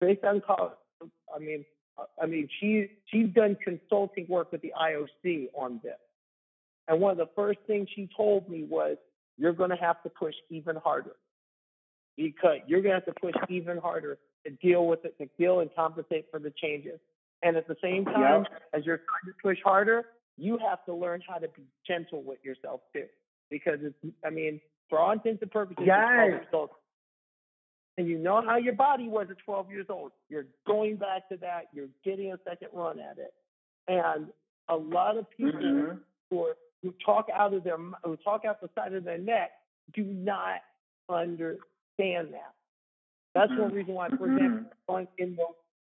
based 0.00 0.24
on 0.24 0.40
college. 0.40 0.72
I 1.34 1.38
mean, 1.38 1.64
uh, 1.98 2.04
I 2.22 2.26
mean, 2.26 2.48
she 2.60 2.88
she's 3.06 3.28
done 3.34 3.56
consulting 3.62 4.26
work 4.28 4.52
with 4.52 4.62
the 4.62 4.72
IOC 4.80 5.48
on 5.56 5.80
this. 5.82 5.98
And 6.86 7.00
one 7.00 7.12
of 7.12 7.18
the 7.18 7.28
first 7.34 7.58
things 7.66 7.88
she 7.94 8.08
told 8.16 8.48
me 8.48 8.64
was, 8.64 8.96
"You're 9.36 9.52
going 9.52 9.70
to 9.70 9.76
have 9.76 10.02
to 10.04 10.10
push 10.10 10.34
even 10.50 10.76
harder 10.76 11.16
because 12.16 12.58
you're 12.66 12.80
going 12.80 13.00
to 13.00 13.06
have 13.06 13.14
to 13.14 13.20
push 13.20 13.34
even 13.48 13.78
harder 13.78 14.18
to 14.44 14.50
deal 14.52 14.86
with 14.86 15.04
it, 15.04 15.16
to 15.18 15.28
deal 15.38 15.60
and 15.60 15.70
compensate 15.74 16.26
for 16.30 16.38
the 16.38 16.50
changes. 16.62 16.98
And 17.42 17.56
at 17.56 17.68
the 17.68 17.76
same 17.82 18.04
time, 18.04 18.46
as 18.72 18.84
you're 18.84 18.98
trying 18.98 19.32
to 19.32 19.34
push 19.42 19.58
harder, 19.64 20.06
you 20.36 20.58
have 20.58 20.84
to 20.86 20.94
learn 20.94 21.20
how 21.28 21.38
to 21.38 21.48
be 21.48 21.62
gentle 21.86 22.22
with 22.22 22.38
yourself 22.44 22.80
too, 22.92 23.06
because 23.50 23.78
it's. 23.82 24.14
I 24.24 24.30
mean, 24.30 24.60
for 24.88 24.98
all 24.98 25.12
intents 25.12 25.42
and 25.42 25.50
purposes, 25.50 25.84
you're 25.86 25.94
12 25.94 26.10
Yes. 26.16 26.40
years 26.42 26.46
old. 26.52 26.70
And 27.96 28.06
you 28.08 28.16
know 28.18 28.40
how 28.42 28.56
your 28.56 28.74
body 28.74 29.08
was 29.08 29.26
at 29.30 29.38
12 29.38 29.70
years 29.70 29.86
old. 29.88 30.12
You're 30.28 30.46
going 30.66 30.96
back 30.96 31.28
to 31.30 31.36
that. 31.38 31.66
You're 31.72 31.88
getting 32.04 32.32
a 32.32 32.38
second 32.48 32.68
run 32.72 33.00
at 33.00 33.18
it. 33.18 33.34
And 33.88 34.32
a 34.68 34.76
lot 34.76 35.16
of 35.16 35.28
people 35.30 35.60
Mhm. 35.60 36.00
who, 36.30 36.44
are, 36.44 36.56
who 36.82 36.92
talk 37.04 37.28
out 37.32 37.54
of 37.54 37.64
their 37.64 37.76
who 37.76 38.16
talk 38.18 38.44
out 38.44 38.60
the 38.60 38.68
side 38.74 38.94
of 38.94 39.02
their 39.04 39.18
neck 39.18 39.50
do 39.94 40.04
not 40.04 40.60
understand 41.08 42.32
that. 42.32 42.54
That's 43.38 43.58
one 43.58 43.70
Mhm. 43.70 43.74
reason 43.74 43.94
why, 43.94 44.08
for 44.10 44.26
example, 44.32 44.72
on- 44.88 45.08
in 45.18 45.36
the, 45.36 45.46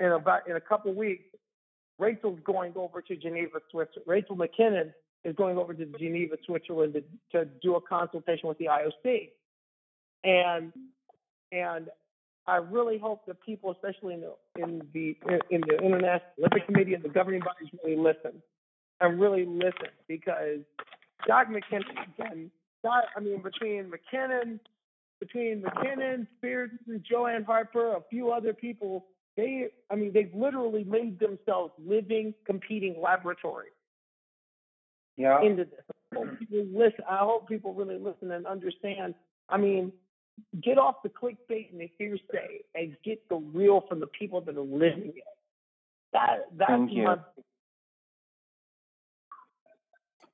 in 0.04 0.12
about 0.12 0.46
in 0.46 0.56
a 0.56 0.60
couple 0.60 0.92
weeks, 0.92 1.24
Rachel's 1.98 2.40
going 2.40 2.72
over 2.76 3.00
to 3.02 3.16
Geneva, 3.16 3.60
Switzerland. 3.70 4.06
Rachel 4.06 4.36
McKinnon 4.36 4.92
is 5.24 5.34
going 5.36 5.58
over 5.58 5.74
to 5.74 5.86
Geneva, 5.98 6.36
Switzerland 6.44 6.94
to, 6.94 7.02
to 7.32 7.44
do 7.62 7.76
a 7.76 7.80
consultation 7.80 8.48
with 8.48 8.58
the 8.58 8.68
IOC, 8.68 9.30
and 10.24 10.72
and 11.52 11.90
I 12.46 12.56
really 12.56 12.98
hope 12.98 13.26
that 13.26 13.40
people, 13.42 13.70
especially 13.70 14.14
in 14.14 14.20
the 14.22 14.34
in 14.56 14.88
the 14.92 15.16
in 15.50 15.60
the 15.66 15.76
International 15.78 16.22
Olympic 16.38 16.66
Committee 16.66 16.94
and 16.94 17.02
the 17.02 17.08
governing 17.08 17.40
bodies, 17.40 17.68
really 17.84 17.96
listen 17.96 18.42
and 19.00 19.20
really 19.20 19.44
listen 19.46 19.88
because 20.08 20.60
Doc 21.26 21.48
McKinnon 21.48 22.18
again. 22.18 22.50
Doc, 22.82 23.04
I 23.14 23.20
mean, 23.20 23.42
between 23.42 23.90
McKinnon, 23.92 24.58
between 25.20 25.62
McKinnon, 25.62 26.26
Spears, 26.38 26.70
and 26.88 27.04
Joanne 27.08 27.44
Harper, 27.44 27.94
a 27.94 28.00
few 28.10 28.32
other 28.32 28.52
people, 28.54 29.06
they, 29.36 29.68
I 29.90 29.94
mean, 29.94 30.12
they've 30.12 30.34
literally 30.34 30.82
made 30.84 31.20
themselves 31.20 31.72
living, 31.78 32.34
competing 32.44 33.00
laboratories 33.00 33.72
Yeah. 35.16 35.40
into 35.42 35.64
this. 35.64 35.84
I 36.12 36.16
hope 36.16 36.38
people 36.38 36.66
listen. 36.72 37.04
I 37.08 37.18
hope 37.18 37.48
people 37.48 37.74
really 37.74 37.98
listen 37.98 38.32
and 38.32 38.46
understand. 38.46 39.14
I 39.48 39.58
mean, 39.58 39.92
get 40.60 40.78
off 40.78 40.96
the 41.02 41.10
clickbait 41.10 41.70
and 41.70 41.80
the 41.80 41.90
hearsay 41.98 42.64
and 42.74 42.96
get 43.04 43.28
the 43.28 43.36
real 43.36 43.82
from 43.88 44.00
the 44.00 44.06
people 44.08 44.40
that 44.40 44.56
are 44.56 44.60
living 44.60 45.12
it. 45.14 45.24
That 46.12 46.46
that's 46.56 46.70
Thank 46.70 46.92
you. 46.92 47.04
my 47.04 47.18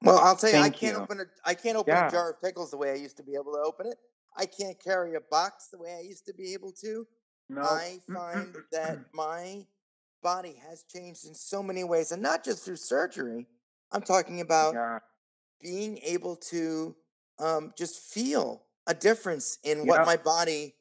Well, 0.02 0.18
I'll 0.18 0.36
tell 0.36 0.50
you, 0.50 0.58
I 0.58 0.70
can't 0.70 0.96
you. 0.96 1.02
open 1.02 1.20
a 1.20 1.24
I 1.44 1.54
can't 1.54 1.76
open 1.76 1.92
Yeah. 1.92 2.06
a 2.06 2.10
jar 2.10 2.30
of 2.30 2.40
pickles 2.40 2.70
the 2.70 2.76
way 2.76 2.92
I 2.92 2.94
used 2.94 3.16
to 3.18 3.22
be 3.22 3.34
able 3.34 3.52
to 3.52 3.58
open 3.58 3.86
it. 3.86 3.98
I 4.36 4.46
can't 4.46 4.82
carry 4.82 5.14
a 5.14 5.20
box 5.20 5.68
the 5.68 5.78
way 5.78 5.96
I 5.98 6.02
used 6.02 6.26
to 6.26 6.34
be 6.34 6.52
able 6.52 6.72
to. 6.82 7.06
No. 7.48 7.62
I 7.62 7.98
find 8.12 8.54
that 8.72 8.98
my 9.14 9.66
body 10.22 10.56
has 10.68 10.82
changed 10.82 11.26
in 11.26 11.34
so 11.34 11.62
many 11.62 11.84
ways, 11.84 12.12
and 12.12 12.22
not 12.22 12.44
just 12.44 12.64
through 12.64 12.76
surgery. 12.76 13.46
I'm 13.92 14.02
talking 14.02 14.40
about 14.40 14.74
yeah. 14.74 14.98
being 15.62 15.98
able 15.98 16.36
to 16.50 16.96
um, 17.38 17.72
just 17.78 18.12
feel 18.12 18.64
a 18.86 18.94
difference 18.94 19.58
in 19.62 19.86
what 19.86 20.04
my 20.04 20.16
body 20.16 20.74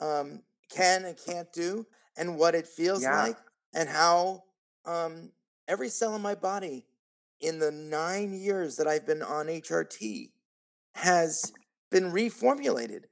um, 0.00 0.42
can 0.68 1.04
and 1.04 1.16
can't 1.16 1.52
do, 1.52 1.86
and 2.16 2.36
what 2.36 2.54
it 2.54 2.66
feels 2.66 3.02
Yeah. 3.02 3.22
like, 3.22 3.36
and 3.72 3.88
how 3.88 4.44
um, 4.84 5.30
every 5.68 5.88
cell 5.88 6.16
in 6.16 6.22
my 6.22 6.34
body 6.34 6.86
in 7.40 7.58
the 7.58 7.70
nine 7.70 8.34
years 8.34 8.76
that 8.76 8.86
I've 8.86 9.06
been 9.06 9.22
on 9.22 9.46
HRT 9.46 10.32
has 10.94 11.52
been 11.90 12.12
reformulated. 12.12 13.04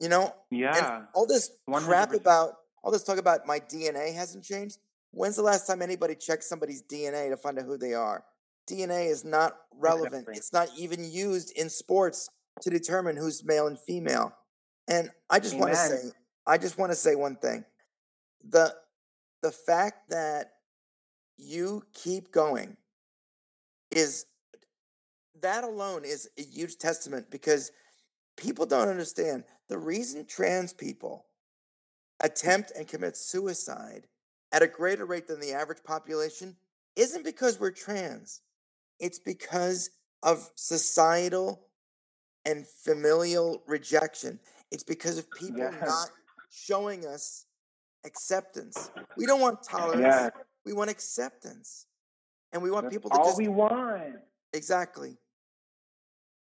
You 0.00 0.08
know, 0.08 0.34
Yeah. 0.50 0.98
and 0.98 1.08
all 1.14 1.26
this 1.26 1.50
crap 1.66 2.10
100%. 2.10 2.14
about 2.20 2.58
all 2.82 2.90
this 2.90 3.04
talk 3.04 3.18
about 3.18 3.46
my 3.46 3.60
DNA 3.60 4.12
hasn't 4.12 4.44
changed. 4.44 4.78
When's 5.12 5.36
the 5.36 5.42
last 5.42 5.66
time 5.66 5.80
anybody 5.80 6.14
checked 6.14 6.44
somebody's 6.44 6.82
DNA 6.82 7.30
to 7.30 7.36
find 7.36 7.58
out 7.58 7.64
who 7.64 7.78
they 7.78 7.94
are? 7.94 8.24
DNA 8.66 9.06
is 9.06 9.24
not 9.24 9.56
relevant. 9.72 10.28
Exactly. 10.28 10.36
It's 10.36 10.52
not 10.52 10.68
even 10.76 11.04
used 11.10 11.52
in 11.56 11.70
sports 11.70 12.28
to 12.60 12.70
determine 12.70 13.16
who's 13.16 13.44
male 13.44 13.66
and 13.66 13.78
female. 13.78 14.34
And 14.88 15.10
I 15.30 15.38
just 15.38 15.56
want 15.56 15.72
to 15.72 15.76
say, 15.76 16.10
I 16.46 16.58
just 16.58 16.76
want 16.76 16.92
to 16.92 16.96
say 16.96 17.14
one 17.14 17.36
thing. 17.36 17.64
The 18.42 18.74
the 19.42 19.52
fact 19.52 20.10
that 20.10 20.52
you 21.36 21.84
keep 21.92 22.32
going 22.32 22.76
is 23.90 24.26
that 25.40 25.64
alone 25.64 26.04
is 26.04 26.28
a 26.38 26.42
huge 26.42 26.76
testament 26.78 27.30
because 27.30 27.70
people 28.36 28.66
don't 28.66 28.88
understand 28.88 29.44
the 29.68 29.78
reason 29.78 30.26
trans 30.26 30.72
people 30.72 31.26
attempt 32.20 32.72
and 32.76 32.88
commit 32.88 33.16
suicide 33.16 34.06
at 34.52 34.62
a 34.62 34.66
greater 34.66 35.04
rate 35.04 35.26
than 35.26 35.40
the 35.40 35.52
average 35.52 35.82
population 35.84 36.56
isn't 36.96 37.24
because 37.24 37.58
we're 37.58 37.70
trans. 37.70 38.40
It's 39.00 39.18
because 39.18 39.90
of 40.22 40.50
societal 40.54 41.66
and 42.44 42.66
familial 42.66 43.62
rejection. 43.66 44.38
It's 44.70 44.84
because 44.84 45.18
of 45.18 45.30
people 45.30 45.58
Yes. 45.58 45.80
not 45.80 46.10
showing 46.50 47.04
us 47.06 47.46
acceptance. 48.04 48.90
We 49.16 49.26
don't 49.26 49.40
want 49.40 49.62
tolerance. 49.62 50.00
Yes. 50.00 50.30
We 50.64 50.72
want 50.72 50.90
acceptance. 50.90 51.86
And 52.52 52.62
we 52.62 52.70
want 52.70 52.84
That's 52.84 52.94
people 52.94 53.10
to 53.10 53.16
just 53.16 53.20
all 53.20 53.26
just 53.30 53.38
we 53.38 53.48
want. 53.48 54.20
Exactly. 54.52 55.18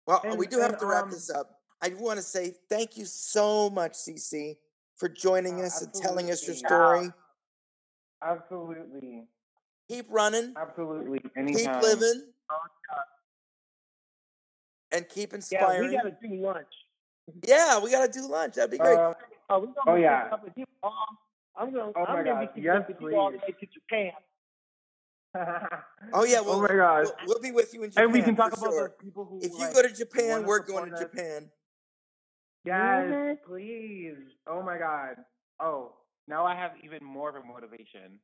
Well, 0.06 0.20
we 0.36 0.48
do 0.48 0.58
have 0.58 0.72
and, 0.72 0.80
to 0.80 0.86
wrap 0.86 1.04
um, 1.04 1.10
this 1.10 1.30
up. 1.30 1.59
I 1.82 1.90
want 1.98 2.18
to 2.18 2.22
say 2.22 2.54
thank 2.68 2.96
you 2.96 3.04
so 3.06 3.70
much, 3.70 3.92
CeCé, 3.92 4.56
for 4.96 5.08
joining 5.08 5.60
Uh, 5.60 5.64
us 5.66 5.82
and 5.82 5.92
telling 5.94 6.30
us 6.30 6.46
your 6.46 6.54
absolutely. 6.56 7.08
story. 7.08 7.12
Absolutely. 8.22 9.28
Keep 9.88 10.06
running, 10.10 10.54
Absolutely. 10.56 11.18
keep 11.20 11.36
Anytime. 11.36 11.82
living, 11.82 12.32
and 14.92 15.08
keep 15.08 15.32
inspiring. 15.32 15.90
Yeah, 15.92 16.02
we 16.04 16.10
got 16.10 16.20
to 16.20 16.28
do 16.28 16.36
lunch. 16.42 16.66
Yeah, 17.46 17.78
we 17.80 17.90
got 17.90 18.12
to 18.12 18.20
do 18.20 18.28
lunch. 18.28 18.54
That'd 18.54 18.70
be 18.70 18.78
great. 18.78 18.98
Uh, 18.98 19.14
Oh, 19.52 19.58
we 19.58 19.66
gonna 19.66 19.78
Oh, 19.90 19.94
yeah. 19.96 20.28
up 20.30 20.44
with 20.44 20.52
you. 20.56 20.64
I'm 21.56 21.72
gonna. 21.74 21.90
Oh, 21.96 22.04
I'm 22.04 22.18
my 22.18 22.22
gonna 22.22 22.46
God. 22.46 22.54
be 22.54 22.60
Yes, 22.60 22.84
with 22.86 23.00
you 23.00 23.16
all 23.16 23.32
the 23.32 23.38
please. 23.38 23.42
way 23.48 23.56
to 23.58 23.66
Japan. 23.66 24.12
oh 26.12 26.24
yeah, 26.24 26.40
well, 26.46 26.52
oh 26.54 26.60
my 26.62 26.68
gosh. 26.68 27.06
we'll, 27.06 27.14
we'll 27.26 27.40
be 27.40 27.50
with 27.50 27.74
you 27.74 27.82
in 27.82 27.90
Japan. 27.90 28.04
and 28.04 28.12
we 28.12 28.22
can 28.22 28.36
talk 28.36 28.52
about 28.56 28.70
sure. 28.70 28.88
those 28.88 28.96
people 29.00 29.24
who 29.24 29.38
If 29.42 29.50
you 29.50 29.58
like, 29.58 29.74
go 29.74 29.82
to 29.82 29.92
Japan, 29.92 30.44
we're 30.44 30.60
going 30.60 30.90
to 30.92 30.96
support 30.98 31.14
us. 31.14 31.16
Japan. 31.18 31.50
Yes, 32.64 33.04
Mhm. 33.06 33.42
please. 33.46 34.16
Oh 34.46 34.62
my 34.62 34.78
god. 34.78 35.16
Oh, 35.60 35.96
now 36.28 36.44
I 36.46 36.54
have 36.54 36.72
even 36.84 37.02
more 37.04 37.28
of 37.28 37.36
a 37.36 37.42
motivation. 37.46 38.20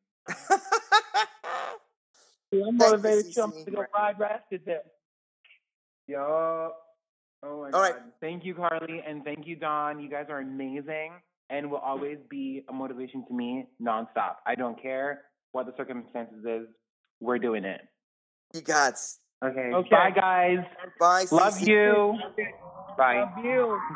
Yeah, 2.53 2.65
I'm 2.69 2.79
Thank 2.79 2.91
motivated 2.91 3.35
too. 3.35 3.43
I'm 3.43 3.53
CeCé. 3.53 3.65
to 3.65 3.71
go 3.73 3.85
ride 3.95 4.19
Rasted 4.21 4.65
there. 4.65 4.83
Yo. 6.07 6.73
Oh 7.43 7.61
my 7.61 7.67
All 7.67 7.71
god. 7.71 7.81
right. 7.81 7.95
Thank 8.21 8.45
you, 8.45 8.55
Karleigh, 8.55 9.03
and 9.07 9.25
thank 9.25 9.47
you, 9.47 9.57
Dawn. 9.57 9.99
You 10.01 10.09
guys 10.09 10.27
are 10.31 10.39
amazing 10.41 11.21
and 11.51 11.71
will 11.71 11.79
always 11.79 12.19
be 12.31 12.65
a 12.69 12.73
motivation 12.73 13.25
to 13.27 13.35
me 13.35 13.67
nonstop. 13.83 14.37
I 14.47 14.55
don't 14.55 14.81
care 14.81 15.23
what 15.53 15.67
the 15.67 15.75
circumstances 15.77 16.45
is. 16.45 16.69
We're 17.21 17.39
doing 17.39 17.65
it. 17.65 17.81
you 18.55 18.61
got. 18.63 18.95
Okay. 19.45 19.71
Okay. 19.73 19.91
Bye, 19.91 20.11
guys. 20.11 20.59
Bye. 20.99 21.25
Love 21.31 21.55
CeCé. 21.55 21.67
you. 21.67 22.19
Bye. 22.99 23.21
Love 23.21 23.45
you. 23.45 23.81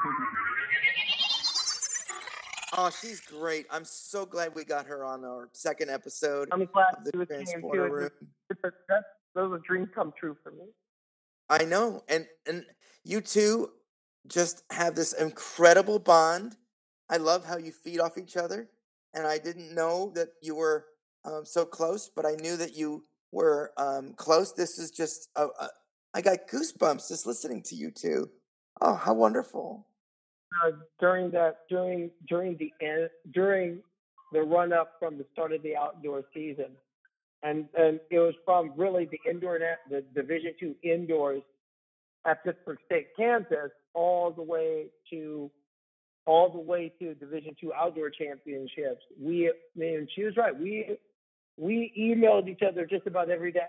Oh, 2.76 2.88
she's 2.88 3.20
great. 3.20 3.66
I'm 3.68 3.84
so 3.84 4.24
glad 4.24 4.54
we 4.54 4.64
got 4.64 4.86
her 4.86 5.04
on 5.04 5.24
our 5.24 5.48
second 5.52 5.90
episode 5.90 6.48
I'm 6.52 6.64
glad 6.66 6.94
of 6.98 7.04
the 7.04 7.18
you 7.18 7.26
came 7.26 7.44
Transporter 7.44 7.90
Room. 7.90 8.06
it. 8.06 8.56
That's, 8.62 8.76
that's, 8.88 9.04
those 9.34 9.52
are 9.52 9.58
dreams 9.66 9.88
come 9.92 10.12
true 10.18 10.36
for 10.42 10.52
me. 10.52 10.66
I 11.48 11.64
know, 11.64 12.04
and 12.08 12.26
and 12.46 12.64
you 13.04 13.20
two 13.20 13.70
just 14.28 14.62
have 14.70 14.94
this 14.94 15.12
incredible 15.12 15.98
bond. 15.98 16.56
I 17.10 17.16
love 17.16 17.44
how 17.44 17.56
you 17.56 17.72
feed 17.72 17.98
off 17.98 18.16
each 18.16 18.36
other, 18.36 18.68
and 19.12 19.26
I 19.26 19.38
didn't 19.38 19.74
know 19.74 20.12
that 20.14 20.28
you 20.40 20.54
were 20.54 20.86
um, 21.24 21.44
so 21.44 21.64
close, 21.64 22.08
but 22.14 22.24
I 22.24 22.36
knew 22.36 22.56
that 22.56 22.76
you 22.76 23.04
were 23.32 23.72
um, 23.76 24.14
close. 24.14 24.52
This 24.52 24.78
is 24.78 24.90
just 24.90 25.28
a, 25.36 25.46
a, 25.46 25.68
I 26.14 26.20
got 26.20 26.48
goosebumps 26.52 27.08
just 27.08 27.26
listening 27.26 27.62
to 27.64 27.74
you 27.74 27.90
two. 27.90 28.30
Oh, 28.80 28.94
how 28.94 29.14
wonderful! 29.14 29.86
Uh, 30.64 30.72
during 30.98 31.30
that, 31.32 31.58
during 31.68 32.10
during 32.28 32.56
the 32.56 32.72
end, 32.80 33.10
during 33.32 33.82
the 34.32 34.42
run 34.42 34.72
up 34.72 34.92
from 34.98 35.18
the 35.18 35.26
start 35.32 35.52
of 35.52 35.62
the 35.62 35.76
outdoor 35.76 36.24
season, 36.34 36.70
and 37.42 37.66
and 37.78 38.00
it 38.10 38.18
was 38.18 38.34
from 38.44 38.72
really 38.76 39.06
the 39.06 39.30
indoor 39.30 39.58
net, 39.58 39.78
the 39.90 40.02
Division 40.14 40.52
two 40.58 40.74
indoors 40.82 41.42
at 42.26 42.42
Pittsburg 42.44 42.78
State, 42.86 43.08
Kansas, 43.16 43.70
all 43.94 44.30
the 44.30 44.42
way 44.42 44.86
to 45.10 45.50
all 46.26 46.50
the 46.50 46.58
way 46.58 46.92
to 46.98 47.14
Division 47.14 47.54
two 47.60 47.72
outdoor 47.72 48.10
championships. 48.10 49.02
We, 49.20 49.48
I 49.48 49.52
mean, 49.74 50.08
she 50.14 50.24
was 50.24 50.36
right. 50.36 50.58
We 50.58 50.96
we 51.60 51.92
emailed 51.98 52.48
each 52.48 52.62
other 52.66 52.86
just 52.86 53.06
about 53.06 53.30
every 53.30 53.52
day. 53.52 53.60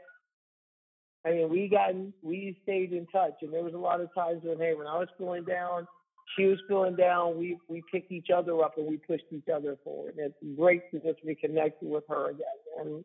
I 1.26 1.32
mean, 1.32 1.50
we 1.50 1.68
got 1.68 1.94
we 2.24 2.58
stayed 2.64 2.94
in 2.94 3.06
touch, 3.08 3.34
and 3.42 3.54
there 3.54 3.64
was 3.64 3.74
a 3.74 3.78
lot 3.78 4.02
of 4.02 4.14
times 4.16 4.42
when 4.44 4.58
hey, 4.58 4.74
when 4.74 4.88
I 4.88 4.98
was 4.98 5.10
feeling 5.18 5.44
down, 5.44 5.88
she 6.36 6.46
was 6.46 6.58
feeling 6.68 6.96
down. 6.96 7.38
We 7.38 7.58
we 7.68 7.84
picked 7.92 8.12
each 8.12 8.30
other 8.36 8.60
up 8.64 8.78
and 8.78 8.88
we 8.88 8.98
pushed 8.98 9.26
each 9.32 9.50
other 9.54 9.78
forward. 9.84 10.16
And 10.18 10.28
it's 10.28 10.58
great 10.58 10.90
to 10.92 11.00
just 11.00 11.24
be 11.26 11.36
connected 11.36 11.88
with 11.88 12.06
her 12.10 12.30
again. 12.30 12.46
And 12.80 13.04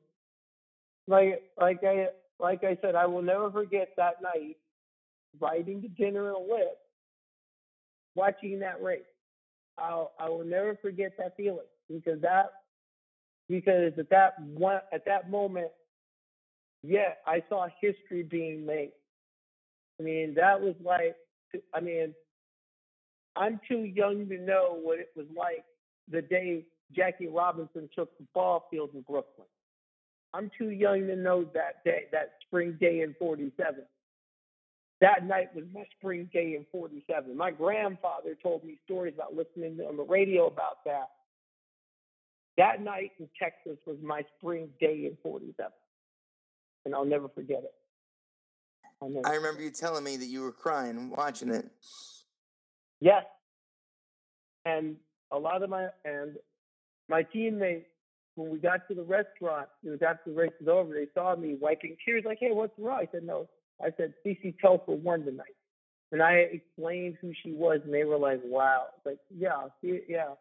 like 1.08 1.42
like 1.60 1.80
I 1.82 2.06
like 2.38 2.62
I 2.62 2.78
said, 2.80 2.94
I 2.94 3.06
will 3.06 3.22
never 3.22 3.50
forget 3.50 3.88
that 3.96 4.22
night 4.22 4.56
riding 5.40 5.82
in 5.98 6.16
a 6.16 6.38
lift, 6.38 6.78
watching 8.14 8.60
that 8.60 8.82
race. 8.82 9.02
I'll 9.78 10.12
I 10.18 10.28
will 10.28 10.44
never 10.44 10.78
forget 10.80 11.12
that 11.18 11.36
feeling 11.36 11.66
because 11.92 12.20
that 12.22 12.52
because 13.48 13.92
at 13.98 14.10
that 14.10 14.34
one 14.40 14.80
at 14.92 15.04
that 15.06 15.30
moment, 15.30 15.68
yeah, 16.82 17.14
I 17.26 17.42
saw 17.48 17.66
history 17.80 18.22
being 18.22 18.66
made. 18.66 18.92
I 20.00 20.02
mean, 20.02 20.34
that 20.34 20.60
was 20.60 20.74
like 20.84 21.16
I 21.74 21.80
mean, 21.80 22.14
I'm 23.36 23.60
too 23.68 23.84
young 23.84 24.28
to 24.28 24.38
know 24.38 24.78
what 24.82 24.98
it 24.98 25.10
was 25.16 25.26
like 25.36 25.64
the 26.10 26.22
day 26.22 26.64
Jackie 26.94 27.28
Robinson 27.28 27.88
took 27.94 28.16
the 28.18 28.26
ball 28.34 28.66
field 28.70 28.90
in 28.94 29.02
Brooklyn. 29.02 29.46
I'm 30.34 30.50
too 30.58 30.70
young 30.70 31.06
to 31.06 31.16
know 31.16 31.44
that 31.54 31.82
day, 31.84 32.04
that 32.12 32.34
spring 32.46 32.76
day 32.80 33.00
in 33.00 33.14
47. 33.18 33.82
That 35.00 35.26
night 35.26 35.54
was 35.54 35.64
my 35.74 35.84
spring 35.98 36.28
day 36.32 36.56
in 36.56 36.66
47. 36.72 37.36
My 37.36 37.50
grandfather 37.50 38.36
told 38.42 38.64
me 38.64 38.78
stories 38.84 39.14
about 39.14 39.34
listening 39.34 39.78
on 39.86 39.96
the 39.96 40.02
radio 40.02 40.46
about 40.46 40.84
that. 40.84 41.10
That 42.56 42.82
night 42.82 43.12
in 43.18 43.28
Texas 43.40 43.78
was 43.86 43.96
my 44.02 44.22
spring 44.36 44.68
day 44.80 45.06
in 45.06 45.16
47. 45.22 45.70
And 46.84 46.94
I'll 46.94 47.04
never 47.04 47.28
forget 47.28 47.62
it. 47.64 47.74
Never 49.02 49.28
I 49.28 49.34
remember 49.34 49.60
you 49.60 49.70
telling 49.70 50.04
me 50.04 50.16
that 50.16 50.26
you 50.26 50.40
were 50.40 50.52
crying 50.52 51.10
watching 51.10 51.50
it. 51.50 51.66
Yes. 53.00 53.24
And 54.64 54.96
a 55.30 55.38
lot 55.38 55.62
of 55.62 55.68
my 55.68 55.88
and 56.04 56.36
my 57.08 57.22
teammates, 57.22 57.86
when 58.36 58.50
we 58.50 58.58
got 58.58 58.88
to 58.88 58.94
the 58.94 59.02
restaurant, 59.02 59.68
it 59.84 59.90
was 59.90 60.00
after 60.02 60.30
the 60.30 60.36
race 60.36 60.52
was 60.60 60.68
over, 60.68 60.94
they 60.94 61.08
saw 61.14 61.36
me 61.36 61.56
wiping 61.60 61.96
tears, 62.04 62.24
like, 62.24 62.38
hey, 62.40 62.52
what's 62.52 62.72
wrong? 62.78 62.98
I 63.00 63.08
said, 63.12 63.24
no. 63.24 63.48
I 63.82 63.88
said, 63.96 64.14
CeCé 64.24 64.58
Telfer 64.58 64.92
won 64.92 65.24
tonight. 65.24 65.54
And 66.12 66.22
I 66.22 66.32
explained 66.32 67.16
who 67.20 67.32
she 67.42 67.52
was, 67.52 67.80
and 67.84 67.92
they 67.92 68.04
were 68.04 68.18
like, 68.18 68.40
wow. 68.44 68.86
Like, 69.04 69.18
yeah, 69.36 69.68
see, 69.80 70.00
yeah. 70.08 70.34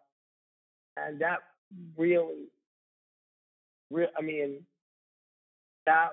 And 0.97 1.19
that 1.21 1.39
really, 1.97 2.47
real. 3.91 4.09
I 4.17 4.21
mean, 4.21 4.65
that 5.85 6.09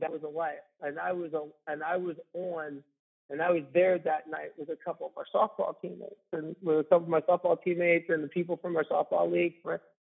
that 0.00 0.12
was 0.12 0.22
a 0.22 0.28
life. 0.28 0.54
And 0.80 0.98
I 0.98 1.12
was 1.12 1.32
a, 1.32 1.44
and 1.70 1.82
I 1.82 1.96
was 1.96 2.16
on 2.34 2.82
and 3.30 3.42
I 3.42 3.50
was 3.50 3.62
there 3.74 3.98
that 3.98 4.30
night 4.30 4.52
with 4.56 4.70
a 4.70 4.76
couple 4.76 5.06
of 5.06 5.12
our 5.16 5.26
softball 5.34 5.74
teammates 5.82 6.14
and 6.32 6.56
with 6.62 6.80
a 6.80 6.84
couple 6.84 7.04
of 7.04 7.08
my 7.08 7.20
softball 7.20 7.62
teammates 7.62 8.06
and 8.08 8.24
the 8.24 8.28
people 8.28 8.56
from 8.56 8.76
our 8.76 8.84
softball 8.84 9.30
league, 9.30 9.54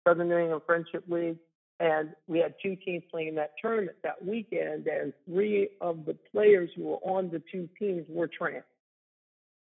Southern 0.07 0.29
New 0.29 0.37
England 0.37 0.61
Friendship 0.65 1.03
League. 1.09 1.37
And 1.81 2.11
we 2.27 2.39
had 2.39 2.53
two 2.61 2.77
teams 2.77 3.03
playing 3.11 3.29
in 3.29 3.35
that 3.35 3.53
tournament 3.59 3.97
that 4.03 4.23
weekend, 4.23 4.87
and 4.87 5.13
three 5.25 5.69
of 5.81 6.05
the 6.05 6.15
players 6.31 6.69
who 6.75 6.83
were 6.83 6.97
on 6.97 7.31
the 7.31 7.41
two 7.51 7.67
teams 7.77 8.05
were 8.07 8.27
trans. 8.27 8.63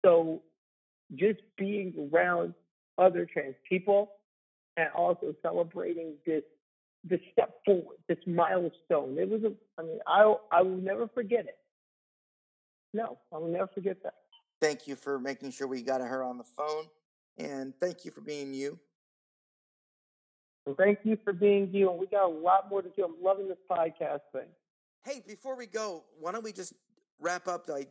So 0.04 0.42
just 1.16 1.40
being 1.56 2.10
around 2.12 2.54
other 2.98 3.26
trans 3.26 3.54
people 3.66 4.10
and 4.76 4.88
also 4.94 5.34
celebrating 5.42 6.14
this 6.26 6.42
this 7.04 7.20
step 7.32 7.58
forward, 7.64 7.96
this 8.08 8.18
milestone. 8.26 9.18
It 9.18 9.28
was 9.28 9.42
a 9.42 9.52
I 9.78 9.84
mean, 9.84 9.98
I 10.06 10.34
I 10.50 10.62
will 10.62 10.76
never 10.76 11.08
forget 11.08 11.46
it. 11.46 11.58
No, 12.94 13.18
I 13.32 13.38
will 13.38 13.48
never 13.48 13.68
forget 13.68 14.02
that. 14.02 14.14
Thank 14.60 14.86
you 14.86 14.96
for 14.96 15.18
making 15.18 15.50
sure 15.50 15.66
we 15.66 15.82
got 15.82 16.00
her 16.00 16.22
on 16.22 16.38
the 16.38 16.44
phone, 16.44 16.86
and 17.38 17.74
thank 17.80 18.04
you 18.04 18.10
for 18.10 18.20
being 18.20 18.54
you. 18.54 18.78
Thank 20.78 21.00
you 21.02 21.18
for 21.24 21.32
being 21.32 21.70
you. 21.72 21.90
And 21.90 21.98
we 21.98 22.06
got 22.06 22.26
a 22.26 22.28
lot 22.28 22.70
more 22.70 22.82
to 22.82 22.88
do. 22.88 23.04
I'm 23.04 23.20
loving 23.22 23.48
this 23.48 23.58
podcast 23.68 24.20
thing. 24.32 24.46
Hey, 25.04 25.20
before 25.26 25.56
we 25.56 25.66
go, 25.66 26.04
why 26.20 26.30
don't 26.30 26.44
we 26.44 26.52
just 26.52 26.74
wrap 27.20 27.48
up 27.48 27.66
by 27.66 27.88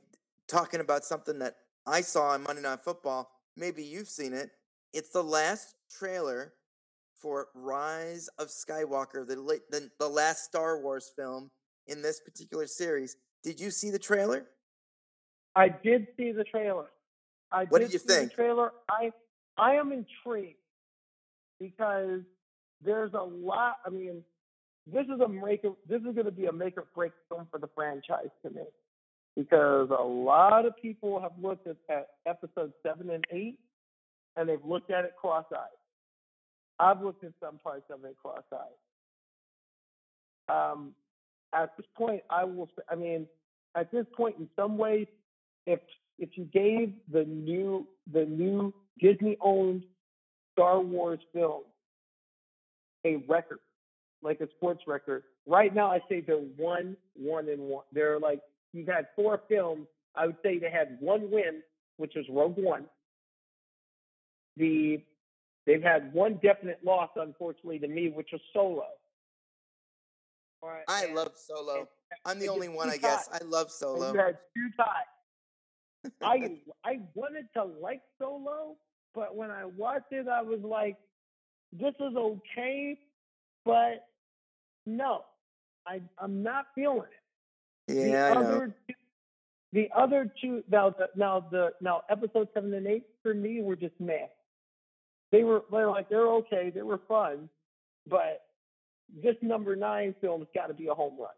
talking 0.47 0.79
about 0.79 1.03
something 1.03 1.39
that 1.39 1.57
I 1.85 1.99
saw 1.99 2.29
on 2.29 2.43
Monday 2.43 2.61
Night 2.61 2.79
Football? 2.81 3.29
Maybe 3.57 3.83
you've 3.83 4.07
seen 4.07 4.33
it. 4.33 4.51
It's 4.93 5.09
the 5.09 5.23
last 5.23 5.75
trailer 5.89 6.53
for 7.21 7.47
Rise 7.53 8.29
of 8.39 8.47
Skywalker, 8.47 9.27
the, 9.27 9.35
the 9.69 9.89
the 9.99 10.07
last 10.07 10.43
Star 10.43 10.79
Wars 10.81 11.11
film 11.15 11.51
in 11.87 12.01
this 12.01 12.19
particular 12.19 12.67
series. 12.67 13.15
Did 13.43 13.59
you 13.59 13.71
see 13.71 13.89
the 13.89 13.99
trailer? 13.99 14.45
I 15.55 15.69
did 15.69 16.07
see 16.17 16.31
the 16.31 16.43
trailer. 16.43 16.87
I 17.51 17.65
What 17.65 17.79
did 17.79 17.85
did 17.85 17.93
you 17.93 17.99
see 17.99 18.07
think? 18.07 18.29
The 18.31 18.35
trailer. 18.35 18.71
I 18.89 19.11
I 19.57 19.75
am 19.75 19.91
intrigued 19.91 20.57
because 21.59 22.21
there's 22.83 23.13
a 23.13 23.21
lot. 23.21 23.75
I 23.85 23.89
mean, 23.89 24.23
this 24.91 25.05
is 25.05 25.19
a 25.19 25.27
make. 25.27 25.61
This 25.87 26.01
is 26.01 26.15
going 26.15 26.25
to 26.25 26.31
be 26.31 26.45
a 26.45 26.51
make 26.51 26.77
or 26.77 26.87
break 26.95 27.11
film 27.29 27.47
for 27.51 27.59
the 27.59 27.69
franchise 27.75 28.29
to 28.43 28.49
me 28.49 28.63
because 29.35 29.89
a 29.89 30.03
lot 30.03 30.65
of 30.65 30.73
people 30.81 31.19
have 31.21 31.31
looked 31.41 31.67
at, 31.67 31.77
at 31.89 32.07
episodes 32.25 32.73
seven 32.83 33.09
and 33.09 33.23
eight 33.31 33.59
and 34.35 34.47
they've 34.47 34.63
looked 34.63 34.91
at 34.91 35.05
it 35.05 35.13
cross-eyed. 35.19 35.57
I've 36.81 37.01
looked 37.01 37.23
at 37.23 37.31
some 37.39 37.59
parts 37.59 37.85
of 37.91 38.03
it 38.05 38.15
cross-eyed. 38.19 38.59
Um, 40.49 40.93
at 41.53 41.77
this 41.77 41.85
point, 41.95 42.23
I 42.29 42.43
will. 42.43 42.69
I 42.89 42.95
mean, 42.95 43.27
at 43.75 43.91
this 43.91 44.05
point, 44.17 44.37
in 44.39 44.49
some 44.55 44.77
ways, 44.77 45.05
if 45.67 45.79
if 46.17 46.29
you 46.33 46.45
gave 46.45 46.93
the 47.11 47.23
new 47.25 47.87
the 48.11 48.25
new 48.25 48.73
Disney-owned 48.99 49.83
Star 50.53 50.81
Wars 50.81 51.19
film 51.33 51.61
a 53.05 53.17
record, 53.29 53.59
like 54.23 54.41
a 54.41 54.47
sports 54.57 54.81
record, 54.87 55.23
right 55.45 55.73
now 55.73 55.91
I 55.91 55.99
say 56.09 56.21
they're 56.21 56.37
one, 56.37 56.97
one, 57.15 57.47
and 57.47 57.61
one. 57.61 57.83
They're 57.93 58.19
like 58.19 58.41
you've 58.73 58.87
had 58.87 59.07
four 59.15 59.39
films. 59.47 59.85
I 60.15 60.25
would 60.25 60.37
say 60.41 60.57
they 60.57 60.71
had 60.71 60.97
one 60.99 61.29
win, 61.29 61.61
which 61.97 62.13
was 62.15 62.25
Rogue 62.27 62.57
One. 62.57 62.85
The 64.57 65.01
they've 65.65 65.81
had 65.83 66.13
one 66.13 66.39
definite 66.41 66.79
loss, 66.83 67.09
unfortunately, 67.15 67.79
to 67.79 67.87
me, 67.87 68.09
which 68.09 68.29
was 68.31 68.41
Solo. 68.53 68.85
All 70.63 70.69
right, 70.69 70.83
I 70.87 71.05
and- 71.05 71.15
love 71.15 71.31
Solo. 71.35 71.79
and- 71.79 71.87
I'm 72.25 72.39
the 72.39 72.49
only 72.49 72.67
one, 72.67 72.87
I 72.89 72.93
ties. 72.97 73.01
guess. 73.01 73.29
I 73.31 73.43
love 73.45 73.67
and 73.67 73.71
Solo. 73.71 74.11
You 74.13 74.19
had 74.19 74.37
two 74.55 74.69
ties. 74.77 76.11
I 76.21 76.59
I 76.83 76.99
wanted 77.15 77.47
to 77.55 77.63
like 77.63 78.01
Solo, 78.19 78.75
but 79.15 79.35
when 79.35 79.49
I 79.49 79.65
watched 79.65 80.11
it, 80.11 80.27
I 80.27 80.41
was 80.41 80.59
like, 80.61 80.97
"This 81.71 81.93
is 81.99 82.15
okay," 82.15 82.99
but 83.65 84.07
no, 84.85 85.23
I 85.87 86.01
I'm 86.19 86.43
not 86.43 86.65
feeling 86.75 87.03
it. 87.87 87.93
Yeah, 87.93 88.29
the 88.33 88.39
I 88.39 88.41
know. 88.41 88.47
other 88.49 88.75
two, 88.87 88.93
the 89.73 89.89
other 89.95 90.33
two 90.41 90.63
now 90.69 90.89
the 90.89 91.07
now 91.15 91.39
the 91.49 91.71
now 91.81 92.01
episode 92.09 92.49
seven 92.53 92.73
and 92.73 92.87
eight 92.87 93.05
for 93.23 93.33
me 93.33 93.61
were 93.61 93.75
just 93.77 93.97
meh. 93.99 94.27
They 95.31 95.43
were 95.43 95.63
they're 95.71 95.89
like 95.89 96.09
they're 96.09 96.27
okay, 96.27 96.71
they 96.73 96.81
were 96.81 96.99
fun, 97.07 97.49
but 98.09 98.43
this 99.23 99.35
number 99.41 99.75
nine 99.75 100.15
film's 100.21 100.47
got 100.53 100.67
to 100.67 100.73
be 100.73 100.87
a 100.87 100.93
home 100.93 101.15
run. 101.19 101.29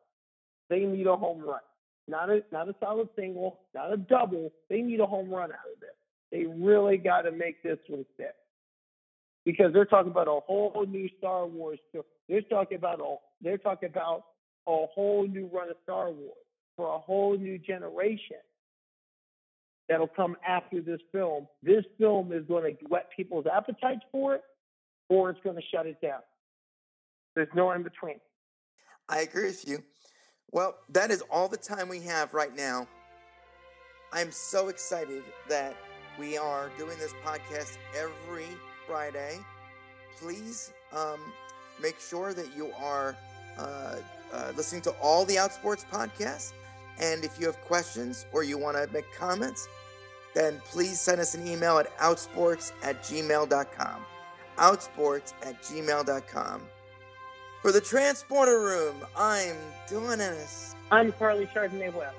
They 0.70 0.80
need 0.80 1.08
a 1.08 1.16
home 1.16 1.42
run, 1.42 1.62
not 2.08 2.30
a 2.30 2.42
not 2.52 2.70
a 2.70 2.76
solid 2.80 3.10
single, 3.16 3.60
not 3.76 3.94
a 3.94 3.98
double. 3.98 4.52
They 4.70 4.82
need 4.82 5.00
a 5.00 5.06
home 5.06 5.30
run 5.30 5.52
out 5.52 5.72
of 5.74 5.80
this. 5.80 5.90
They 6.32 6.46
really 6.46 6.98
got 6.98 7.22
to 7.22 7.32
make 7.32 7.62
this 7.62 7.78
one 7.88 8.06
stick 8.16 8.34
because 9.46 9.74
they're 9.74 9.86
talking 9.86 10.12
about 10.12 10.28
a 10.28 10.40
whole 10.46 10.86
new 10.88 11.08
Star 11.20 11.46
Wars. 11.46 11.80
They're 12.28 12.42
talking 12.42 12.78
about 12.78 13.00
a 13.00 13.16
they're 13.42 13.58
talking 13.60 13.90
about 13.90 14.24
a 14.68 14.86
whole 14.88 15.28
new 15.28 15.50
run 15.54 15.70
of 15.70 15.76
Star 15.84 16.10
Wars 16.10 16.38
for 16.76 16.96
a 16.96 16.98
whole 16.98 17.38
new 17.38 17.60
generation 17.60 18.38
that'll 19.90 20.08
come 20.08 20.36
after 20.48 20.82
this 20.82 21.00
film. 21.12 21.48
This 21.62 21.84
film 21.98 22.32
is 22.32 22.46
going 22.48 22.76
to 22.78 22.86
whet 22.88 23.10
people's 23.16 23.46
appetites 23.52 24.02
for 24.12 24.36
it, 24.36 24.42
or 25.10 25.30
it's 25.30 25.40
going 25.44 25.56
to 25.56 25.62
shut 25.74 25.86
it 25.86 26.00
down. 26.02 26.22
There's 27.36 27.50
no 27.56 27.72
in 27.72 27.84
between. 27.84 28.20
I 29.10 29.22
agree 29.22 29.46
with 29.46 29.68
you. 29.68 29.84
Well, 30.52 30.76
that 30.90 31.12
is 31.12 31.24
all 31.30 31.48
the 31.48 31.58
time 31.58 31.90
we 31.90 32.02
have 32.02 32.34
right 32.34 32.56
now. 32.56 32.88
I'm 34.12 34.32
so 34.32 34.68
excited 34.68 35.24
that 35.50 35.76
we 36.20 36.38
are 36.38 36.70
doing 36.78 36.98
this 37.00 37.14
podcast 37.26 37.78
every 37.98 38.46
Friday. 38.88 39.40
Please 40.20 40.72
um, 40.96 41.20
make 41.82 42.00
sure 42.00 42.34
that 42.34 42.56
you 42.56 42.72
are 42.74 43.18
uh, 43.58 43.96
uh, 44.32 44.52
listening 44.56 44.84
to 44.84 44.92
all 45.02 45.26
the 45.26 45.36
Outsports 45.36 45.86
podcasts. 45.90 46.54
And 47.00 47.24
if 47.24 47.40
you 47.40 47.46
have 47.48 47.60
questions 47.62 48.26
or 48.32 48.44
you 48.44 48.58
want 48.58 48.78
to 48.78 48.92
make 48.94 49.12
comments, 49.14 49.68
then 50.34 50.62
please 50.66 51.00
send 51.00 51.20
us 51.20 51.36
an 51.36 51.48
email 51.48 51.78
at 51.78 51.96
outsports 51.98 52.72
at 52.84 53.02
gmail.com. 53.04 54.06
Outsports 54.58 55.34
at 55.44 55.62
gmail.com. 55.64 56.62
For 57.62 57.72
the 57.72 57.82
Transporter 57.82 58.60
Room, 58.60 58.96
I'm 59.18 59.56
Dawn 59.90 60.20
Ennis. 60.20 60.76
I'm 60.92 61.12
Karleigh 61.14 61.50
Chardonnay 61.54 61.94
Webb. 61.94 62.14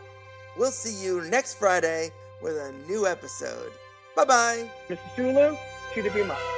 We'll 0.57 0.71
see 0.71 1.05
you 1.05 1.23
next 1.23 1.55
Friday 1.59 2.11
with 2.43 2.57
a 2.57 2.73
new 2.89 3.07
episode. 3.07 3.73
Bye 4.17 4.25
bye. 4.25 4.71
Mr. 4.89 4.99
Sulu, 5.17 5.57
to 5.95 6.03
the 6.03 6.11
beam 6.11 6.31
up. 6.31 6.54